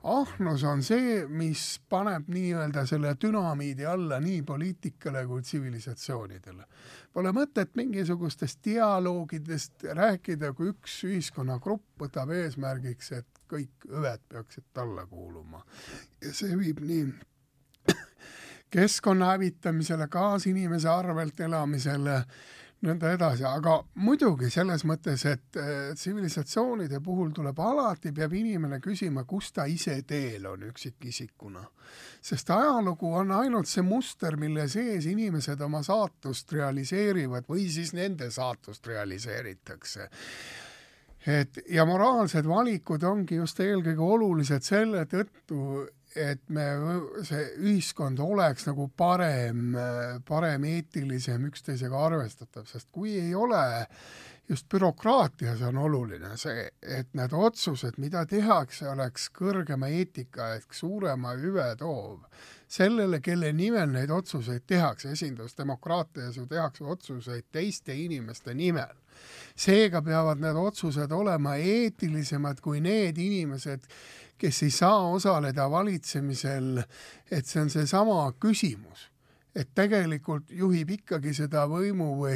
[0.06, 6.66] ahnus on see, mis paneb nii-öelda selle dünamiidi alla nii poliitikale kui tsivilisatsioonidele.
[7.14, 15.08] Pole mõtet mingisugustest dialoogidest rääkida, kui üks ühiskonnagrupp võtab eesmärgiks, et kõik hüved peaksid talle
[15.10, 15.64] kuuluma.
[16.22, 17.08] ja see viib nii
[18.76, 22.22] keskkonna hävitamisele, kaasinimese arvelt elamisele
[22.86, 29.26] nõnda edasi, aga muidugi selles mõttes, et äh, tsivilisatsioonide puhul tuleb alati, peab inimene küsima,
[29.28, 31.66] kus ta ise teel on üksikisikuna.
[32.22, 38.32] sest ajalugu on ainult see muster, mille sees inimesed oma saatust realiseerivad või siis nende
[38.32, 40.10] saatust realiseeritakse
[41.26, 45.86] et ja moraalsed valikud ongi just eelkõige olulised selle tõttu,
[46.16, 46.66] et me,
[47.28, 49.76] see ühiskond oleks nagu parem,
[50.28, 53.62] parem, eetilisem, üksteisega arvestatav, sest kui ei ole,
[54.50, 61.34] just bürokraatias on oluline see, et need otsused, mida tehakse, oleks kõrgema eetika ehk suurema
[61.40, 62.28] hüve toov
[62.68, 68.94] sellele, kelle nimel neid otsuseid tehakse, esindusdemokraatias ju tehakse otsuseid teiste inimeste nimel.
[69.56, 73.86] seega peavad need otsused olema eetilisemad kui need inimesed,
[74.38, 76.80] kes ei saa osaleda valitsemisel,
[77.32, 79.10] et see on seesama küsimus.
[79.56, 82.34] Et tegelikult juhib ikkagi seda võimu või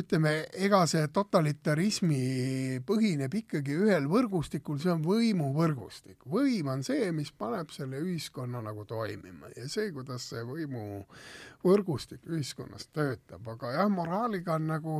[0.00, 0.32] ütleme,
[0.66, 6.24] ega see totalitarismi põhineb ikkagi ühel võrgustikul, see on võimuvõrgustik.
[6.26, 12.90] võim on see, mis paneb selle ühiskonna nagu toimima ja see, kuidas see võimuvõrgustik ühiskonnas
[12.90, 14.96] töötab, aga jah, moraaliga on nagu,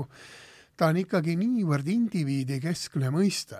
[0.79, 3.59] ta on ikkagi niivõrd indiviidikeskne mõiste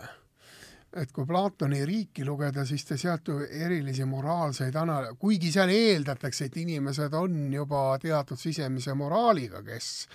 [0.97, 6.47] et kui Platoni riiki lugeda, siis te sealt ju erilisi moraalseid ana-, kuigi seal eeldatakse,
[6.47, 10.09] et inimesed on juba teatud sisemise moraaliga, kes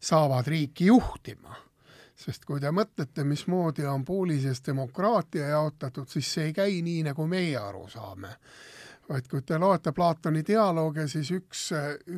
[0.00, 1.56] saavad riiki juhtima.
[2.22, 7.26] sest kui te mõtlete, mismoodi on poolises demokraatia jaotatud, siis see ei käi nii, nagu
[7.26, 8.36] meie aru saame
[9.12, 11.66] vaid kui te loete Platoni dialoogi, siis üks,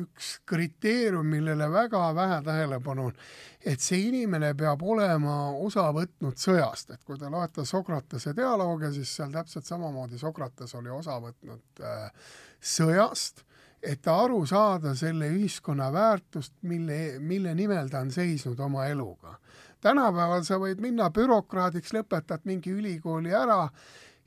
[0.01, 3.17] üks kriteerium, millele väga vähe tähelepanu on,
[3.65, 9.15] et see inimene peab olema osa võtnud sõjast, et kui te loete Sokratese dialoogi, siis
[9.19, 12.31] seal täpselt samamoodi Sokrates oli osa võtnud äh,
[12.61, 13.43] sõjast,
[13.85, 19.39] et aru saada selle ühiskonna väärtust, mille, mille nimel ta on seisnud oma eluga.
[19.85, 23.67] tänapäeval sa võid minna bürokraadiks, lõpetad mingi ülikooli ära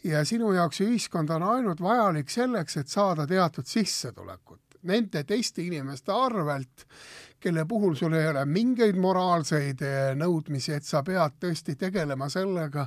[0.04, 4.60] ja sinu jaoks ühiskond on ainult vajalik selleks, et saada teatud sissetulekut.
[4.88, 6.84] Nende teiste inimeste arvelt,
[7.40, 12.86] kelle puhul sul ei ole mingeid moraalseid eh, nõudmisi, et sa pead tõesti tegelema sellega,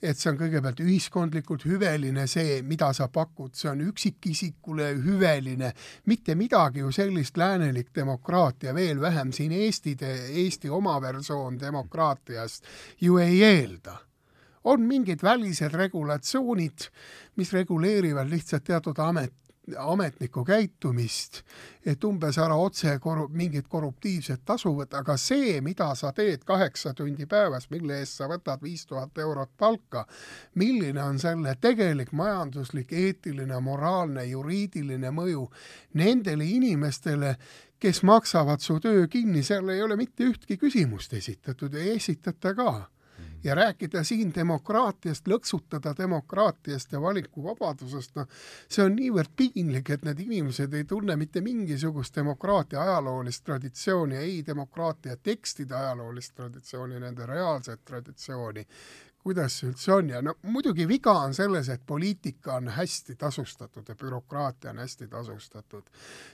[0.00, 5.72] et see on kõigepealt ühiskondlikult hüveline, see, mida sa pakud, see on üksikisikule hüveline,
[6.08, 9.96] mitte midagi ju sellist läänelik demokraatia, veel vähem siin Eesti,
[10.44, 12.68] Eesti oma versioon demokraatiast
[13.00, 14.00] ju ei eelda
[14.66, 16.88] on mingid välised regulatsioonid,
[17.36, 19.34] mis reguleerivad lihtsalt teatud amet,
[19.78, 21.40] ametniku käitumist,
[21.86, 26.94] et umbes ära otse koru-, mingit korruptiivset tasu võtta, aga see, mida sa teed kaheksa
[26.94, 30.06] tundi päevas, mille eest sa võtad viis tuhat eurot palka,
[30.54, 35.46] milline on selle tegelik majanduslik, eetiline, moraalne, juriidiline mõju
[35.98, 37.36] nendele inimestele,
[37.78, 42.70] kes maksavad su töö kinni, seal ei ole mitte ühtki küsimust esitatud ei esitata ka
[43.46, 48.28] ja rääkida siin demokraatiast, lõksutada demokraatiast ja valikuvabadusest, noh,
[48.68, 54.40] see on niivõrd piinlik, et need inimesed ei tunne mitte mingisugust demokraatia ajaloolist traditsiooni, ei
[54.46, 58.66] demokraatia tekstide ajaloolist traditsiooni, nende reaalset traditsiooni
[59.26, 63.88] kuidas see üldse on ja no muidugi viga on selles, et poliitika on hästi tasustatud
[63.88, 65.82] ja bürokraatia on hästi tasustatud.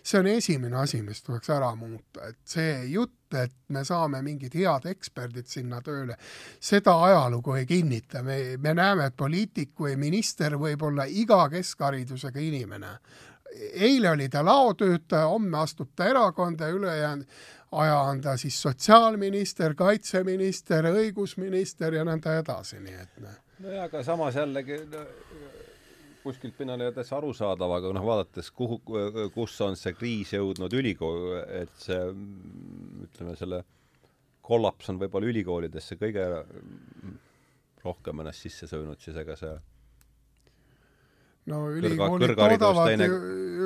[0.03, 4.55] see on esimene asi, mis tuleks ära muuta, et see jutt, et me saame mingid
[4.61, 6.19] head eksperdid sinna tööle,
[6.61, 12.45] seda ajalugu ei kinnita, me, me näeme, et poliitik või minister võib olla iga keskharidusega
[12.45, 12.97] inimene
[13.53, 17.27] eile oli ta laotöötaja, homme astub ta erakonda ja ülejäänud
[17.73, 24.37] aja on ta siis sotsiaalminister, kaitseminister, õigusminister ja nõnda edasi, nii et nojah, aga samas
[24.37, 25.05] jällegi no,
[26.23, 28.81] kuskilt ole täitsa arusaadav, aga noh, vaadates kuhu,
[29.35, 31.99] kus on see kriis jõudnud ülikool, et see
[33.09, 33.63] ütleme, selle
[34.43, 36.27] kollaps on võib-olla ülikoolidesse kõige
[37.83, 39.57] rohkem ennast sisse söönud, siis ega see
[41.51, 43.07] no ülikoolid toodavad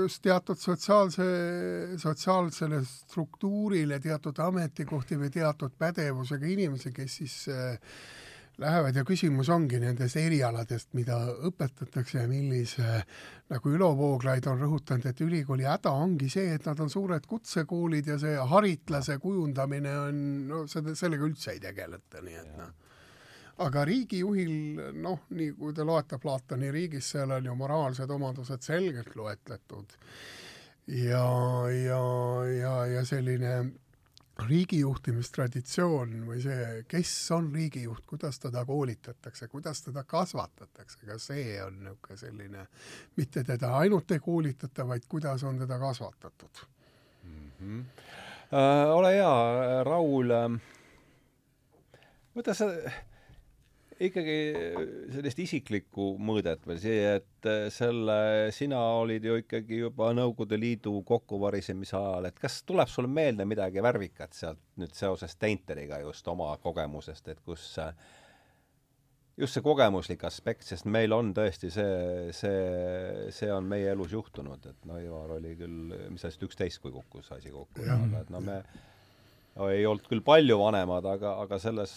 [0.07, 1.25] just teatud sotsiaalse,
[2.01, 7.75] sotsiaalsele struktuurile teatud ametikohti või teatud pädevusega inimesi, kes siis äh,
[8.63, 13.03] lähevad ja küsimus ongi nendest erialadest, mida õpetatakse ja millise,
[13.53, 18.09] nagu Ülo Vooglaid on rõhutanud, et ülikooli häda ongi see, et nad on suured kutsekoolid
[18.15, 22.75] ja see haritlase kujundamine on, no seda, sellega üldse ei tegeleta, nii et noh
[23.59, 24.53] aga riigijuhil,
[25.01, 29.97] noh, nii kui te loete Platoni riigis, seal on ju moraalsed omadused selgelt loetletud.
[30.87, 31.27] ja,
[31.73, 32.03] ja,
[32.61, 33.57] ja, ja selline
[34.45, 41.81] riigijuhtimistraditsioon või see, kes on riigijuht, kuidas teda koolitatakse, kuidas teda kasvatatakse, ka see on
[41.87, 42.67] niisugune selline,
[43.17, 46.65] mitte teda ainult ei koolitata, vaid kuidas on teda kasvatatud
[47.25, 47.51] mm.
[47.61, 47.85] -hmm.
[48.47, 50.61] Äh, ole hea, Raul äh,,
[52.37, 52.69] võta sa
[54.03, 54.37] ikkagi
[55.15, 58.19] sellist isiklikku mõõdet veel, see, et äh, selle,
[58.55, 63.83] sina olid ju ikkagi juba Nõukogude Liidu kokkuvarisemise ajal, et kas tuleb sulle meelde midagi
[63.85, 67.95] värvikat sealt nüüd seoses Teinteriga just oma kogemusest, et kus äh,
[69.41, 74.69] just see kogemuslik aspekt, sest meil on tõesti see, see, see on meie elus juhtunud,
[74.69, 78.45] et no Ivar oli küll, mis asjast üksteist, kui kukkus asi kokku, aga et no
[78.45, 78.61] me
[79.57, 81.93] no, ei olnud küll palju vanemad, aga, aga selles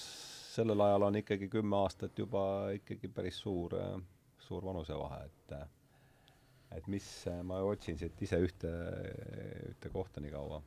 [0.50, 2.44] sellel ajal on ikkagi kümme aastat juba
[2.76, 3.76] ikkagi päris suur,
[4.40, 5.56] suur vanusevahe, et
[6.78, 7.06] et mis,
[7.44, 8.72] ma otsin siit ise ühte,
[9.72, 10.60] ühte kohta nii kaua.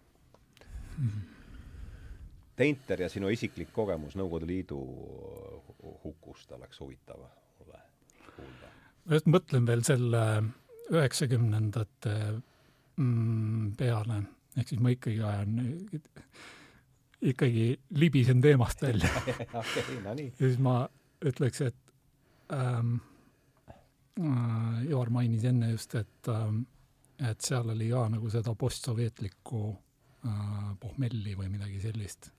[2.56, 4.80] Teinter ja sinu isiklik kogemus Nõukogude Liidu
[6.02, 7.22] hukust oleks huvitav
[7.59, 7.80] mulle
[8.36, 8.72] kuulda.
[9.06, 10.24] ma just mõtlen veel selle
[10.92, 12.16] üheksakümnendate
[12.98, 14.18] mm, peale,
[14.59, 15.56] ehk siis ma ikkagi ajan
[17.23, 19.11] ikkagi libisen teemast välja
[19.61, 20.32] okay, no nii.
[20.39, 20.82] ja siis ma
[21.24, 22.97] ütleks, et ähm,
[24.19, 26.65] äh, Ivar mainis enne just, et ähm,
[27.23, 29.62] et seal oli ka nagu seda postsovetlikku
[30.27, 32.32] äh, pohmelli või midagi sellist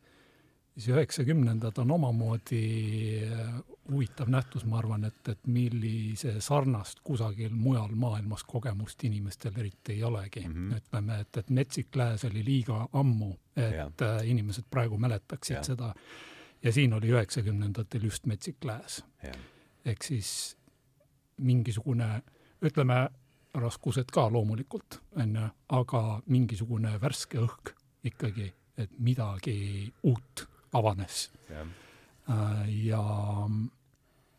[0.78, 3.54] siis üheksakümnendad on omamoodi äh,
[3.92, 10.04] huvitav nähtus, ma arvan, et, et millise sarnast kusagil mujal maailmas kogemust inimestel eriti ei
[10.04, 10.54] olegi mm.
[10.54, 10.78] -hmm.
[10.78, 13.92] ütleme, et, et Metsik Lääs oli liiga ammu, et ja.
[14.02, 15.64] Äh, inimesed praegu mäletaksid ja.
[15.64, 15.94] seda.
[16.64, 19.06] ja siin oli üheksakümnendatel just Metsik Lääs.
[19.86, 20.58] ehk siis
[21.38, 22.22] mingisugune,
[22.62, 23.10] ütleme,
[23.54, 27.74] raskused ka loomulikult, on ju, aga mingisugune värske õhk
[28.04, 31.32] ikkagi, et midagi uut avanes.
[32.30, 33.04] Äh, ja,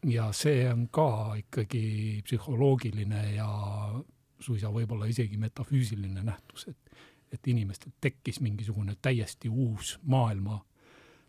[0.04, 3.48] ja see on ka ikkagi psühholoogiline ja
[4.40, 6.96] suisa võib-olla isegi metafüüsiline nähtus, et,
[7.32, 10.60] et inimestel tekkis mingisugune täiesti uus maailma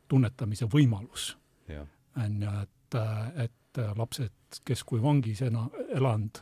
[0.07, 1.35] tunnetamise võimalus.
[2.15, 2.97] on ju, et,
[3.43, 5.65] et lapsed, kes kui vangis ena,
[5.95, 6.39] elanud,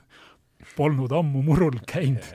[0.78, 2.28] polnud ammu murul käinud,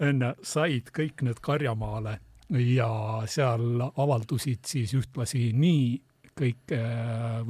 [0.00, 2.18] on ju, said kõik need karjamaale
[2.50, 2.90] ja
[3.26, 6.02] seal avaldusid siis ühtlasi nii
[6.36, 7.42] kõik äh,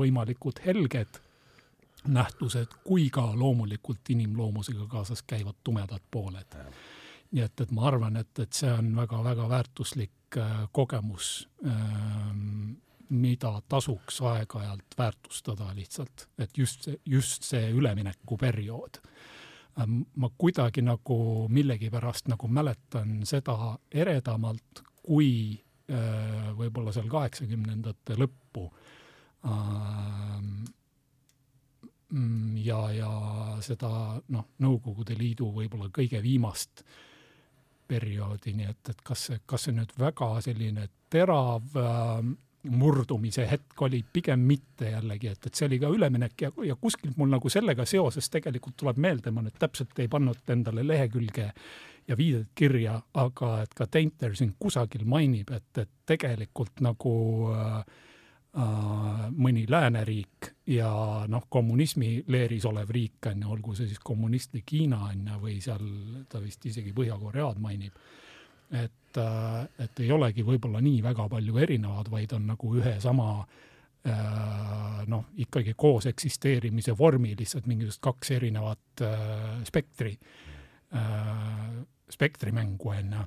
[0.64, 1.20] helged
[2.06, 6.56] nähtused kui ka loomulikult inimloomusega kaasas käivad tumedad pooled.
[7.30, 12.76] nii et, et ma arvan, et, et see on väga-väga väärtuslik äh, kogemus, ähm,
[13.08, 19.00] mida tasuks aeg-ajalt väärtustada lihtsalt, et just see, just see üleminekuperiood
[19.76, 21.18] ma kuidagi nagu
[21.52, 25.60] millegipärast nagu mäletan seda eredamalt, kui
[26.56, 28.64] võib-olla seal kaheksakümnendate lõppu.
[32.64, 33.10] Ja, ja
[33.62, 33.90] seda
[34.32, 36.82] noh, Nõukogude Liidu võib-olla kõige viimast
[37.88, 42.28] perioodi, nii et, et kas see, kas see nüüd väga selline terav äh,
[42.70, 47.16] murdumise hetk oli, pigem mitte jällegi, et, et see oli ka üleminek ja, ja kuskilt
[47.16, 51.50] mul nagu sellega seoses tegelikult tuleb meelde, ma nüüd täpselt ei pannud endale lehekülge
[52.08, 57.14] ja viidet kirja, aga et ka Tainter siin kusagil mainib, et, et tegelikult nagu
[57.54, 57.78] äh,
[58.62, 60.90] äh, mõni lääneriik ja
[61.30, 65.58] noh, kommunismi leeris olev riik, on ju, olgu see siis kommunistlik Hiina, on ju, või
[65.64, 65.90] seal
[66.30, 67.98] ta vist isegi Põhja-Koread mainib
[68.70, 73.28] et, äh, et ei olegi võib-olla nii väga palju erinevad, vaid on nagu ühe sama
[73.40, 80.16] äh, noh, ikkagi koos eksisteerimise vormi, lihtsalt mingisugust kaks erinevat äh, spektri,
[82.10, 83.24] spektrimängu, on ju.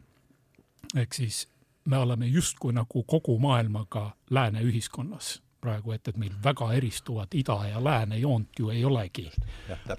[1.02, 1.44] ehk siis
[1.92, 7.58] me oleme justkui nagu kogu maailmaga lääne ühiskonnas praegu, et, et meil väga eristuvat ida
[7.68, 9.28] ja lääne joont ju ei olegi.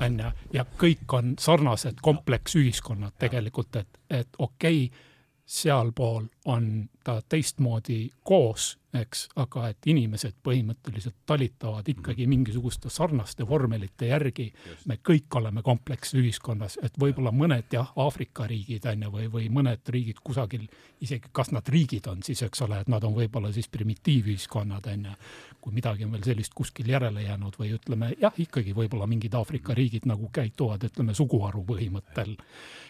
[0.00, 5.09] on ju, ja kõik on sarnased kompleksühiskonnad tegelikult, et, et okei okay,,
[5.50, 12.30] sealpool on ta teistmoodi koos, eks, aga et inimesed põhimõtteliselt talitavad ikkagi mhm.
[12.30, 14.52] mingisuguste sarnaste vormelite järgi.
[14.86, 19.90] me kõik oleme kompleksühiskonnas, et võib-olla mõned jah, Aafrika riigid on ju, või, või mõned
[19.90, 20.68] riigid kusagil,
[21.00, 25.10] isegi kas nad riigid on siis, eks ole, et nad on võib-olla siis primitiivühiskonnad on
[25.10, 25.16] ju,
[25.60, 29.74] kui midagi on veel sellist kuskil järele jäänud või ütleme jah, ikkagi võib-olla mingid Aafrika
[29.76, 32.36] riigid nagu käituvad, ütleme suguharu põhimõttel.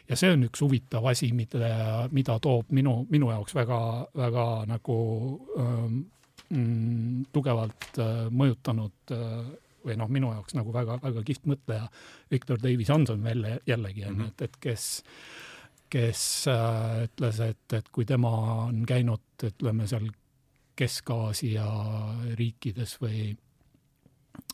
[0.08, 3.80] ja see on üks huvitav asi, mida, mida toob minu, minu jaoks väga,
[4.16, 4.96] väga nagu
[5.58, 5.98] ähm,
[6.48, 9.36] mm, tugevalt äh, mõjutanud äh,
[9.84, 11.86] või noh, minu jaoks nagu väga-väga kihvt mõtleja
[12.30, 15.04] Victor Davis Hanson välja jällegi on ju mm -hmm., et, et kes
[15.90, 18.30] kes äh, ütles, et, et kui tema
[18.66, 20.06] on käinud, ütleme seal
[20.76, 21.66] Kesk-Aasia
[22.38, 23.30] riikides või,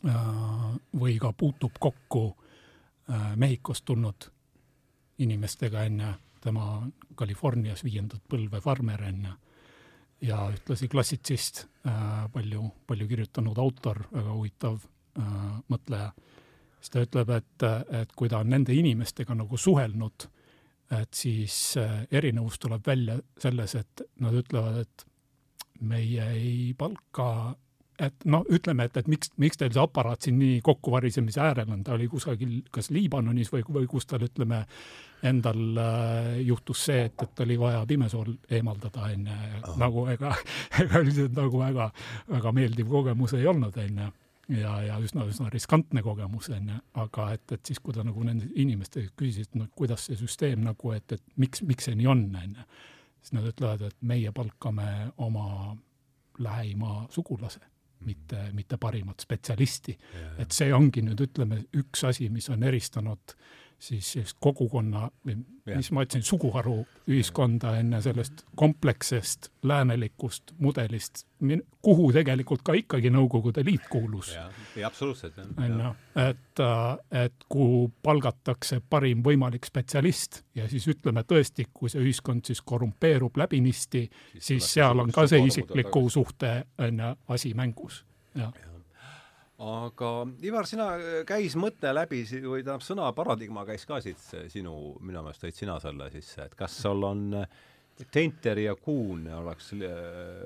[0.05, 4.29] äh, või ka puutub kokku äh, Mehhikost tulnud
[5.17, 6.13] inimestega, ju,
[6.43, 6.87] tema
[7.17, 9.33] Californias viiendat põlve farmer, ju,
[10.21, 14.79] ja ühtlasi klassitsist, äh, palju, palju kirjutanud autor, väga huvitav
[15.17, 16.11] mõtleja,
[16.77, 17.63] siis ta ütleb, et,
[18.03, 20.27] et kui ta on nende inimestega nagu suhelnud,
[20.93, 21.55] et siis
[22.13, 25.07] erinevus tuleb välja selles, et nad ütlevad, et
[25.81, 27.55] meie ei palka,
[27.99, 31.81] et noh, ütleme, et, et miks, miks teil see aparaat siin nii kokkuvarisemise äärel on,
[31.85, 34.61] ta oli kusagil kas Liibanonis või, või kus tal, ütleme,
[35.25, 40.35] endal äh, juhtus see, et, et oli vaja pimesool eemaldada, on ju, nagu ega,
[40.83, 41.89] ega üldiselt nagu väga,
[42.29, 44.13] väga meeldiv kogemus ei olnud, on ju.
[44.47, 48.21] Ja, ja üsna, üsna riskantne kogemus, on ju, aga et, et siis, kui ta nagu
[48.23, 52.23] nende inimeste küsisid, no kuidas see süsteem nagu, et, et miks, miks see nii on,
[52.37, 52.69] on ju
[53.21, 55.75] siis nad ütlevad, et meie palkame oma
[56.39, 57.59] lähima sugulase,
[58.05, 59.97] mitte, mitte parimat spetsialisti.
[60.37, 63.35] et see ongi nüüd, ütleme, üks asi, mis on eristanud
[63.79, 65.35] siis sellist kogukonna või
[65.65, 65.77] ja.
[65.77, 71.25] mis ma ütlesin, suguharu ühiskonda enne sellest komplekssest läänelikust mudelist,
[71.85, 74.33] kuhu tegelikult ka ikkagi Nõukogude Liit kuulus.
[74.85, 75.37] absoluutselt.
[75.57, 75.91] on ju,
[76.23, 82.45] et, äh, et kuhu palgatakse parim võimalik spetsialist ja siis ütleme tõesti, kui see ühiskond
[82.45, 84.07] siis korrumpeerub läbinisti,
[84.39, 88.05] siis seal on ka see isikliku suhte on ju asi mängus,
[88.35, 88.76] jah ja
[89.57, 90.11] aga
[90.45, 94.21] Ivar, sina, äh, käis mõte läbi või tähendab, sõna paradigma käis ka siit
[94.53, 97.25] sinu, minu meelest tõid sina selle sisse, et kas sul on
[98.13, 100.45] Tenter ja Kuhn oleks, äh,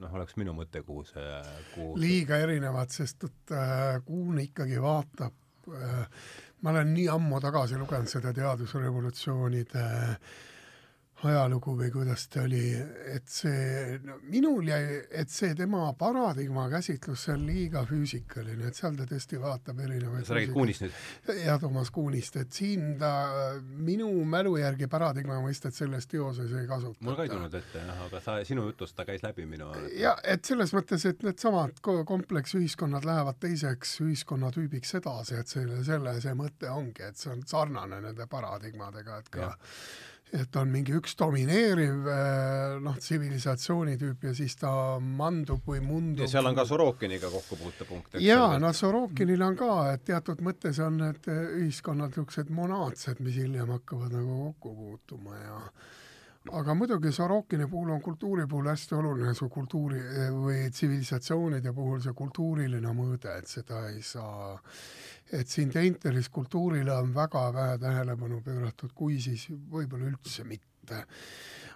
[0.00, 1.38] noh, oleks minu mõte, kuhu see
[1.74, 6.04] kuhu liiga erinevad, sest et äh, Kuhn ikkagi vaatab äh,,
[6.64, 10.38] ma olen nii ammu tagasi lugenud seda teadusrevolutsioonide äh,
[11.26, 12.62] ajalugu või kuidas ta oli,
[13.10, 18.78] et see no,, minul jäi, et see tema paradigma käsitlus, see on liiga füüsikaline, et
[18.78, 20.98] seal ta tõesti vaatab erinevaid sa räägid Kuunist nüüd?
[21.42, 23.12] jah, Toomas Kuunist, et siin ta
[23.66, 27.02] minu mälu järgi paradigma mõistet selles teoses ei kasuta.
[27.06, 30.14] mul ka ei tulnud ette jah, aga sa, sinu jutust ta käis läbi minu ja
[30.22, 36.70] et selles mõttes, et needsamad kompleksühiskonnad lähevad teiseks ühiskonnatüübiks edasi, et selle, selle see mõte
[36.70, 39.50] ongi, et see on sarnane nende paradigmadega, et ka ja
[40.36, 46.24] et on mingi üks domineeriv eh, noh, tsivilisatsiooni tüüp ja siis ta mandub või mundub.
[46.24, 48.18] ja seal on ka Sorokiniga kokkupuutepunkt.
[48.24, 53.72] jaa, no Sorokinil on ka, et teatud mõttes on need ühiskonnad niisugused monaadsed, mis hiljem
[53.78, 55.62] hakkavad nagu kokku puutuma ja
[56.52, 60.00] aga muidugi Sorokini puhul on kultuuri puhul hästi oluline see kultuuri
[60.34, 64.54] või tsivilisatsioonide puhul see kultuuriline mõõde, et seda ei saa,
[65.32, 71.04] et siin Teinteris kultuurile on väga vähe tähelepanu pööratud, kui siis võib-olla üldse mitte.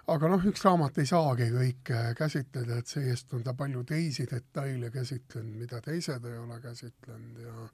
[0.07, 4.89] aga noh, üks raamat ei saagi kõike käsitleda, et see-eest on ta palju teisi detaile
[4.91, 7.69] käsitlenud, mida teised ei ole käsitlenud ja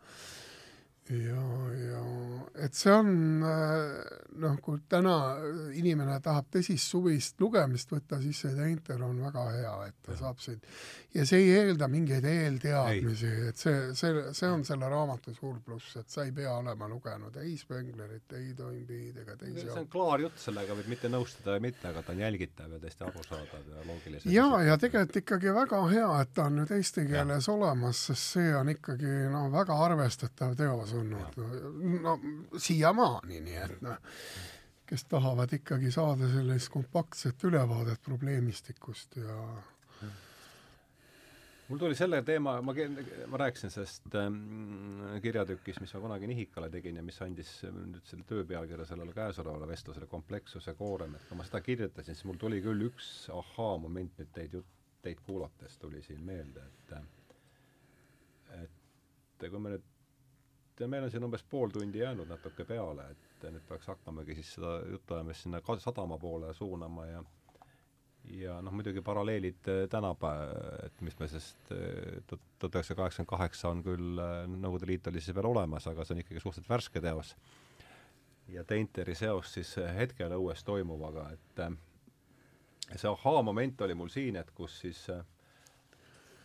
[1.09, 2.03] ja, ja
[2.65, 3.11] et see on
[3.41, 5.15] noh, kui täna
[5.77, 10.19] inimene tahab tõsist suvist lugemist võtta, siis see Teinter on väga hea, et ta ja.
[10.23, 10.65] saab sind
[11.13, 15.95] ja see ei eelda mingeid eelteadmisi, et see, see, see on selle raamatu suur pluss,
[15.97, 19.65] et sa ei pea olema lugenud ei Spenglerit, ei Toynbee'd ega teisi.
[19.65, 22.81] see on klaar jutt, sellega võib mitte nõustuda või mitte, aga ta on jälgitav ja
[22.83, 24.33] täiesti arusaadav ja loogiline.
[24.35, 27.55] ja, ja tegelikult ikkagi väga hea, et ta on nüüd eesti keeles ja.
[27.55, 31.41] olemas, sest see on ikkagi noh, väga arvestatav teos olnud,
[32.03, 32.15] no
[32.57, 33.97] siiamaani, nii et noh,
[34.89, 39.35] kes tahavad ikkagi saada sellist kompaktset ülevaadet probleemistikust ja
[41.69, 42.73] mul tuli selle teema, ma,
[43.29, 44.39] ma rääkisin sellest ähm,
[45.21, 49.69] kirjatükis, mis ma kunagi Nihikale tegin ja mis andis nüüd selle töö pealkirja sellele käesolevale
[49.69, 54.33] vestlusele, komplekssuse koorem, et kui ma seda kirjutasin, siis mul tuli küll üks ahaa-moment nüüd
[54.33, 56.97] teid jut-, teid kuulates tuli siin meelde, et
[58.63, 59.85] et kui me nüüd
[60.79, 64.53] ja meil on siin umbes pool tundi jäänud natuke peale, et nüüd peaks hakkamegi siis
[64.55, 67.23] seda jutuajamist sinna sadama poole suunama ja
[68.29, 70.51] ja noh, muidugi paralleelid äh, tänapäev,
[70.85, 75.21] et mis me sest äh, tuhat üheksasada kaheksakümmend kaheksa on küll, äh, Nõukogude Liit oli
[75.23, 77.35] siis veel olemas, aga see on ikkagi suhteliselt värske teos.
[78.49, 84.79] ja Teinteri seos siis hetkel õues toimuvaga, et see ahaa-moment oli mul siin, et kus
[84.81, 85.03] siis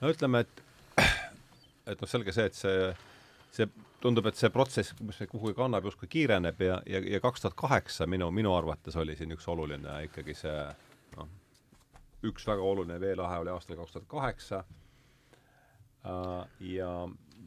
[0.01, 0.65] no ütleme, et
[1.91, 2.93] et noh, selge see, et see
[3.55, 3.69] see
[4.03, 8.09] tundub, et see protsess, mis kuhugi kannab, justkui kiireneb ja, ja, ja kaks tuhat kaheksa
[8.11, 10.57] minu, minu arvates oli siin üks oluline ikkagi see
[11.17, 11.31] noh,
[12.29, 14.65] üks väga oluline veelahe oli aastal kaks tuhat kaheksa.
[16.05, 16.41] Äh,
[16.75, 16.91] ja,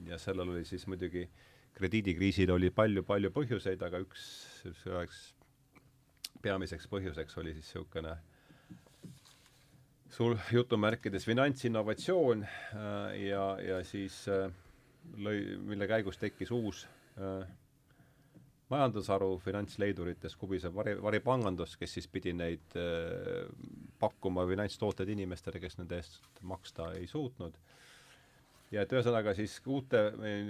[0.07, 1.27] ja sellel oli siis muidugi,
[1.77, 4.23] krediidikriisil oli palju-palju põhjuseid, aga üks,
[4.65, 5.21] üheks
[6.41, 8.15] peamiseks põhjuseks oli siis niisugune
[10.17, 14.47] sul jutumärkides finantsinnovatsioon äh, ja, ja siis äh,
[15.15, 16.83] lõi, mille käigus tekkis uus
[17.17, 17.47] äh,
[18.69, 23.47] majandusharu finantsleidurites kubisev vari, varipangandus, kes siis pidi neid äh,
[23.99, 27.57] pakkuma finantstooteid inimestele, kes nende eest maksta ei suutnud.
[28.71, 30.01] ja et ühesõnaga siis uute,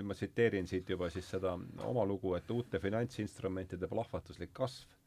[0.03, 1.53] ma tsiteerin siit juba siis seda
[1.85, 4.97] oma lugu, et uute finantsinstrumentide plahvatuslik kasv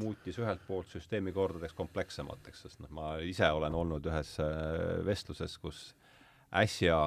[0.00, 5.56] muutis ühelt poolt süsteemi kordades komplekssemateks, sest noh, ma ise olen olnud ühes äh, vestluses,
[5.62, 5.82] kus
[6.62, 7.00] äsja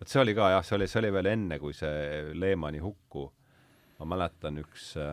[0.00, 3.26] vot see oli ka jah, see oli, see oli veel enne, kui see Lehmani hukku,
[4.00, 5.12] ma mäletan, üks äh,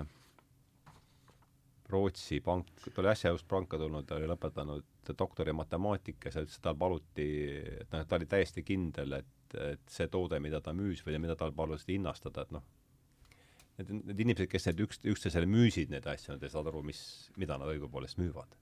[1.91, 6.59] Rootsi pank, ta oli äsja just panka tulnud, ta oli lõpetanud doktori matemaatikas ja ütles,
[6.59, 7.27] et tal paluti,
[7.81, 11.38] et noh, ta oli täiesti kindel, et, et see toode, mida ta müüs või mida
[11.39, 12.65] tal paluti hinnastada, et noh,
[13.80, 17.01] need, need inimesed, kes need üks, üksteisele müüsid neid asju, nad ei saanud aru, mis,
[17.39, 18.55] mida nad õigupoolest müüvad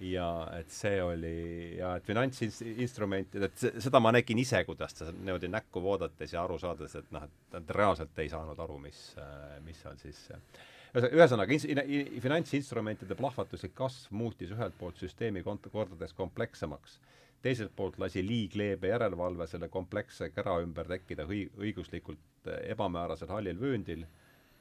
[0.00, 5.50] ja et see oli ja et finantsinstrumentid, et seda ma nägin ise, kuidas ta niimoodi
[5.52, 9.02] näkku vaadates ja aru saades, et noh, et nad reaalselt ei saanud aru, mis,
[9.66, 10.26] mis on siis
[10.94, 11.58] ühesõnaga,
[12.22, 16.98] finantsinstrumentide plahvatuslik kasv muutis ühelt poolt süsteemi kont-, kordades komplekssemaks,
[17.42, 24.06] teiselt poolt lasi liigleebe järelevalve selle kompleksse kära ümber tekkida õi-, õiguslikult ebamäärasel hallil vööndil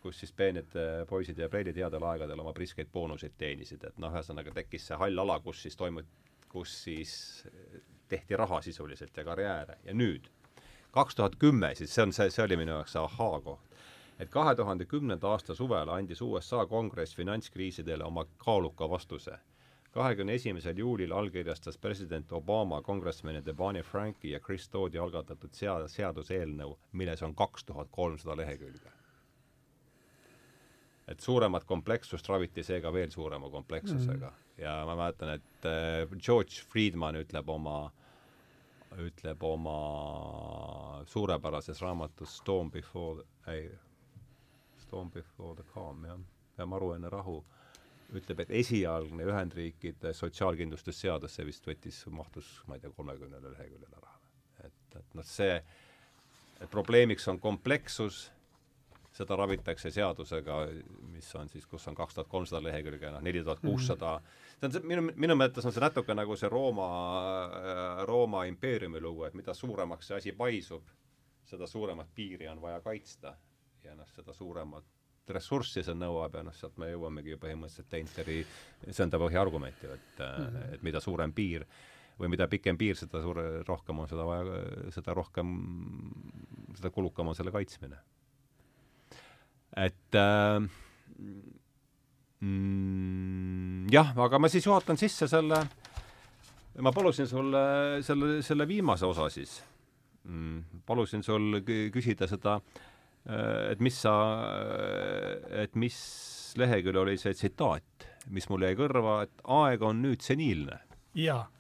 [0.04, 4.12] kus siis peened äh, poisid ja preilid headel aegadel oma priskeid boonuseid teenisid, et noh,
[4.12, 6.04] ühesõnaga tekkis see hall ala, kus siis toimu-,
[6.52, 7.14] kus siis
[7.48, 7.78] äh,
[8.12, 9.80] tehti raha sisuliselt ja karjääre.
[9.88, 10.28] Ja nüüd,
[10.92, 13.80] kaks tuhat kümme, siis see on see, see oli minu jaoks see ahaa-koht,
[14.20, 19.40] et kahe tuhande kümnenda aasta suvel andis USA kongress finantskriisidele oma kaaluka vastuse.
[19.94, 26.78] kahekümne esimesel juulil allkirjastas president Obama kongressmenide Barney Franki ja Chris Toodi algatatud sea-, seaduseelnõu,
[26.92, 29.03] milles on kaks tuhat kolmsada lehekülge
[31.08, 34.62] et suuremat komplekssust raviti seega veel suurema komplekssusega mm.
[34.64, 37.78] ja ma mäletan, et äh, George Friedman ütleb oma,
[39.04, 39.78] ütleb oma
[41.10, 43.68] suurepärases raamatus Storm before, ei,
[44.86, 46.20] Storm before the calm, jah,
[46.58, 47.42] ja Maru enne rahu,
[48.14, 54.14] ütleb, et esialgne Ühendriikide sotsiaalkindlustusseadus, see vist võttis, mahtus, ma ei tea, kolmekümnele leheküljele ära.
[54.64, 55.58] et, et noh, see,
[56.62, 58.28] et probleemiks on komplekssus
[59.14, 60.58] seda ravitakse seadusega,
[61.14, 64.16] mis on siis, kus on kaks tuhat kolmsada lehekülge, noh, neli tuhat kuussada,
[64.58, 66.88] see on see, minu, minu mõttes on see natuke nagu see Rooma,
[68.10, 70.90] Rooma impeeriumi lugu, et mida suuremaks see asi paisub,
[71.46, 73.36] seda suuremat piiri on vaja kaitsta
[73.86, 74.90] ja noh, seda suuremat
[75.30, 78.42] ressurssi see nõuab ja noh, sealt me jõuamegi põhimõtteliselt Teinteri,
[79.22, 80.74] põhiargument ju, et mm, -hmm.
[80.74, 81.68] et mida suurem piir
[82.20, 84.60] või mida pikem piir, seda suure, rohkem on seda vaja,
[84.94, 85.54] seda rohkem,
[86.76, 87.98] seda kulukam on selle kaitsmine.
[89.78, 90.60] Et äh,
[92.40, 95.60] mm, jah, aga ma siis juhatan sisse selle,
[96.84, 97.64] ma palusin sulle
[98.06, 99.60] selle, selle viimase osa siis
[100.24, 100.84] mm,.
[100.86, 102.60] palusin sul küsida seda,
[103.26, 104.16] äh, et mis sa,
[105.64, 105.98] et mis
[106.60, 110.80] lehekülg oli see tsitaat, mis mul jäi kõrva, et aeg on nüüd seniilne.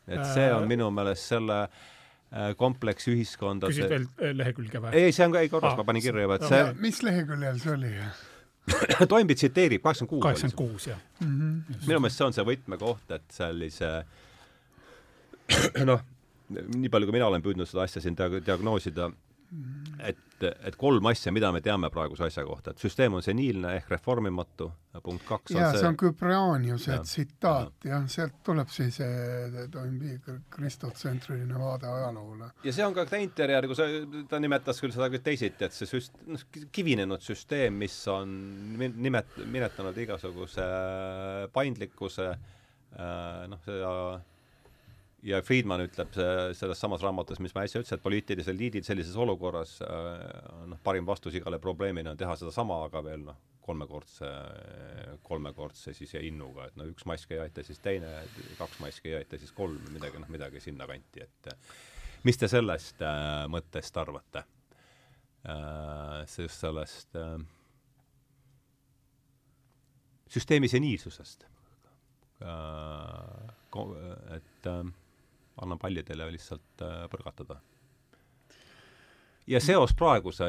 [0.08, 1.92] et see on äh, minu meelest selle äh,
[2.58, 4.94] kompleksi ühiskondade küsid veel lehekülge või?
[4.98, 7.60] ei, see on ka, ei korras ah, ma panin kirja juba, et see mis leheküljel
[7.62, 7.92] see oli?
[9.12, 10.24] Toimbi tsiteerib kaheksakümmend kuus.
[10.24, 11.36] kaheksakümmend kuus, jah mm.
[11.36, 11.84] -hmm.
[11.88, 13.92] minu meelest see on see võtmekoht, et sellise
[15.92, 16.02] noh,
[16.50, 19.12] nii palju, kui mina olen püüdnud seda asja siin diagnoosida,
[20.04, 23.92] et, et kolm asja, mida me teame praeguse asja kohta, et süsteem on seniilne ehk
[23.94, 24.70] reformimatu,
[25.06, 29.00] punkt kaks jaa, see on Küprianiuse tsitaat, jah, sealt tuleb siis
[29.74, 30.18] Toimbi
[30.54, 32.50] kristotsentriline vaade ajaloole.
[32.66, 33.88] ja see on ka Teinteri järgi, sa,
[34.30, 36.44] ta nimetas küll seda küll teisiti, et see süst-, noh,
[36.74, 38.36] kivinenud süsteem, mis on
[38.78, 40.68] nimet-, minetanud igasuguse
[41.56, 43.96] paindlikkuse, äh, noh, seda
[45.24, 46.14] ja Friedman ütleb
[46.58, 50.20] selles samas raamatus, mis ma äsja ütlesin, et poliitilised eliidid sellises olukorras äh,
[50.70, 54.28] noh, parim vastus igale probleemile on teha sedasama, aga veel noh, kolmekordse,
[55.24, 58.12] kolmekordse siis innuga, et no üks mask ei aita, siis teine,
[58.60, 61.54] kaks maski ei aita, siis kolm, midagi noh, midagi sinnakanti, et
[62.28, 64.44] mis te sellest äh, mõttest arvate
[65.48, 66.24] äh,?
[66.40, 67.38] just sellest äh,
[70.32, 71.48] süsteemi seniilsusest
[72.44, 73.48] äh,.
[74.36, 74.84] et äh,
[75.62, 77.60] annan pallidele lihtsalt äh, põrgatada.
[79.48, 80.46] ja seos praeguse,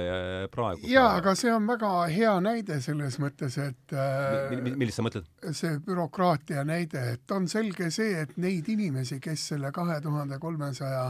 [0.55, 5.27] praeguse jaa, aga see on väga hea näide selles mõttes, et äh, millist sa mõtled?
[5.53, 11.09] see bürokraatia näide, et on selge see, et neid inimesi, kes selle kahe tuhande kolmesaja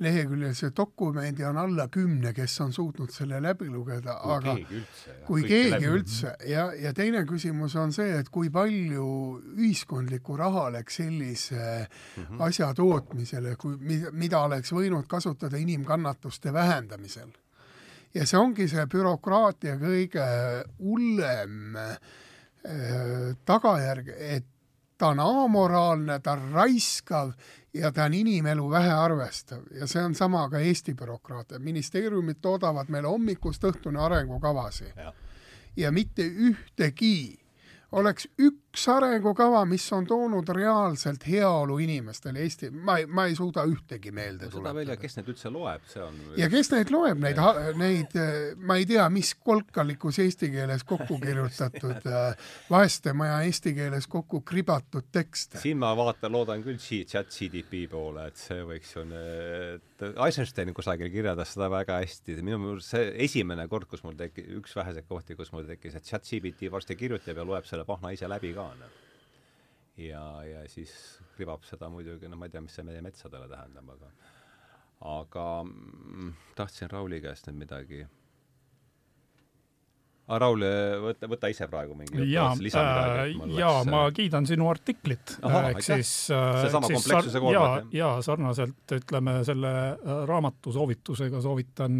[0.00, 5.44] leheküljelise dokumendi on alla kümne, kes on suutnud selle läbi lugeda, aga keegi üldse, kui
[5.46, 5.90] keegi läbi.
[5.96, 9.06] üldse ja, ja teine küsimus on see, et kui palju
[9.56, 12.42] ühiskondlikku raha läks sellise mm -hmm.
[12.48, 13.76] asja tootmisele, kui,
[14.12, 17.30] mida oleks võinud kasutada inimkannatuste vähendamisel.
[18.14, 20.24] ja see ongi see bürokraatia kõige
[20.78, 21.98] hullem äh,
[23.44, 24.44] tagajärg, et
[25.02, 27.32] ta on amoraalne, ta on raiskav
[27.74, 31.58] ja ta on inimelu vähearvestav ja see on sama ka Eesti bürokraatia.
[31.58, 35.12] ministeeriumid toodavad meile hommikust õhtuni arengukavasid ja.
[35.76, 37.40] ja mitte ühtegi
[37.92, 43.66] oleks üks arengukava, mis on toonud reaalselt heaolu inimestele Eesti, ma ei, ma ei suuda
[43.68, 44.74] ühtegi meelde tuletada.
[44.80, 47.40] välja, kes neid üldse loeb, see on ja kes neid loeb, neid,
[47.80, 48.16] neid,
[48.64, 55.12] ma ei tea, mis kolkalikus eesti keeles kokku kirjutatud äh, vaestemaja eesti keeles kokku kribatud
[55.12, 55.60] tekste.
[55.60, 59.04] siin ma vaatan, loodan küll chat GDP poole, et see võiks ju,
[60.02, 64.74] Eisenstein kusagil kirjeldas seda väga hästi, minu meelest see esimene kord, kus mul tekkis, üks
[64.80, 68.12] väheseid kohti, kus mul tekkis, et chat GDP varsti kirjutab ja loeb selle selle pahna
[68.14, 69.00] ise läbi ka, noh.
[70.00, 70.94] ja, ja siis
[71.36, 74.12] kribab seda muidugi, no ma ei tea, mis see meie metsadele tähendab, aga
[75.12, 78.04] aga mm, tahtsin Rauli käest nüüd midagi
[80.30, 80.62] aga Raul,
[81.02, 85.34] võta, võta ise praegu mingi jaa, äh, jaa, ma kiidan sinu artiklit.
[85.42, 87.96] ehk siis äh, seesama komplekssuse koha pealt, jah?
[87.98, 91.98] jaa, sarnaselt ütleme selle äh, raamatu soovitusega soovitan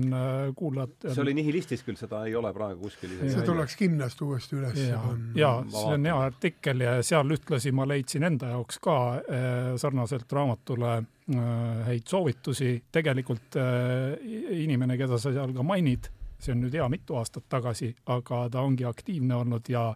[0.59, 3.33] kuulajat see oli Nihilistis küll, seda ei ole praegu kuskil isegi.
[3.35, 5.35] see tuleks kindlasti uuesti üles panna.
[5.43, 8.97] jaa, see on hea artikkel ja seal ühtlasi ma leidsin enda jaoks ka
[9.83, 10.95] sarnaselt raamatule
[11.87, 13.57] häid soovitusi, tegelikult
[14.53, 16.11] inimene, keda sa seal ka mainid,
[16.43, 19.93] see on nüüd hea mitu aastat tagasi, aga ta ongi aktiivne olnud ja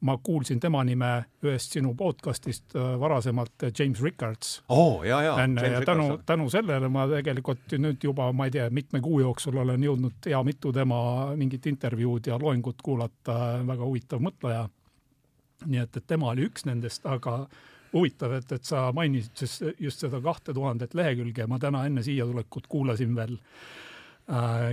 [0.00, 1.10] ma kuulsin tema nime
[1.44, 5.02] ühest sinu podcast'ist äh, varasemalt, äh, James Rickards oh,.
[5.02, 5.36] ja, ja,
[5.72, 9.84] ja tänu, tänu sellele ma tegelikult nüüd juba, ma ei tea, mitme kuu jooksul olen
[9.84, 10.98] jõudnud hea mitu tema
[11.36, 14.68] mingit intervjuud ja loengut kuulata, väga huvitav mõtleja.
[15.64, 17.46] nii et, et tema oli üks nendest, aga
[17.94, 22.66] huvitav, et, et sa mainisid just seda kahte tuhandet lehekülge, ma täna enne siia tulekut
[22.68, 23.85] kuulasin veel Äh,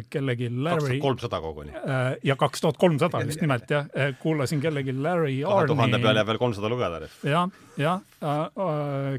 [0.09, 0.99] kellegi Larry.
[0.99, 1.69] kolmsada koguni.
[1.69, 5.67] Äh, ja kaks tuhat kolmsada just nimelt jah, äh, kuulasin kellegi Larry Arni.
[5.67, 7.09] tuhande peale jääb veel kolmsada lugeda.
[7.23, 8.01] jah, jah,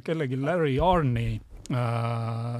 [0.05, 1.41] kellegi Larry Arni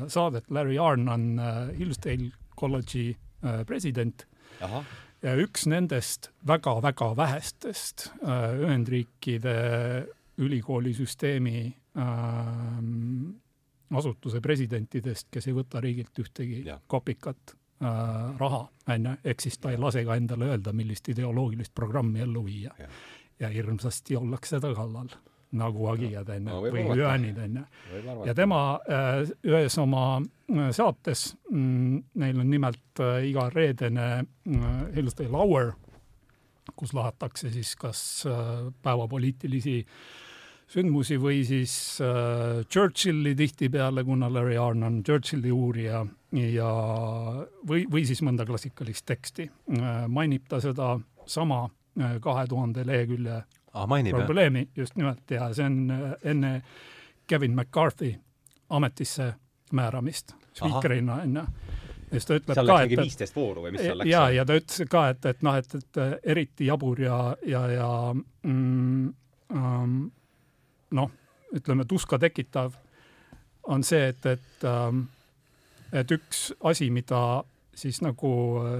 [0.09, 1.41] saadet, Larry Arn on
[1.79, 3.17] Hillsdale kolledži
[3.67, 4.27] president.
[5.23, 9.57] ja üks nendest väga-väga vähestest Ühendriikide
[10.39, 11.75] ülikoolisüsteemi
[13.95, 16.79] asutuse presidentidest, kes ei võta riigilt ühtegi ja.
[16.87, 17.64] kopikat äh,
[18.39, 22.45] raha, on ju, ehk siis ta ei lase ka endale öelda, millist ideoloogilist programmi ellu
[22.45, 22.75] viia.
[23.41, 25.09] ja hirmsasti ollakse ta kallal,
[25.59, 28.19] nagu agijad, on ju, või hüäänid, on ju.
[28.27, 34.69] ja tema äh, ühes oma äh, saates mm,, neil on nimelt äh, iga reedene äh,
[34.95, 35.75] Hillsdale Hour,
[36.77, 38.01] kus lahatakse siis kas
[38.31, 39.99] äh, päevapoliitilisi äh,
[40.71, 46.05] sündmusi või siis äh, Churchilli tihtipeale, kuna Larry Arn on Churchilli uurija
[46.35, 46.71] ja
[47.69, 49.49] või, või siis mõnda klassikalist teksti
[49.79, 50.05] äh,.
[50.09, 50.95] mainib ta seda
[51.27, 51.65] sama
[52.01, 53.39] äh, kahe tuhande lehekülje
[53.73, 54.83] ah, mainib, probleemi jah.
[54.83, 56.55] just nimelt ja see on äh, enne
[57.27, 58.15] Kevin McCarthy
[58.69, 59.35] ametisse
[59.73, 61.47] määramist spiikrina onju
[62.15, 64.11] ja siis ta ütleb seal ka, et viisteist vooru või mis seal läks?
[64.11, 66.01] ja, ja ta ütles ka, et, et noh, et, et
[66.35, 69.09] eriti jabur ja, ja, ja mm,
[69.55, 69.99] um,
[70.99, 71.13] noh,
[71.55, 72.77] ütleme tuska tekitav
[73.75, 75.07] on see, et, et, ähm,
[75.95, 77.45] et üks asi, mida
[77.75, 78.31] siis nagu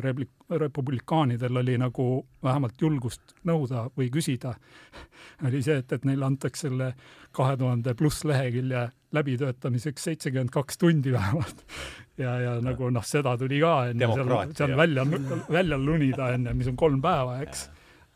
[0.03, 2.07] repli-, republikaanidel oli nagu
[2.43, 4.55] vähemalt julgust nõuda või küsida,
[5.47, 6.93] oli see, et, et neile antakse selle
[7.35, 11.65] kahe tuhande pluss lehekülje läbitöötamiseks seitsekümmend kaks tundi vähemalt.
[12.23, 15.07] ja, ja nagu noh, seda tuli ka enne seal, seal välja,
[15.59, 17.69] välja lunida enne, mis on kolm päeva, eks.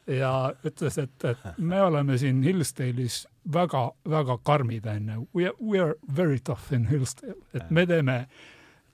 [0.09, 5.27] Ja ütles, et, et me oleme siin Hillsdale'is väga-väga karmid, onju.
[5.37, 8.23] We, we are very tough in Hillsdale, et me teeme,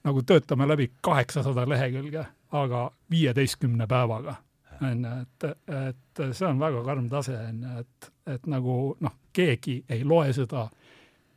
[0.05, 4.37] nagu töötame läbi kaheksasada lehekülge, aga viieteistkümne päevaga,
[4.81, 5.47] onju, et,
[5.91, 10.67] et see on väga karm tase, onju, et, et nagu noh, keegi ei loe seda,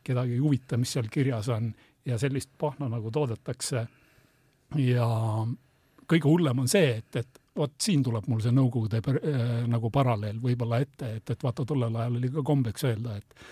[0.04, 1.72] kedagi ei huvita, mis seal kirjas on
[2.08, 3.86] ja sellist pahna nagu toodetakse.
[4.76, 5.06] ja
[6.08, 10.38] kõige hullem on see, et, et vot siin tuleb mul see Nõukogude äh, nagu paralleel
[10.42, 13.48] võib-olla ette, et, et vaata, tollel ajal oli ka kombeks öelda, et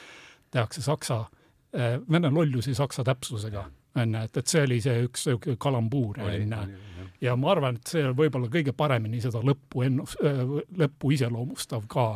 [0.54, 3.66] tehakse saksa äh,, vene lollusi saksa täpsusega,
[3.96, 6.80] onju, et, et see oli see üks sihuke kalambuur, onju.
[7.24, 10.42] ja ma arvan, et see võib-olla kõige paremini seda lõppu ennus- äh,,
[10.84, 12.08] lõppu iseloomustav ka.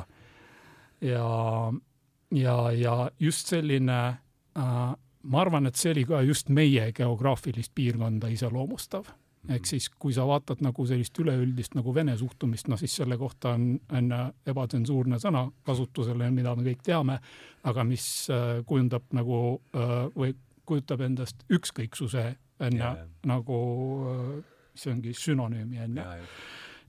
[1.01, 1.29] ja,
[2.37, 4.91] ja, ja just selline äh,
[5.23, 9.11] ma arvan, et see oli ka just meie geograafilist piirkonda iseloomustav
[9.49, 13.55] ehk siis, kui sa vaatad nagu sellist üleüldist nagu Vene suhtumist, noh siis selle kohta
[13.57, 14.13] on, on
[14.53, 17.17] ebatsensuurne sõna kasutusele, mida me kõik teame,
[17.65, 19.41] aga mis äh, kujundab nagu
[19.73, 20.35] äh, või
[20.71, 22.25] kujutab endast ükskõiksuse,
[22.79, 22.95] ju,
[23.27, 23.61] nagu
[24.15, 24.25] äh,
[24.79, 26.09] see ongi sünonüümi, on ju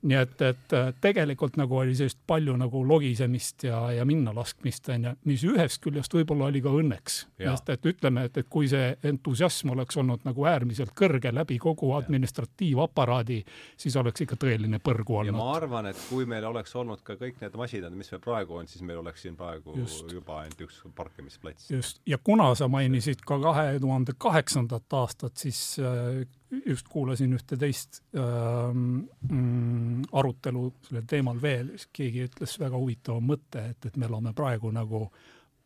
[0.01, 5.43] nii et, et tegelikult nagu oli sellist palju nagu logisemist ja, ja minnalaskmist, onju, mis
[5.45, 7.17] ühest küljest võib-olla oli ka õnneks.
[7.37, 11.91] sest et ütleme, et, et kui see entusiasm oleks olnud nagu äärmiselt kõrge läbi kogu
[11.99, 13.41] administratiivaparaadi,
[13.77, 15.35] siis oleks ikka tõeline põrgu olnud.
[15.35, 18.57] ja ma arvan, et kui meil oleks olnud ka kõik need masinad, mis meil praegu
[18.61, 20.09] on, siis meil oleks siin praegu just.
[20.11, 21.69] juba ainult üks parkimisplats.
[21.71, 26.25] just, ja kuna sa mainisid ka kahe tuhande kaheksandat aastat, siis äh,
[26.65, 33.21] just kuulasin ühte teist ähm, mm, arutelu sellel teemal veel, siis keegi ütles väga huvitava
[33.23, 35.05] mõtte, et, et me elame praegu nagu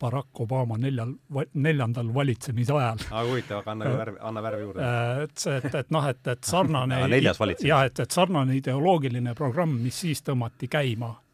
[0.00, 1.14] Barack Obama neljal,
[1.56, 3.04] neljandal valitsemise ajal.
[3.08, 4.88] aga huvitav, aga anna värvi, anna värvi juurde.
[4.88, 7.00] Äh, et see, et, et noh, et, et sarnane
[7.72, 11.25] jah, et, et sarnane ideoloogiline programm, mis siis tõmmati käima äh,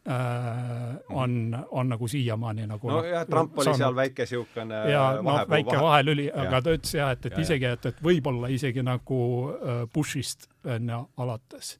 [1.09, 3.77] on, on nagu siiamaani nagu nojah, Trump oli saanud.
[3.79, 5.83] seal väike niisugune ja noh, väike vahe.
[5.85, 9.19] vahelüli, aga ta ütles jah, et, et ja, isegi, et, et võib-olla isegi nagu
[9.53, 11.79] äh, Bushist on ju alates.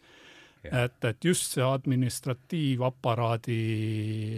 [0.63, 3.63] et, et just see administratiivaparaadi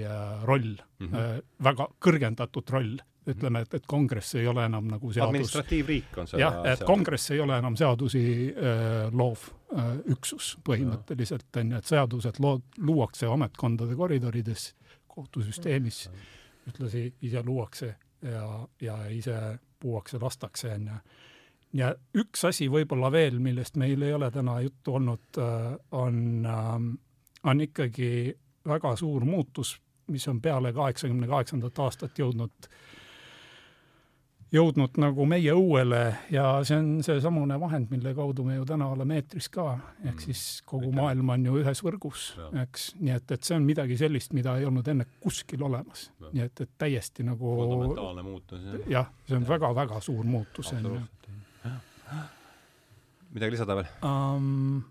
[0.01, 1.15] äh, roll mm, -hmm.
[1.21, 2.97] äh, väga kõrgendatud roll
[3.29, 5.29] ütleme, et, et kongress ei ole enam nagu seadus.
[5.29, 6.41] administratiivriik on seda.
[6.41, 6.87] jah, et seadus.
[6.87, 12.65] kongress ei ole enam seadusi äh, loov äh, üksus põhimõtteliselt on ju, et seadused lood,
[12.77, 14.71] luuakse ametkondade koridorides,
[15.15, 16.05] kohtusüsteemis,
[16.69, 18.49] ühtlasi ise luuakse ja,
[18.81, 19.37] ja ise
[19.79, 20.99] puuakse, lastakse on ju.
[21.81, 26.75] ja üks asi võib-olla veel, millest meil ei ole täna juttu olnud äh,, on äh,,
[27.45, 28.35] on ikkagi
[28.65, 29.75] väga suur muutus,
[30.09, 32.83] mis on peale kaheksakümne kaheksandat aastat jõudnud äh,
[34.53, 36.01] jõudnud nagu meie õuele
[36.33, 39.67] ja see on seesamune vahend, mille kaudu me ju täna oleme eetris ka,
[40.03, 40.21] ehk mm.
[40.27, 40.99] siis kogu Aitäh.
[40.99, 42.27] maailm on ju ühes võrgus,
[42.61, 46.09] eks, nii et, et see on midagi sellist, mida ei olnud enne kuskil olemas.
[46.29, 48.87] nii et, et täiesti nagu fundamentaalne muutus, jah.
[48.99, 51.03] jah, see on väga-väga suur muutus, on ju.
[53.35, 54.83] midagi lisada veel um,?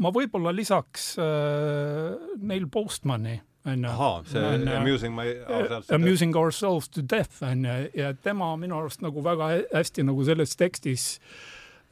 [0.00, 3.88] ma võib-olla lisaks äh, Neil Postmani onju.
[3.88, 9.02] ahaa, see on, Amusing my ourselves Amusing ourselves to death onju ja tema minu arust
[9.04, 11.20] nagu väga hästi nagu selles tekstis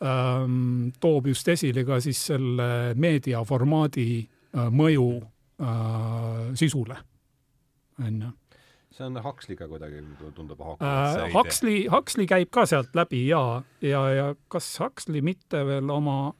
[0.03, 7.01] ähm, toob just esile ka siis selle meediaformaadi äh, mõju äh, sisule,
[7.99, 8.35] onju
[8.99, 10.03] see on Huxley'ga kuidagi
[10.35, 11.32] tundub haakuvalt äh,.
[11.35, 16.35] Huxley, Huxley käib ka sealt läbi ja, ja, ja kas Huxley mitte veel oma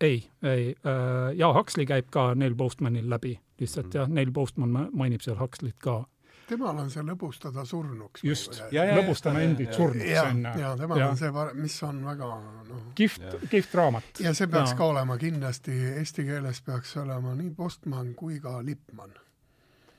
[0.00, 3.98] ei, ei äh,, jaa, Huxley käib ka Neil Postmanil läbi, lihtsalt mm.
[4.00, 6.04] jah, Neil Postman ma- mainib seal Huxley't ka.
[6.46, 8.22] temal on see lõbustada surnuks.
[8.24, 10.24] just, Ja, ja, ja, lõbustame ja, endid ja, surnuks ja,
[10.60, 11.08] ja temal Ja.
[11.10, 12.28] on see, mis on väga
[12.68, 14.04] noh, kihvt kihvt raamat.
[14.20, 14.78] ja see peaks Jaa.
[14.78, 19.12] ka olema kindlasti, eesti keeles peaks olema nii Postman kui ka Lippmann,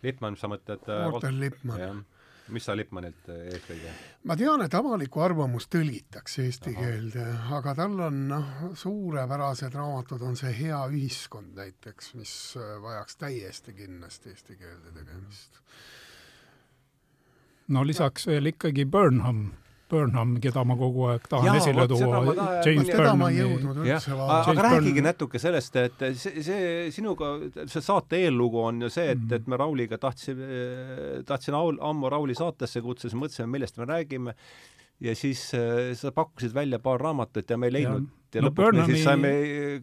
[0.03, 2.05] Lippmann, sa mõtled äh, Walter Lippmann.
[2.53, 3.93] Mis sa Lippmannilt äh, eelkõige?
[4.29, 6.85] ma tean, et avalikku arvamust tõlgitakse eesti Ahah.
[6.85, 13.19] keelde, aga tal on noh, suurepärased raamatud on see Hea ühiskond näiteks, mis äh, vajaks
[13.23, 15.61] täiesti kindlasti eesti keelde tegemist.
[17.67, 19.49] no lisaks veel ikkagi Burnham,
[19.89, 22.19] Burnham, keda ma kogu aeg tahan Jaa, esile tuua.
[22.65, 27.33] James Burnhami aga rääkige Burnham- natuke sellest, et see, see sinuga,
[27.67, 29.33] see saate eellugu on ju see, et, Mhm.
[29.33, 30.47] et me Rauliga tahtsime,
[31.25, 34.33] tahtsin Aul, ammu Rauli saatesse kutsuda, siis mõtlesime, millest me räägime.
[34.99, 38.49] Ja siis äh, sa pakkusid välja paar raamatut ja me ei leidnud ja, ja No
[38.49, 39.31] lõpuks me Burnhami- siis saime,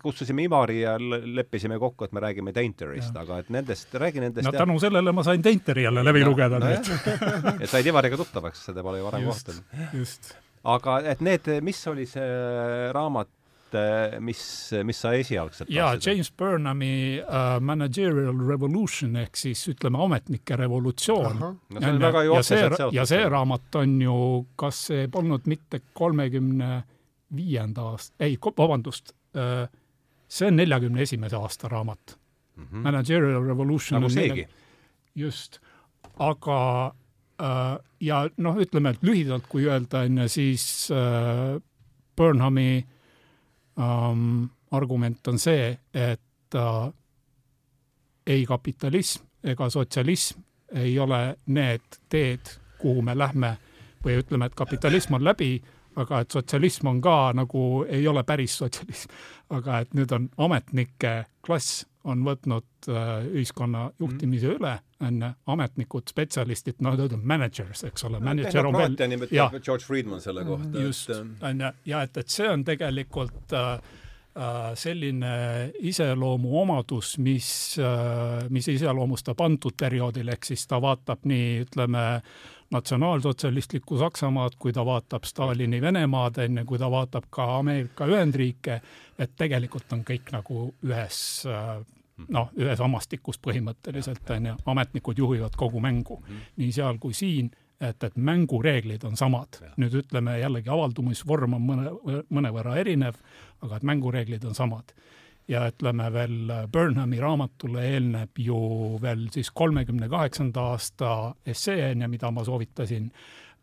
[0.03, 3.23] kutsusime Ivari ja leppisime kokku, et me räägime Dainterist, Jah.
[3.23, 6.59] aga et nendest, räägi nendest no tänu sellele ma sain Dainteri jälle läbi No- lugeda
[6.59, 7.61] no nüüd.
[7.63, 10.35] et said Ivariga tuttavaks, seda pole ju varem kohtunud., just.
[10.65, 13.29] aga et need, mis oli see raamat,
[14.23, 14.41] mis,
[14.87, 15.97] mis sa esialgselt jaa?
[15.99, 21.41] James Burnhami uh, Managerial Revolution ehk siis ütleme, ametnike revolutsioon.
[21.41, 24.15] no see on väga ju ja see ja see raamat on ju,
[24.57, 26.85] kas see polnud mitte kolmekümne
[27.37, 29.15] viienda aasta, ei, vabandust,
[30.29, 32.19] see on neljakümne esimese aasta raamat.
[32.57, 32.83] mm -hmm.
[32.83, 34.49] Managerial Revolution nagu seegi.
[35.15, 35.59] just,
[36.19, 36.95] aga
[37.43, 41.61] äh, ja noh, ütleme, et lühidalt, kui öelda, on ju, siis äh,
[42.17, 42.87] Burnhami
[43.79, 46.93] ähm, argument on see, et äh,
[48.27, 50.41] ei kapitalism ega sotsialism
[50.75, 53.55] ei ole need teed, kuhu me lähme
[54.05, 55.63] või ütleme, et kapitalism on läbi,
[55.97, 59.11] aga et sotsialism on ka nagu, ei ole päris sotsialism,
[59.55, 64.59] aga et nüüd on ametnike klass on võtnud äh, ühiskonna juhtimise mm.
[64.59, 69.61] üle, on ametnikud, spetsialistid, noh, nad on managers, eks ole, manager on veel tehnokraatia nimetab.
[69.65, 73.71] George Friedman selle kohta, just äh, on ju, ja et, et see on tegelikult äh,
[74.37, 75.33] äh, selline
[75.93, 77.49] iseloomuomadus, mis
[77.81, 82.05] äh,, mis iseloomustab antud perioodil, ehk siis ta vaatab nii, ütleme,
[82.71, 88.81] natsionaalsotsialistlikku Saksamaad, kui ta vaatab Stalini Venemaad, on ju, kui ta vaatab ka Ameerika Ühendriike,
[89.19, 91.19] et tegelikult on kõik nagu ühes
[91.51, 91.77] äh,
[92.29, 96.21] noh, ühes amastikus põhimõtteliselt on ju, ametnikud juhivad kogu mängu,
[96.57, 97.51] nii seal kui siin
[97.81, 99.61] et, et mängureeglid on samad.
[99.81, 101.93] Nüüd ütleme jällegi avaldumisvorm on mõne,
[102.31, 103.19] mõnevõrra erinev,
[103.65, 104.95] aga et mängureeglid on samad.
[105.49, 108.57] Ja ütleme veel Burnhami raamatule eelneb ju
[109.03, 113.11] veel siis kolmekümne kaheksanda aasta essee on ju, mida ma soovitasin,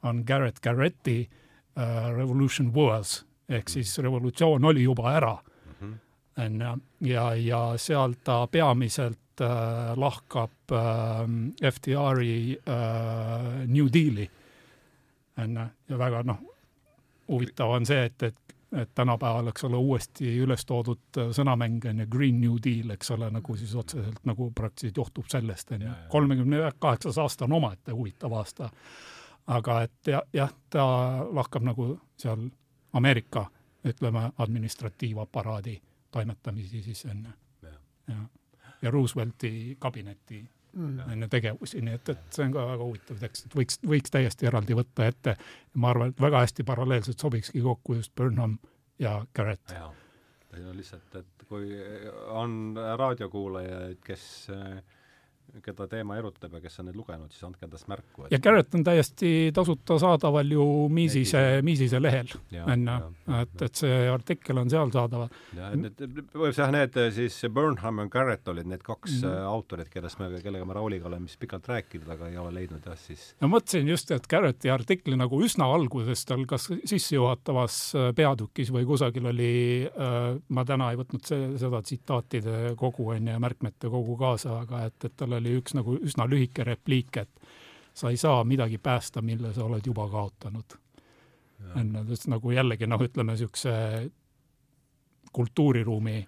[0.04, 3.22] on Garrett Garretti uh, Revolution Was
[3.52, 5.38] ehk siis revolutsioon oli juba ära.
[5.72, 5.94] Mhm.
[6.38, 6.76] on ju,
[7.12, 14.30] ja, ja seal ta peamiselt äh, lahkab äh, FDR-i äh, New Deali,
[15.38, 16.40] on ju, ja väga noh,
[17.28, 18.41] huvitav on see, et, et
[18.78, 23.12] et tänapäeval, eks ole, uuesti üles toodud äh, sõnamäng on ju Green New Deal, eks
[23.12, 27.92] ole, nagu siis otseselt nagu praktiliselt johtub sellest, on ju kolmekümne kaheksas aasta on omaette
[27.92, 28.70] huvitav aasta.
[29.48, 30.86] aga et ja, jah, ta
[31.32, 32.50] lahkab nagu seal
[32.94, 33.46] Ameerika,
[33.88, 35.82] ütleme, administratiivaparaadi
[36.12, 37.70] toimetamisi siis on ju.
[38.08, 38.16] Ja,
[38.82, 40.50] ja Roosevelti kabineti.
[40.78, 44.14] On ju tegevusi, nii et, et see on ka väga huvitav tekst, et võiks, võiks
[44.14, 45.36] täiesti eraldi võtta ette.
[45.74, 48.58] ma arvan, et väga hästi paralleelselt sobikski kokku just Burnham
[49.00, 49.72] ja Garrett.
[49.76, 49.92] jaa,
[50.54, 51.76] siin on lihtsalt, et kui
[52.32, 54.26] on raadiokuulajaid, kes,
[55.66, 58.28] keda teema erutab ja kes on neid lugenud, siis andke endast märku.
[58.32, 62.30] ja Garrett on täiesti tasuta saadaval ju Miisise, Miisise lehel,
[62.62, 62.98] on ju,
[63.42, 65.32] et, et see artikkel on seal saadaval.
[65.58, 66.04] ja need,
[66.34, 69.50] võib jah, need siis Burnham ja Garrett olid need kaks mm.
[69.50, 73.00] autorit, kellest me, kellega me Rauliga oleme siis pikalt rääkinud, aga ei ole leidnud jah,
[73.00, 78.72] siis ma mõtlesin just, et Garretti artikli nagu üsna alguses tal kas sissejuhatavas äh, peatükis
[78.74, 79.52] või kusagil oli
[79.90, 80.20] äh,,
[80.54, 84.86] ma täna ei võtnud see, seda tsitaatide kogu on ju ja märkmete kogu kaasa, aga
[84.90, 87.30] et, et tal oli üks nagu üsna lühike repliik, et
[87.94, 90.78] sa ei saa midagi päästa, mille sa oled juba kaotanud.
[92.10, 94.12] sest nagu jällegi noh, ütleme niisuguse
[95.32, 96.28] kultuuriruumi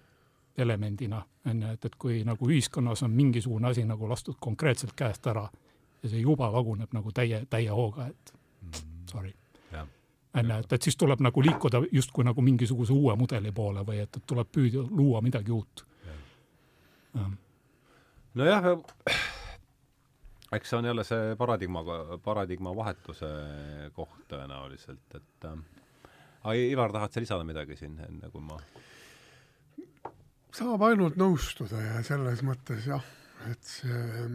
[0.58, 5.26] elemendina on ju, et, et kui nagu ühiskonnas on mingisugune asi nagu lastud konkreetselt käest
[5.26, 5.48] ära
[6.02, 8.34] ja see juba laguneb nagu täie, täie hooga, et
[9.10, 9.32] sorry.
[9.72, 9.88] jah,
[10.34, 14.02] on ju, et, et siis tuleb nagu liikuda justkui nagu mingisuguse uue mudeli poole või
[14.04, 15.86] et, et tuleb püüda luua midagi uut.
[18.38, 18.70] nojah,
[20.56, 21.84] eks see on jälle see paradigma,
[22.24, 23.30] paradigma vahetuse
[23.96, 25.62] koht tõenäoliselt, et äh,
[26.44, 28.58] Ivar, tahad sa lisada midagi siin, enne kui ma
[30.54, 33.02] saab ainult nõustuda ja selles mõttes jah,
[33.50, 34.26] et see,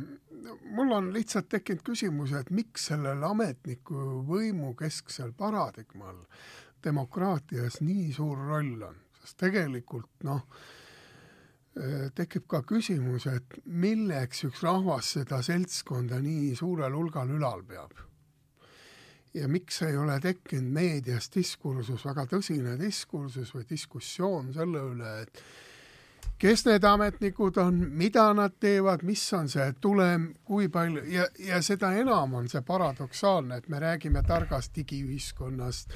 [0.76, 6.19] mul on lihtsalt tekkinud küsimus, et miks sellel ametniku võimu kesksel paradigmal
[6.84, 10.43] demokraatias nii suur roll on, sest tegelikult noh,
[12.15, 17.93] tekib ka küsimus, et milleks üks rahvas seda seltskonda nii suurel hulgal ülal peab.
[19.34, 25.43] ja miks ei ole tekkinud meedias diskursus, väga tõsine diskursus või diskussioon selle üle, et
[26.39, 31.59] kes need ametnikud on, mida nad teevad, mis on see tulem, kui palju ja, ja
[31.65, 35.95] seda enam on see paradoksaalne, et me räägime targast digiühiskonnast,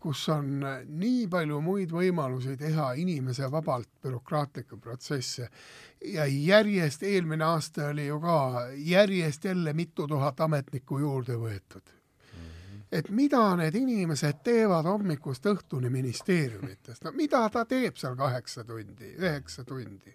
[0.00, 5.50] kus on nii palju muid võimalusi teha inimese vabalt bürokraatlikke protsesse.
[6.12, 8.38] Ja järjest, eelmine aasta oli ju ka
[8.76, 11.95] järjest jälle mitu tuhat ametnikku juurde võetud
[12.92, 19.14] et mida need inimesed teevad hommikust õhtuni ministeeriumites, no mida ta teeb seal kaheksa tundi,
[19.18, 20.14] üheksa tundi,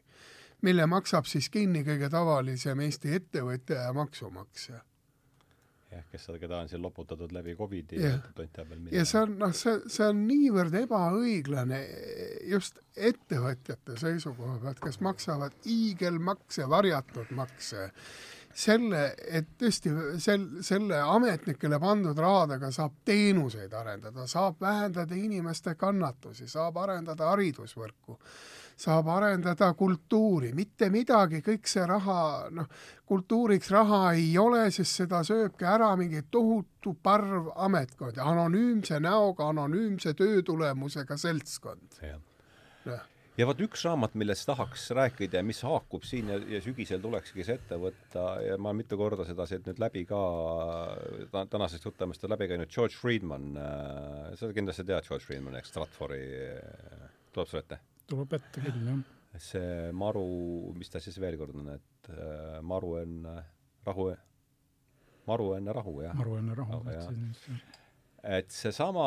[0.62, 4.82] mille maksab siis kinni kõige tavalisem Eesti ettevõtja ja maksumaksja.
[5.92, 8.96] jah, kes seda, keda on siin loputatud läbi Covidi ja, ja tont teab veel mida.
[8.96, 11.82] ja see on, noh, see, see on niivõrd ebaõiglane
[12.48, 17.90] just ettevõtjate seisukoha pealt, kes maksavad hiigelmakse, varjatud makse
[18.58, 19.92] selle, et tõesti
[20.22, 28.18] sel, selle ametnikele pandud rahadega saab teenuseid arendada, saab vähendada inimeste kannatusi, saab arendada haridusvõrku,
[28.82, 32.68] saab arendada kultuuri, mitte midagi, kõik see raha, noh,
[33.06, 40.16] kultuuriks raha ei ole, sest seda sööbki ära mingi tohutu parv ametkondi, anonüümse näoga, anonüümse
[40.18, 42.02] töötulemusega seltskond.
[42.86, 47.02] jah ja vot üks raamat, millest tahaks rääkida ja mis haakub siin ja, ja sügisel
[47.04, 50.20] tulekski see ette võtta ja ma mitu korda seda siit nüüd läbi ka
[51.52, 56.22] tänasest jutuajamist on läbi käinud, George Friedman äh,, sa kindlasti tead George Friedmani, eks, Stratfori
[56.50, 57.80] äh,, tuleb sulle ette?
[58.12, 59.04] tuleb ette küll, jah.
[59.40, 60.26] see maru,
[60.78, 63.38] mis ta siis veel kord on, et äh, maru enne
[63.88, 64.10] rahu,
[65.32, 66.18] maru enne rahu, jah?
[66.20, 67.70] maru enne rahu, et siis
[68.22, 69.06] et seesama,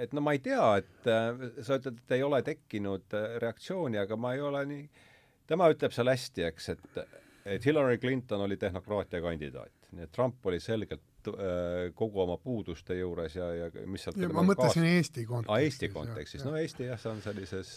[0.00, 4.00] et no ma ei tea, et äh, sa ütled, et ei ole tekkinud äh, reaktsiooni,
[4.02, 5.06] aga ma ei ole nii,
[5.50, 7.02] tema ütleb seal hästi, eks, et
[7.42, 12.94] et Hillary Clinton oli tehnokraatia kandidaat, nii et Trump oli selgelt äh, kogu oma puuduste
[12.94, 14.92] juures ja, ja mis sealt ma mõtlesin kaas...
[14.98, 15.50] Eesti kontekstis.
[15.50, 17.72] aa, Eesti kontekstis, no Eesti jah, see on sellises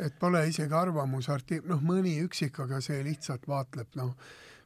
[0.00, 4.14] et pole isegi arvamusarti-, noh, mõni üksik, aga see lihtsalt vaatleb, noh,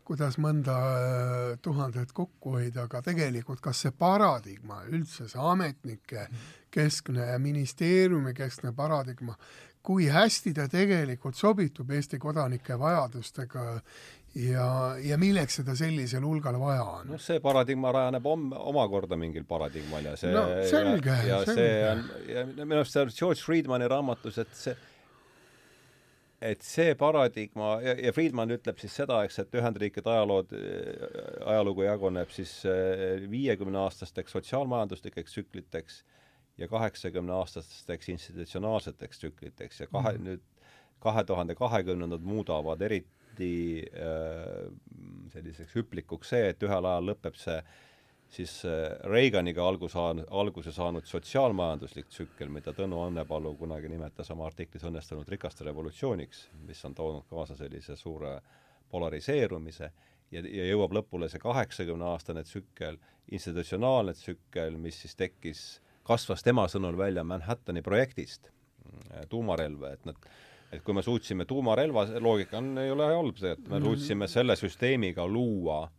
[0.04, 6.26] kuidas mõnda äh, tuhandet kokku hoida, aga tegelikult kas see paradigma üldse, see ametnike
[6.74, 9.36] keskne ja ministeeriumi keskne paradigma,
[9.84, 13.64] kui hästi ta tegelikult sobitub Eesti kodanike vajadustega
[14.34, 14.68] ja,
[15.02, 17.12] ja milleks seda sellisel hulgal vaja on?
[17.14, 21.60] noh, see paradigma rajaneb om-, omakorda mingil paradigmal ja see no selge, ja, ja selge.
[21.60, 22.02] see on,
[22.32, 24.76] ja minu arust see George Friedmani raamatus, et see
[26.44, 30.52] et see paradigma ja, ja Friedman ütleb siis seda, eks, et Ühendriikide ajalood,
[31.44, 36.02] ajalugu jaguneb siis eh, viiekümneaastasteks sotsiaalmajanduslikeks tsükliteks
[36.60, 40.28] ja kaheksakümneaastasteks institutsionaalseteks tsükliteks ja kahe mm, -hmm.
[40.28, 40.44] nüüd
[41.04, 44.68] kahe tuhande kahekümnendad muudavad eriti äh,
[45.32, 47.82] selliseks hüplikuks see, et ühel ajal lõpeb see äh,
[48.30, 49.94] siis äh, Reaganiga algus,
[50.30, 56.84] alguse saanud sotsiaalmajanduslik tsükkel, mida Tõnu Annepalu kunagi nimetas oma artiklis õnnestunud rikaste revolutsiooniks, mis
[56.84, 58.38] on toonud kaasa sellise suure
[58.90, 59.90] polariseerumise
[60.30, 62.98] ja, ja jõuab lõpule see kaheksakümne-aastane tsükkel,
[63.32, 65.64] institutsionaalne tsükkel, mis siis tekkis,
[66.04, 70.28] kasvas tema sõnul välja Manhattani projektist, äh, tuumarelv, et nad
[70.74, 73.84] et kui me suutsime tuumarelva, loogika on, ei ole halb see, et me mhm.
[73.84, 75.92] suutsime selle süsteemiga luua äh,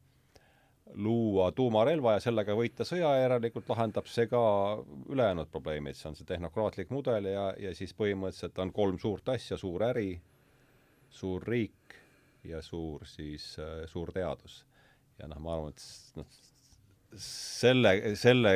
[0.94, 4.40] luua tuumarelva ja sellega võita sõja, järelikult lahendab see ka
[5.10, 9.58] ülejäänud probleemid, see on see tehnokraatlik mudel ja, ja siis põhimõtteliselt on kolm suurt asja,
[9.58, 10.20] suur äri,
[11.10, 11.98] suur riik
[12.46, 14.64] ja suur siis äh,, suur teadus.
[15.20, 16.38] ja noh, ma arvan, et noh,
[17.18, 18.54] selle, selle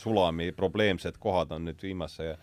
[0.00, 2.34] sulami probleemsed kohad on nüüd viimase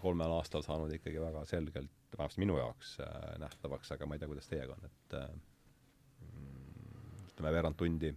[0.00, 4.30] kolmel aastal saanud ikkagi väga selgelt, vähemasti minu jaoks äh, nähtavaks, aga ma ei tea,
[4.30, 5.30] kuidas teiega on, et äh,
[7.28, 8.14] ütleme, veerand tundi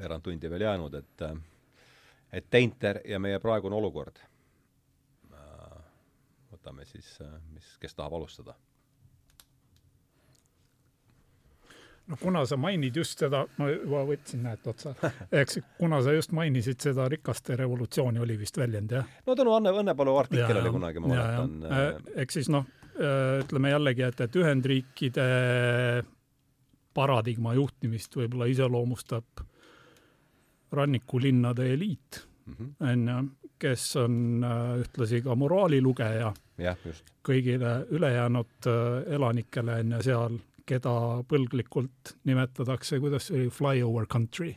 [0.00, 1.24] veerand tundi veel jäänud, et
[2.32, 4.20] et Teinter ja meie praegune olukord.
[6.50, 7.18] võtame siis,
[7.54, 8.54] mis, kes tahab alustada?
[12.10, 14.94] no kuna sa mainid just seda, ma juba võtsin näed otsa,
[15.42, 19.18] eks kuna sa just mainisid seda rikaste revolutsiooni, oli vist väljend, jah?
[19.26, 21.52] no tänu Anne Õnnepalu artikkel oli kunagi, ma mäletan.
[21.70, 21.84] Äh,
[22.24, 22.66] eks siis noh,
[22.96, 25.28] äh, ütleme jällegi, et, et Ühendriikide
[26.96, 29.44] paradigma juhtimist võib-olla iseloomustab
[30.72, 32.72] rannikulinnade eliit, mhm.
[32.80, 33.18] onju,
[33.60, 36.32] kes on äh, ühtlasi ka moraalilugeja
[37.26, 40.94] kõigile ülejäänud äh, elanikele on ju seal, keda
[41.28, 44.54] põlglikult nimetatakse, kuidas see oli, flyover country,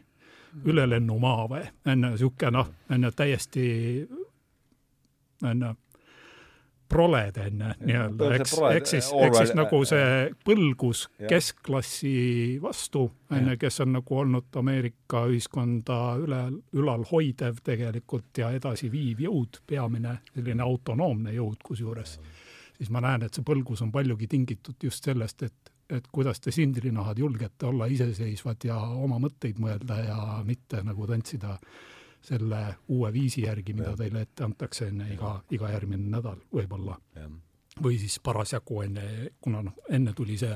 [0.70, 3.66] ülelennumaa või, on ju, niisugune noh, on ju täiesti,
[5.44, 5.72] on ju,
[6.90, 10.08] proled on ju, nii-öelda, eks, eks siis, eks siis nagu see
[10.46, 12.14] põlgus keskklassi
[12.62, 16.44] vastu, on ju, kes on nagu olnud Ameerika ühiskonda üle,
[16.78, 22.18] ülal hoidev tegelikult ja edasiviiv jõud, peamine selline autonoomne jõud kusjuures,
[22.78, 26.50] siis ma näen, et see põlgus on paljugi tingitud just sellest, et et kuidas te
[26.50, 31.74] sindrinahad julgete olla iseseisvad ja oma mõtteid mõelda ja mitte nagu tantsida äh,
[32.24, 37.00] selle uue viisi järgi, mida teile ette antakse enne iga, iga järgmine nädal võib-olla.
[37.84, 39.04] või siis parasjagu enne,
[39.42, 40.54] kuna noh, enne tuli see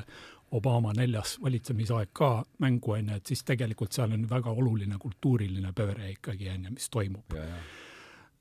[0.52, 5.74] Obama neljas valitsemisaeg ka mängu, on ju, et siis tegelikult seal on väga oluline kultuuriline
[5.76, 7.36] pööre ikkagi, on ju, mis toimub.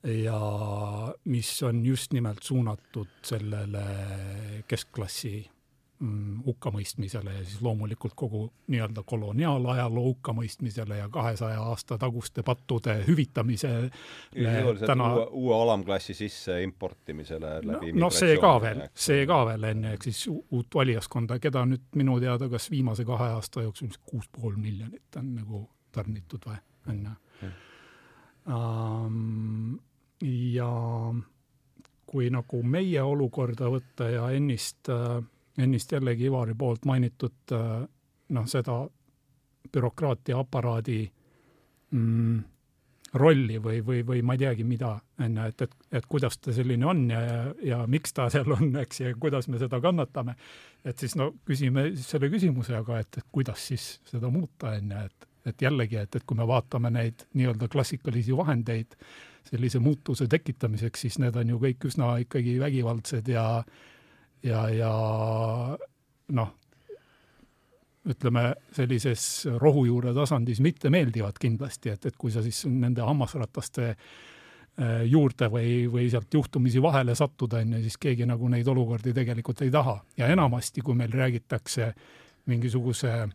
[0.07, 0.40] ja
[1.24, 3.82] mis on just nimelt suunatud sellele
[4.69, 5.51] keskklassi
[6.47, 13.90] hukkamõistmisele ja siis loomulikult kogu nii-öelda koloniaalajaloo hukkamõistmisele ja kahesaja aasta taguste pattude hüvitamisele
[14.86, 19.64] täna uue, uue alamklassi sisse importimisele läbi no, no see ka veel, see ka veel
[19.70, 24.28] enne, ehk siis uut valijaskonda, keda nüüd minu teada kas viimase kahe aasta jooksul kuus
[24.28, 25.62] pool miljonit on nagu
[25.97, 26.59] tarnitud või,
[26.93, 27.48] on ju.
[30.60, 30.68] ja
[32.06, 35.24] kui nagu meie olukorda võtta ja ennist äh,
[35.59, 37.87] ennist jällegi Ivari poolt mainitud äh,
[38.28, 38.83] noh, seda
[39.73, 41.01] bürokraatia aparaadi
[41.91, 42.39] mm,
[43.16, 44.93] rolli või, või, või ma ei teagi, mida,
[45.23, 48.51] on ju, et, et, et kuidas ta selline on ja, ja, ja miks ta seal
[48.53, 50.37] on, eks, ja kuidas me seda kannatame.
[50.85, 54.93] et siis no küsime siis selle küsimuse, aga et, et kuidas siis seda muuta, on
[54.93, 58.99] ju, et, et jällegi, et, et kui me vaatame neid nii-öelda klassikalisi vahendeid
[59.47, 63.85] sellise muutuse tekitamiseks, siis need on ju kõik üsna ikkagi vägivaldsed ja äh,
[64.43, 64.93] ja, ja
[66.37, 66.55] noh,
[68.07, 75.51] ütleme sellises rohujuure tasandis mittemeeldivad kindlasti, et, et kui sa siis nende hammasrataste äh, juurde
[75.53, 79.75] või, või sealt juhtumisi vahele sattuda, on ju, siis keegi nagu neid olukordi tegelikult ei
[79.75, 79.99] taha.
[80.17, 81.93] ja enamasti, kui meil räägitakse
[82.47, 83.35] mingisuguse äh,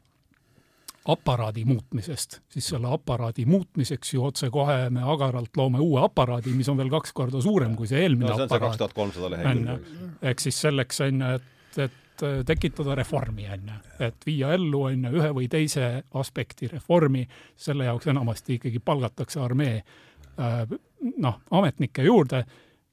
[1.05, 6.77] aparaadi muutmisest, siis selle aparaadi muutmiseks ju otsekohe me agaralt loome uue aparaadi, mis on
[6.77, 8.67] veel kaks korda suurem kui see eelmine no, see aparaat.
[8.69, 9.79] kaks tuhat kolmsada lehekülge.
[10.21, 15.09] ehk siis selleks on ju, et, et tekitada reformi, on ju, et viia ellu, on
[15.09, 15.89] ju, ühe või teise
[16.21, 17.25] aspekti reformi,
[17.57, 20.77] selle jaoks enamasti ikkagi palgatakse armee äh,
[21.17, 22.45] noh, ametnikke juurde,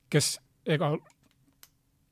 [0.09, 0.95] kes ega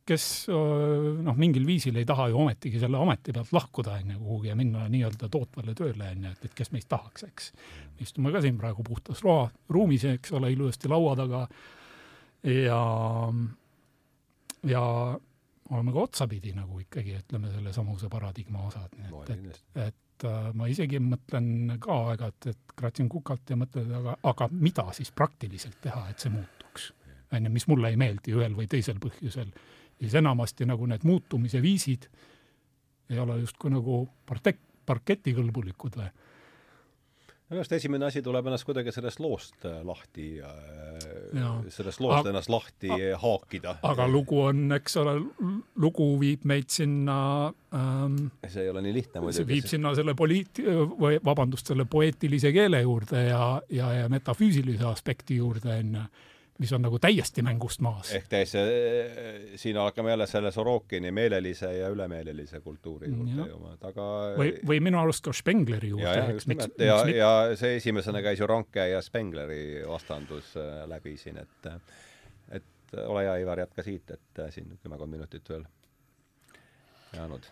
[0.06, 4.52] kes noh, mingil viisil ei taha ju ometigi selle ameti pealt lahkuda, on ju, kuhugi
[4.52, 7.52] ja minna nii-öelda tootvale tööle, on ju, et, et kes meist tahaks, eks.
[8.04, 11.42] istume ka siin praegu puhtas roa, ruumis, eks ole, ilusasti laua taga
[12.46, 12.80] ja,
[14.70, 14.82] ja
[15.70, 20.68] oleme ka otsapidi nagu ikkagi, ütleme, selle samuse paradigma osad, nii et, et, et ma
[20.70, 26.06] isegi mõtlen ka aeg-ajalt, et kratsin kukalt ja mõtlen, aga, aga mida siis praktiliselt teha,
[26.10, 26.92] et see muutuks?
[27.34, 29.50] on ju, mis mulle ei meeldi ühel või teisel põhjusel
[30.00, 32.08] siis enamasti nagu need muutumise viisid
[33.10, 36.08] ei ole justkui nagu partek-, parketikõlbulikud või?
[37.46, 42.32] minu arust esimene asi tuleb ennast kuidagi sellest loost äh, lahti äh,, sellest loost aga,
[42.32, 43.76] ennast lahti a, haakida.
[43.86, 45.14] aga lugu on, eks ole,
[45.78, 47.18] lugu viib meid sinna
[47.70, 49.38] ähm, see ei ole nii lihtne muidugi.
[49.38, 50.64] see viib sinna selle poliit-,
[50.98, 56.08] või vabandust, selle poeetilise keele juurde ja, ja, ja metafüüsilise aspekti juurde, on ju
[56.58, 58.12] mis on nagu täiesti mängust maas.
[58.16, 58.62] ehk täiesti,
[59.60, 64.06] siin hakkame jälle selle Sorokini meelelise ja ülemeelelise kultuuri juurde jõudma, et aga
[64.38, 66.06] või, või minu arust ka Spengleri juurde.
[66.06, 71.16] ja, just nimelt, ja, ja see esimesena käis ju Ronke ja Spengleri vastandus äh, läbi
[71.20, 71.70] siin, et
[72.60, 75.64] et ole hea, Ivar, jätka siit, et äh, siin kümmekond minutit veel
[77.12, 77.48] jäänud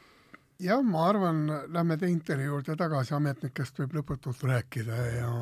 [0.61, 5.33] jah, ma arvan, lähme Teinteri juurde tagasi, ametnikest võib lõputult rääkida ja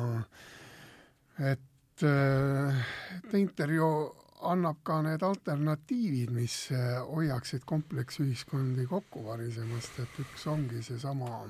[1.53, 4.15] et et äh, intervjuu
[4.49, 11.45] annab ka need alternatiivid, mis äh, hoiaksid kompleksühiskondi kokku varisemast, et üks ongi seesama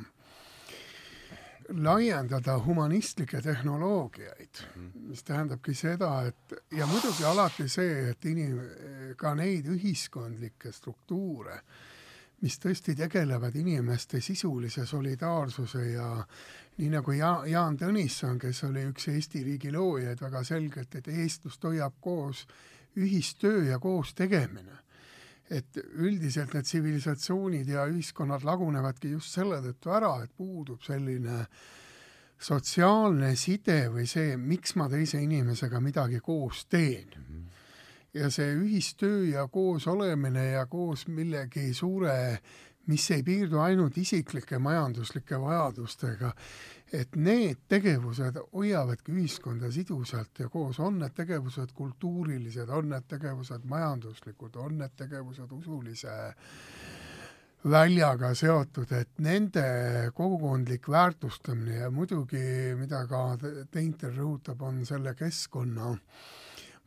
[1.79, 4.61] laiendada humanistlikke tehnoloogiaid,
[5.07, 11.61] mis tähendabki seda, et ja muidugi alati see, et inim-, ka neid ühiskondlikke struktuure,
[12.43, 16.09] mis tõesti tegelevad inimeste sisulise solidaarsuse ja
[16.77, 21.63] nii nagu Ja-, Jaan Tõnisson, kes oli üks Eesti riigi loojaid, väga selgelt, et eestlust
[21.63, 22.47] hoiab koos
[22.97, 24.79] ühistöö ja koos tegemine.
[25.51, 31.43] et üldiselt need tsivilisatsioonid ja ühiskonnad lagunevadki just selle tõttu ära, et puudub selline
[32.39, 37.25] sotsiaalne side või see, miks ma teise inimesega midagi koos teen mm.
[37.27, 37.43] -hmm.
[38.13, 42.39] ja see ühistöö ja koos olemine ja koos millegi suure,
[42.87, 46.33] mis ei piirdu ainult isiklike majanduslike vajadustega,
[46.93, 53.65] et need tegevused hoiavadki ühiskonda sidusalt ja koos, on need tegevused kultuurilised, on need tegevused
[53.69, 56.17] majanduslikud, on need tegevused usulise
[57.63, 59.63] väljaga seotud, et nende
[60.13, 62.43] kogukondlik väärtustamine ja muidugi,
[62.75, 63.25] mida ka
[63.71, 66.33] Teinter rõhutab, on selle keskkonna äh,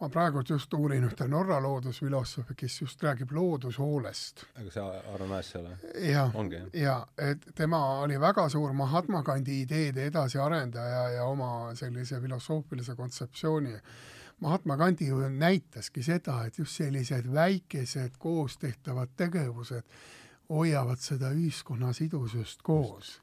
[0.00, 4.44] ma praegult just uurin ühte Norra loodusfilosoofi, kes just räägib loodushoolest.
[4.60, 5.76] aga see Aron Asjala?
[6.04, 6.34] jah,
[6.74, 13.74] ja et tema oli väga suur Mahatma Gandhi ideede edasiarendaja ja oma sellise filosoofilise kontseptsiooni
[14.40, 19.84] Mahatma Gandhi ju näitaski seda, et just sellised väikesed koos tehtavad tegevused
[20.48, 23.20] hoiavad seda ühiskonna sidusust koos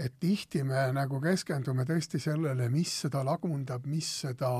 [0.00, 4.50] et tihti me nagu keskendume tõesti sellele, mis seda lagundab, mis seda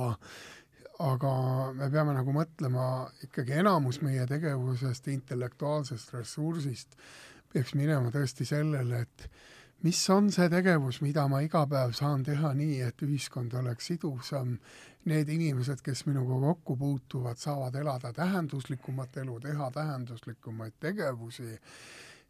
[1.01, 1.32] aga
[1.77, 2.85] me peame nagu mõtlema
[3.24, 6.97] ikkagi enamus meie tegevusest, intellektuaalsest ressursist
[7.52, 9.27] peaks minema tõesti sellele, et
[9.86, 14.55] mis on see tegevus, mida ma iga päev saan teha nii, et ühiskond oleks sidusam,
[15.10, 21.56] need inimesed, kes minuga kokku puutuvad, saavad elada tähenduslikumat elu, teha tähenduslikumaid tegevusi,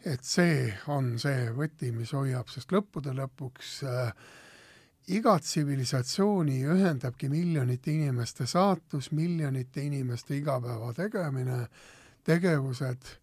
[0.07, 4.15] et see on see võti, mis hoiab, sest lõppude lõpuks äh,
[5.09, 11.65] iga tsivilisatsiooni ühendabki miljonite inimeste saatus, miljonite inimeste igapäeva tegemine,
[12.25, 13.17] tegevused,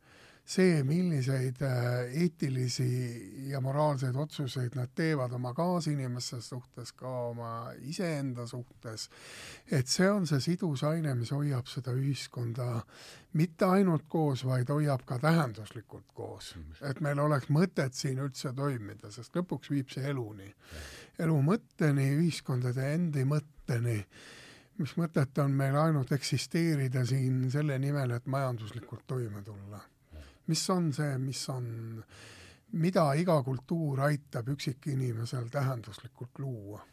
[0.47, 8.47] see, milliseid äh, eetilisi ja moraalseid otsuseid nad teevad oma kaasinimeste suhtes, ka oma iseenda
[8.47, 9.09] suhtes,
[9.71, 12.69] et see on see sidus aine, mis hoiab seda ühiskonda
[13.33, 16.55] mitte ainult koos, vaid hoiab ka tähenduslikult koos.
[16.81, 20.53] et meil oleks mõtet siin üldse toimida, sest lõpuks viib see eluni
[21.23, 23.97] elu mõtteni, ühiskondade endi mõtteni,
[24.77, 29.81] mis mõtet on meil ainult eksisteerida siin selle nimel, et majanduslikult toime tulla.
[30.47, 31.65] mis on see, mis on,
[32.71, 36.85] mida iga kultuur aitab üksikinimesel tähenduslikult luua?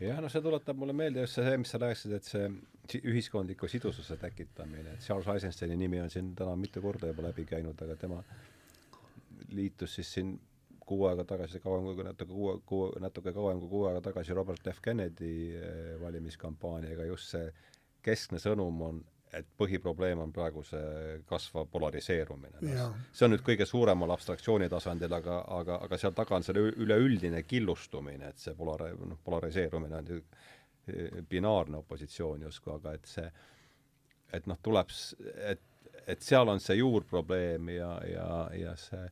[0.00, 2.48] jah, no see tuletab mulle meelde just see, mis sa rääkisid, et see
[3.10, 7.78] ühiskondliku sidususe tekitamine, et Charles Eisensteini nimi on siin täna mitu korda juba läbi käinud,
[7.86, 8.20] aga tema
[9.54, 10.34] liitus siis siin
[10.86, 14.68] kuu aega tagasi, kauem kui natuke kuu, kuu, natuke kauem kui kuu aega tagasi Robert
[14.72, 17.50] F Kennedy eh, valimiskampaaniaga, just see
[18.04, 19.00] keskne sõnum on,
[19.34, 22.60] et põhiprobleem on praegu see kasvav polariseerumine.
[23.12, 27.42] see on nüüd kõige suuremal abstraktsiooni tasandil, aga, aga, aga seal taga on selle üleüldine
[27.48, 33.28] killustumine, et see polari-, noh, polariseerumine on ju eh, binaarne opositsioon justkui, aga et see,
[34.34, 34.92] et noh, tuleb,
[35.50, 35.68] et,
[36.06, 38.28] et seal on see juurprobleem ja, ja,
[38.58, 39.06] ja see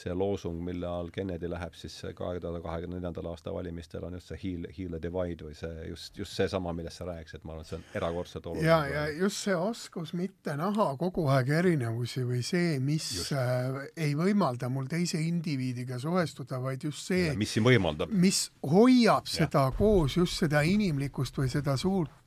[0.00, 4.32] see loosung, mille all Kennedy läheb siis kahe tuhande kahekümne neljandal aasta valimistel, on just
[4.32, 7.66] see heal, heal the divide või see just, just seesama, millest sa rääkisid, ma arvan,
[7.66, 8.68] et see on erakordselt oluline.
[8.68, 13.34] ja, ja just see oskus mitte näha kogu aeg erinevusi või see, mis just.
[13.36, 18.12] äh, ei võimalda mul teise indiviidiga suhestuda, vaid just see, mis siin võimaldab.
[18.12, 19.36] mis hoiab ja.
[19.44, 22.19] seda koos, just seda inimlikkust või seda suurt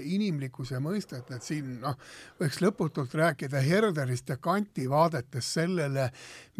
[0.00, 1.96] inimlikkuse mõistet, et siin noh,
[2.40, 6.08] võiks lõputult rääkida Herderist ja Kanti vaadetest sellele,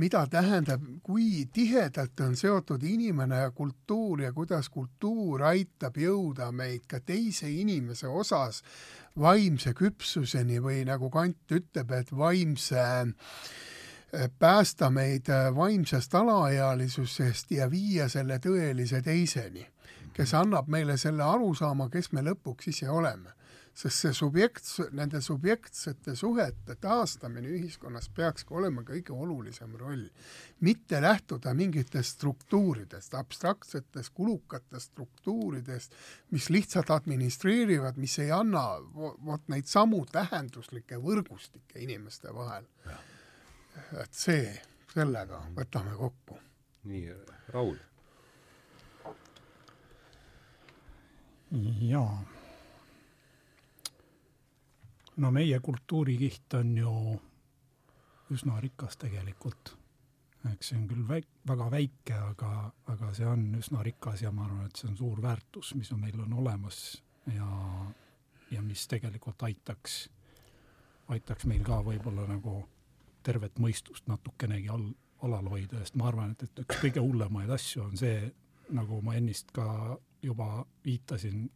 [0.00, 6.86] mida tähendab, kui tihedalt on seotud inimene ja kultuur ja kuidas kultuur aitab jõuda meid
[6.88, 8.62] ka teise inimese osas
[9.18, 12.84] vaimse küpsuseni või nagu Kant ütleb, et vaimse
[14.38, 19.66] päästa meid vaimsest alaealisusest ja viia selle tõelise teiseni,
[20.20, 23.32] kes annab meile selle arusaama, kes me lõpuks ise oleme
[23.80, 24.66] sest see subjekt,
[24.96, 30.08] nende subjektsete suhete taastamine ühiskonnas peakski olema kõige olulisem roll.
[30.60, 35.94] mitte lähtuda mingitest struktuuridest, abstraktsetest kulukatest struktuuridest,
[36.30, 38.64] mis lihtsalt administreerivad, mis ei anna
[39.24, 42.66] vot neid samu tähenduslikke võrgustikke inimeste vahel.
[44.02, 44.60] et see,
[44.92, 46.38] sellega võtame kokku.
[46.84, 47.14] nii,
[47.48, 47.78] Raul.
[51.80, 52.24] Jaa
[55.20, 56.94] no meie kultuurikiht on ju
[58.30, 59.76] üsna rikas tegelikult.
[60.52, 62.50] eks see on küll väik-, väga väike, aga,
[62.88, 66.00] aga see on üsna rikas ja ma arvan, et see on suur väärtus, mis on,
[66.00, 67.02] meil on olemas
[67.34, 67.48] ja,
[68.50, 69.98] ja mis tegelikult aitaks,
[71.12, 72.62] aitaks meil ka võib-olla nagu
[73.26, 74.86] tervet mõistust natukenegi all,
[75.26, 78.30] alal hoida, sest ma arvan, et, et üks kõige hullemaid asju on see,
[78.72, 79.66] nagu ma ennist ka
[80.22, 81.50] juba viitasin,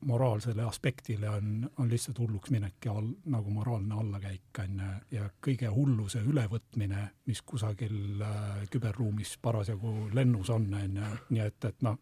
[0.00, 4.78] moraalsele aspektile on, on lihtsalt hulluks minek ja all, nagu moraalne allakäik, on
[5.10, 11.68] ja kõige hulluse ülevõtmine, mis kusagil äh, küberruumis parasjagu lennus on, on ju, nii et,
[11.68, 11.98] et noh,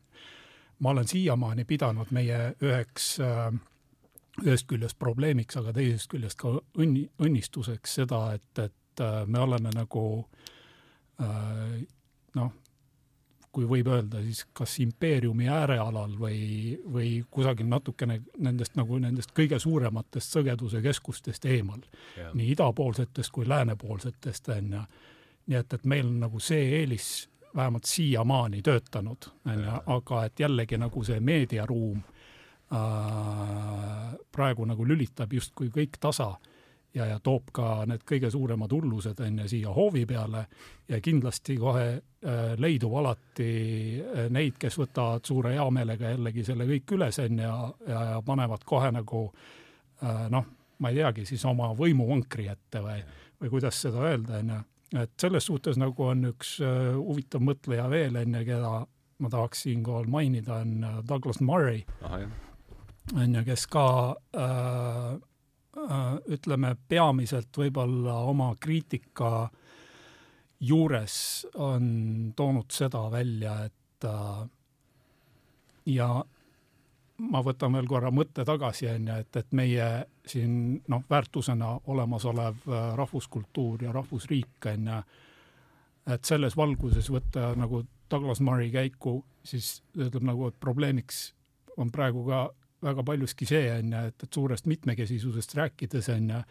[0.78, 3.50] ma olen siiamaani pidanud meie üheks äh,
[4.46, 9.72] ühest küljest probleemiks, aga teisest küljest ka õnni, õnnistuseks seda, et, et äh, me oleme
[9.74, 10.04] nagu
[11.22, 11.78] äh,
[12.38, 12.52] noh,
[13.52, 19.58] kui võib öelda, siis kas impeeriumi äärealal või, või kusagil natukene nendest nagu nendest kõige
[19.62, 21.80] suurematest sõgeduse keskustest eemal.
[22.34, 24.82] nii idapoolsetest kui läänepoolsetest, on ju.
[25.46, 30.40] nii et, et meil on nagu see eelis vähemalt siiamaani töötanud, on ju, aga et
[30.40, 31.98] jällegi nagu see meediaruum
[32.72, 36.34] äh, praegu nagu lülitab justkui kõik tasa
[36.98, 40.44] ja, ja toob ka need kõige suuremad hullused on ju siia hoovi peale.
[40.88, 43.50] Ja kindlasti kohe äh, leidub alati
[44.00, 47.54] äh, neid, kes võtavad suure heameelega jällegi selle kõik üles on ja,
[47.88, 50.48] ja, ja panevad kohe nagu äh, noh,
[50.78, 52.98] ma ei teagi, siis oma võimuvankri ette või,
[53.42, 54.60] või kuidas seda öelda, on ju.
[55.02, 58.74] et selles suhtes nagu on üks äh, huvitav mõtleja veel, on ju, keda
[59.18, 61.82] ma tahaks siinkohal mainida, on äh, Douglas Murray,
[63.14, 63.88] on ju, kes ka
[64.36, 65.27] äh, Äh,
[66.28, 69.48] ütleme, peamiselt võib-olla oma kriitika
[70.60, 74.48] juures on toonud seda välja, et äh,
[75.86, 76.08] ja
[77.18, 79.88] ma võtan veel korra mõtte tagasi, on ju, et, et meie
[80.26, 80.52] siin
[80.90, 85.00] noh, väärtusena olemasolev äh, rahvuskultuur ja rahvusriik, on ju,
[86.14, 91.32] et selles valguses võtta nagu Douglas Murray käiku, siis ütleb nagu, et probleemiks
[91.78, 92.48] on praegu ka
[92.82, 96.42] väga paljuski see, on ju, et, et suurest mitmekesisusest rääkides, on ju,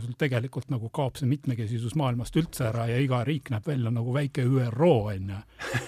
[0.00, 4.14] sul tegelikult nagu kaob see mitmekesisus maailmast üldse ära ja iga riik näeb välja nagu
[4.14, 5.38] väike ÜRO, on ju,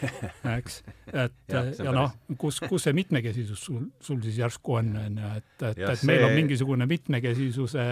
[0.57, 0.79] eks.
[1.11, 5.35] et ja, ja noh, kus, kus see mitmekesisus sul, sul siis järsku on, on ju,
[5.41, 6.11] et, et, et see...
[6.13, 7.87] meil on mingisugune mitmekesisuse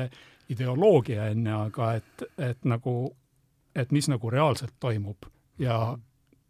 [0.54, 2.96] ideoloogia, on ju, aga et, et nagu,
[3.74, 5.78] et mis nagu reaalselt toimub ja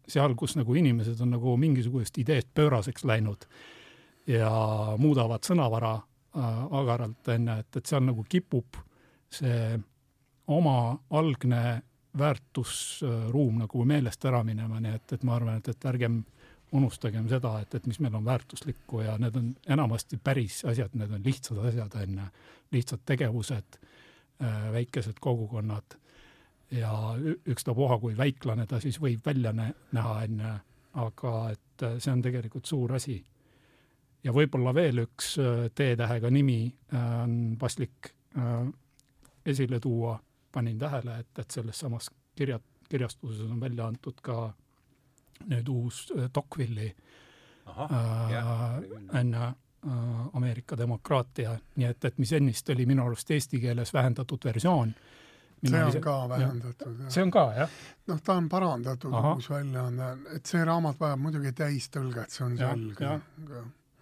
[0.07, 3.49] seal, kus nagu inimesed on nagu mingisugusest ideest pööraseks läinud
[4.27, 4.51] ja
[4.97, 8.79] muudavad sõnavara äh, agaralt, on ju, et, et seal nagu kipub
[9.31, 9.75] see
[10.47, 10.77] oma
[11.17, 11.81] algne
[12.17, 16.21] väärtusruum nagu meelest ära minema, nii et, et ma arvan, et, et ärgem
[16.75, 21.11] unustagem seda, et, et mis meil on väärtuslikku ja need on enamasti päris asjad, need
[21.13, 22.27] on lihtsad asjad, on ju,
[22.75, 23.77] lihtsad tegevused,
[24.41, 25.97] äh, väikesed kogukonnad
[26.71, 26.91] ja
[27.47, 30.55] ükstapuha, kui väiklane ta siis võib välja näha, on ju,
[31.05, 33.19] aga et äh, see on tegelikult suur asi
[34.25, 38.53] ja võib-olla veel üks äh, T-tähega nimi äh, on paslik äh,
[39.45, 40.17] esile tuua,
[40.51, 44.47] panin tähele, et, et selles samas kirja, kirjastuses on välja antud ka
[45.51, 46.87] nüüd uus Tocqueville'i
[49.19, 49.51] enne
[50.33, 54.93] Ameerika demokraatia, nii et, et mis ennist oli minu arust eesti keeles vähendatud versioon.
[55.65, 57.77] see on ise, ka vähendatud, see on ka, jah?
[58.07, 63.11] noh, ta on parandatud uus väljaanne, et see raamat vajab muidugi täistõlget, see on selge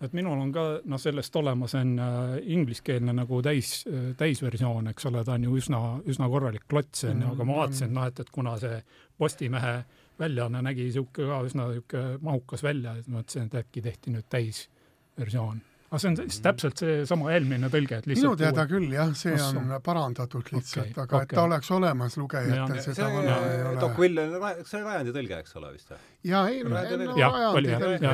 [0.03, 3.73] et minul on ka noh, sellest olemas on äh, ingliskeelne nagu täis,
[4.19, 7.91] täisversioon, eks ole, ta on ju üsna, üsna korralik klots, on ju, aga ma vaatasin,
[7.91, 8.79] et noh, et, et kuna see
[9.17, 9.75] Postimehe
[10.19, 14.27] väljaanne nägi niisugune ka üsna niisugune mahukas välja, et ma mõtlesin, et äkki tehti nüüd
[14.33, 15.61] täisversioon
[15.93, 19.35] aga see on siis täpselt seesama eelmine tõlge, et lihtsalt minu teada küll jah, see
[19.37, 19.61] Osso.
[19.61, 21.27] on parandatud lihtsalt okay,, aga okay.
[21.27, 23.81] et ta oleks olemas lugejatel, seda vana ei ole.
[23.83, 25.99] Tocqueville on, see oli Rajandi tõlge, eks ole vist või?
[26.31, 27.09] jaa, ei, no Rajandi
[27.83, 28.13] tõlge,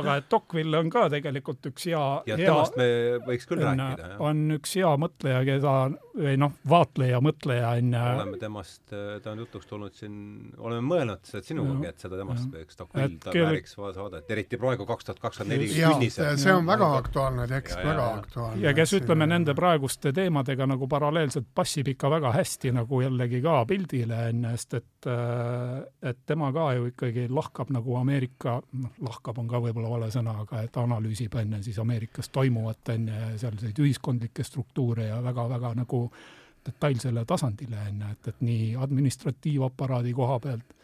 [0.00, 2.88] aga et Tocqueville on ka tegelikult üks hea ja temast me
[3.24, 4.20] võiks küll on, rääkida, jah.
[4.28, 5.74] on üks hea mõtleja, keda,
[6.18, 10.20] või noh, vaatleja, mõtleja on oleme temast, ta on jutuks tulnud siin,
[10.60, 15.24] oleme mõelnud seda sinugagi, et seda temast võiks Tocqueville vääriks saadet, eriti praegu kaks tuhat
[15.24, 18.62] kakskümmend neli künnised on väga aktuaalne tekst, väga aktuaalne.
[18.62, 23.56] ja kes ütleme nende praeguste teemadega nagu paralleelselt passib ikka väga hästi nagu jällegi ka
[23.68, 29.48] pildile ennast, et äh, et tema ka ju ikkagi lahkab nagu Ameerika, noh, lahkab on
[29.48, 34.44] ka võib-olla vale sõna, aga et analüüsib enne siis Ameerikas toimuvat enne ja sealseid ühiskondlikke
[34.44, 36.06] struktuure ja väga-väga nagu
[36.66, 40.74] detailsele tasandile enne, et, et nii administratiivaparaadi koha pealt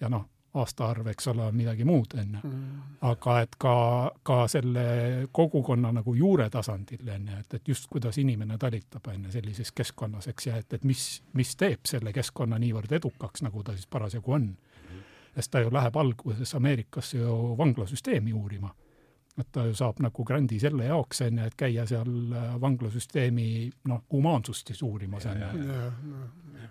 [0.00, 0.26] ja noh
[0.60, 2.40] aastaarv, eks ole, on midagi muud, on ju.
[2.48, 2.78] Mm.
[3.10, 3.74] aga et ka,
[4.26, 4.84] ka selle
[5.32, 9.72] kogukonna nagu juure tasandil, on ju, et, et just kuidas inimene talitab, on ju, sellises
[9.72, 11.04] keskkonnas, eks, ja et, et mis,
[11.36, 14.54] mis teeb selle keskkonna niivõrd edukaks, nagu ta siis parasjagu on.
[15.36, 18.74] sest ta ju läheb alguses Ameerikasse ju vanglasüsteemi uurima.
[19.38, 22.12] et ta ju saab nagu grandi selle jaoks, on ju, et käia seal
[22.60, 26.66] vanglasüsteemi noh, humaansust siis uurimas, on ju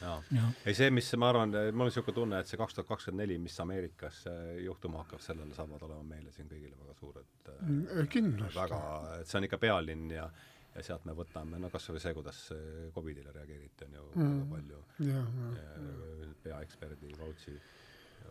[0.00, 3.24] jah, ei see, mis ma arvan, mul on niisugune tunne, et see kaks tuhat kakskümmend
[3.24, 7.58] neli, mis Ameerikas äh, juhtuma hakkab, sellele saavad olema meile siin kõigile väga suured äh,
[7.60, 8.56] Mm, kindlasti.
[8.56, 8.80] väga,
[9.20, 10.30] et see on ikka pealinn ja
[10.70, 12.60] ja sealt me võtame, no kas või see, kuidas äh,
[12.94, 14.28] Covidile reageeriti, on ju mm.
[14.30, 17.56] väga palju jah, äh, peaeksperdi Vautsi,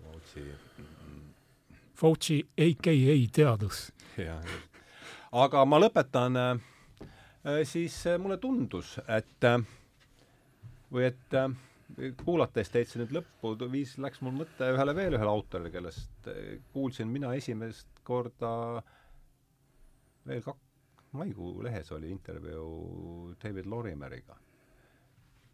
[0.05, 0.45] Vautsi
[1.99, 3.89] Fauci AKA teadus.
[4.17, 4.53] jah,
[5.43, 6.39] aga ma lõpetan
[7.67, 9.59] siis mulle tundus, et äh,
[10.93, 11.49] või et äh,
[12.23, 16.57] kuulates teid siin nüüd lõppu, viis, läks mul mõte ühele veel ühele autorile, kellest äh,
[16.73, 18.51] kuulsin mina esimest korda
[20.27, 20.65] veel kak-,
[21.17, 24.37] maikuu lehes oli intervjuu David Lorimeriga.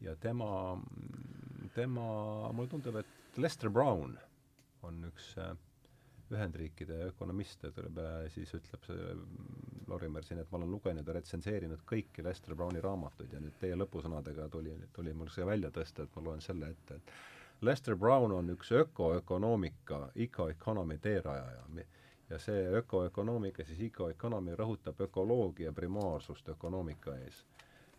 [0.01, 0.75] ja tema,
[1.73, 2.07] tema,
[2.53, 4.17] mulle tundub, et Lester Brown
[4.83, 5.55] on üks äh,
[6.33, 9.11] Ühendriikide ökonomiste tuleb ja siis ütleb see
[9.87, 13.77] Lorimer siin, et ma olen lugenud ja retsenseerinud kõiki Lester Browni raamatuid ja nüüd teie
[13.77, 17.13] lõpusõnadega tuli, tuli mul see välja tõsta, et ma loen selle ette, et
[17.61, 21.63] Lester Brown on üks ökoökonoomika, eco-economy teerajaja.
[22.29, 27.45] ja see ökoökonoomika, siis eco-economy rõhutab ökoloogia primaarsust ökonoomika ees.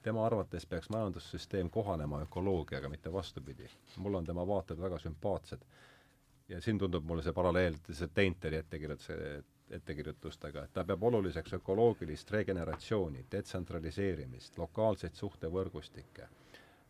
[0.02, 3.66] tema arvates peaks majandussüsteem kohanema ökoloogiaga, mitte vastupidi.
[3.96, 5.62] mulle on tema vaated väga sümpaatsed
[6.48, 9.16] ja siin tundub mulle see paralleel see Teinteri ettekirjutuse
[9.70, 16.28] ettekirjutustega, et ta peab oluliseks ökoloogilist regeneratsiooni, detsentraliseerimist, lokaalseid suhtevõrgustikke,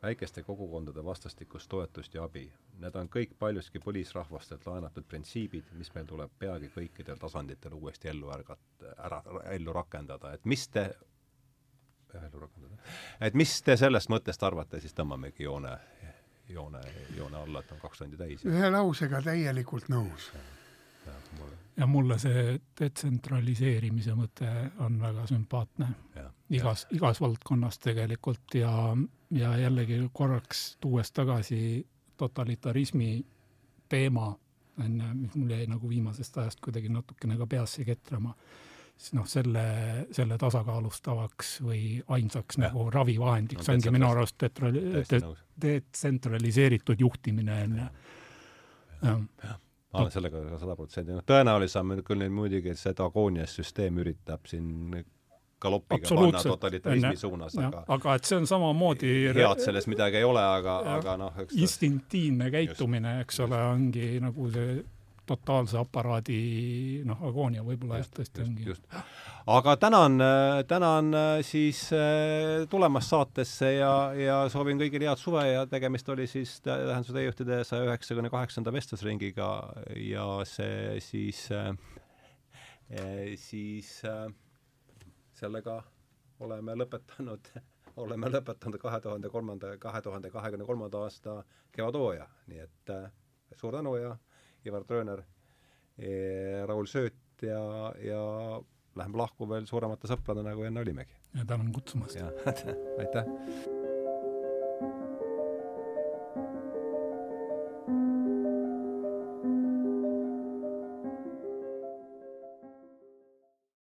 [0.03, 2.45] väikeste kogukondade vastastikust toetust ja abi.
[2.81, 8.31] Need on kõik paljuski põlisrahvastelt laenatud printsiibid, mis meil tuleb peagi kõikidel tasanditel uuesti ellu
[8.37, 9.23] ärgata, ära,
[9.57, 10.91] ellu rakendada, et mis te
[12.17, 12.77] ellu rakendada,
[13.21, 15.79] et mis te sellest mõttest arvate, siis tõmbamegi joone
[16.49, 16.81] joone,
[17.17, 18.45] joone alla, et on kaks tundi täis.
[18.45, 20.31] ühe lausega täielikult nõus.
[21.77, 24.49] ja mulle see detsentraliseerimise mõte
[24.83, 28.97] on väga sümpaatne Ja, igas, igas valdkonnas tegelikult ja,
[29.31, 31.87] ja jällegi korraks tuues tagasi
[32.17, 33.27] totalitarismi
[33.89, 34.37] teema,
[34.79, 38.35] on ju, mis mul jäi nagu viimasest ajast kuidagi natukene ka peasse ketrama,
[39.17, 39.65] noh, selle,
[40.15, 41.83] selle tasakaalustavaks või
[42.17, 42.71] ainsaks Jah.
[42.71, 44.47] nagu ravivahendiks No ongi minu arust
[45.63, 47.87] detsentraliseeritud juhtimine on ju.
[49.93, 54.01] ma olen sellega sada protsenti, noh tõenäolisem on küll nüüd muidugi, et see Dagonias süsteem
[54.03, 55.05] üritab siin
[55.61, 60.43] galoppiga panna totalitarismi suunas, aga aga et see on samamoodi head selles midagi ei ole,
[60.43, 60.99] aga, Jah.
[61.01, 64.77] aga noh, eks ta instinktiivne käitumine, eks ole, ongi nagu see
[65.27, 66.39] totaalse aparaadi
[67.07, 68.67] noh, agoonia võib-olla jah, tõesti just, ongi.
[68.71, 68.87] just.
[69.51, 70.23] aga tänan,
[70.71, 76.29] tänan äh, siis äh, tulemast saatesse ja, ja soovin kõigile head suve ja tegemist oli
[76.31, 79.51] siis tä- Tähenduse teejuhtide saja üheksakümne kaheksanda vestlusringiga
[80.03, 81.75] ja see siis äh,,
[83.41, 83.99] siis
[85.37, 85.81] sellega
[86.41, 87.51] oleme lõpetanud,
[88.05, 91.41] oleme lõpetanud kahe tuhande kolmanda, kahe tuhande kahekümne kolmanda aasta
[91.75, 92.95] kevadhooaja, nii et
[93.57, 94.15] suur tänu ja
[94.67, 95.25] Ivar Trööner,
[96.69, 98.23] Raul Sööt ja, ja
[98.97, 101.17] läheme lahku veel suuremate sõpradena, kui enne olimegi.
[101.37, 102.21] ja tänan kutsumast.
[103.01, 103.75] aitäh!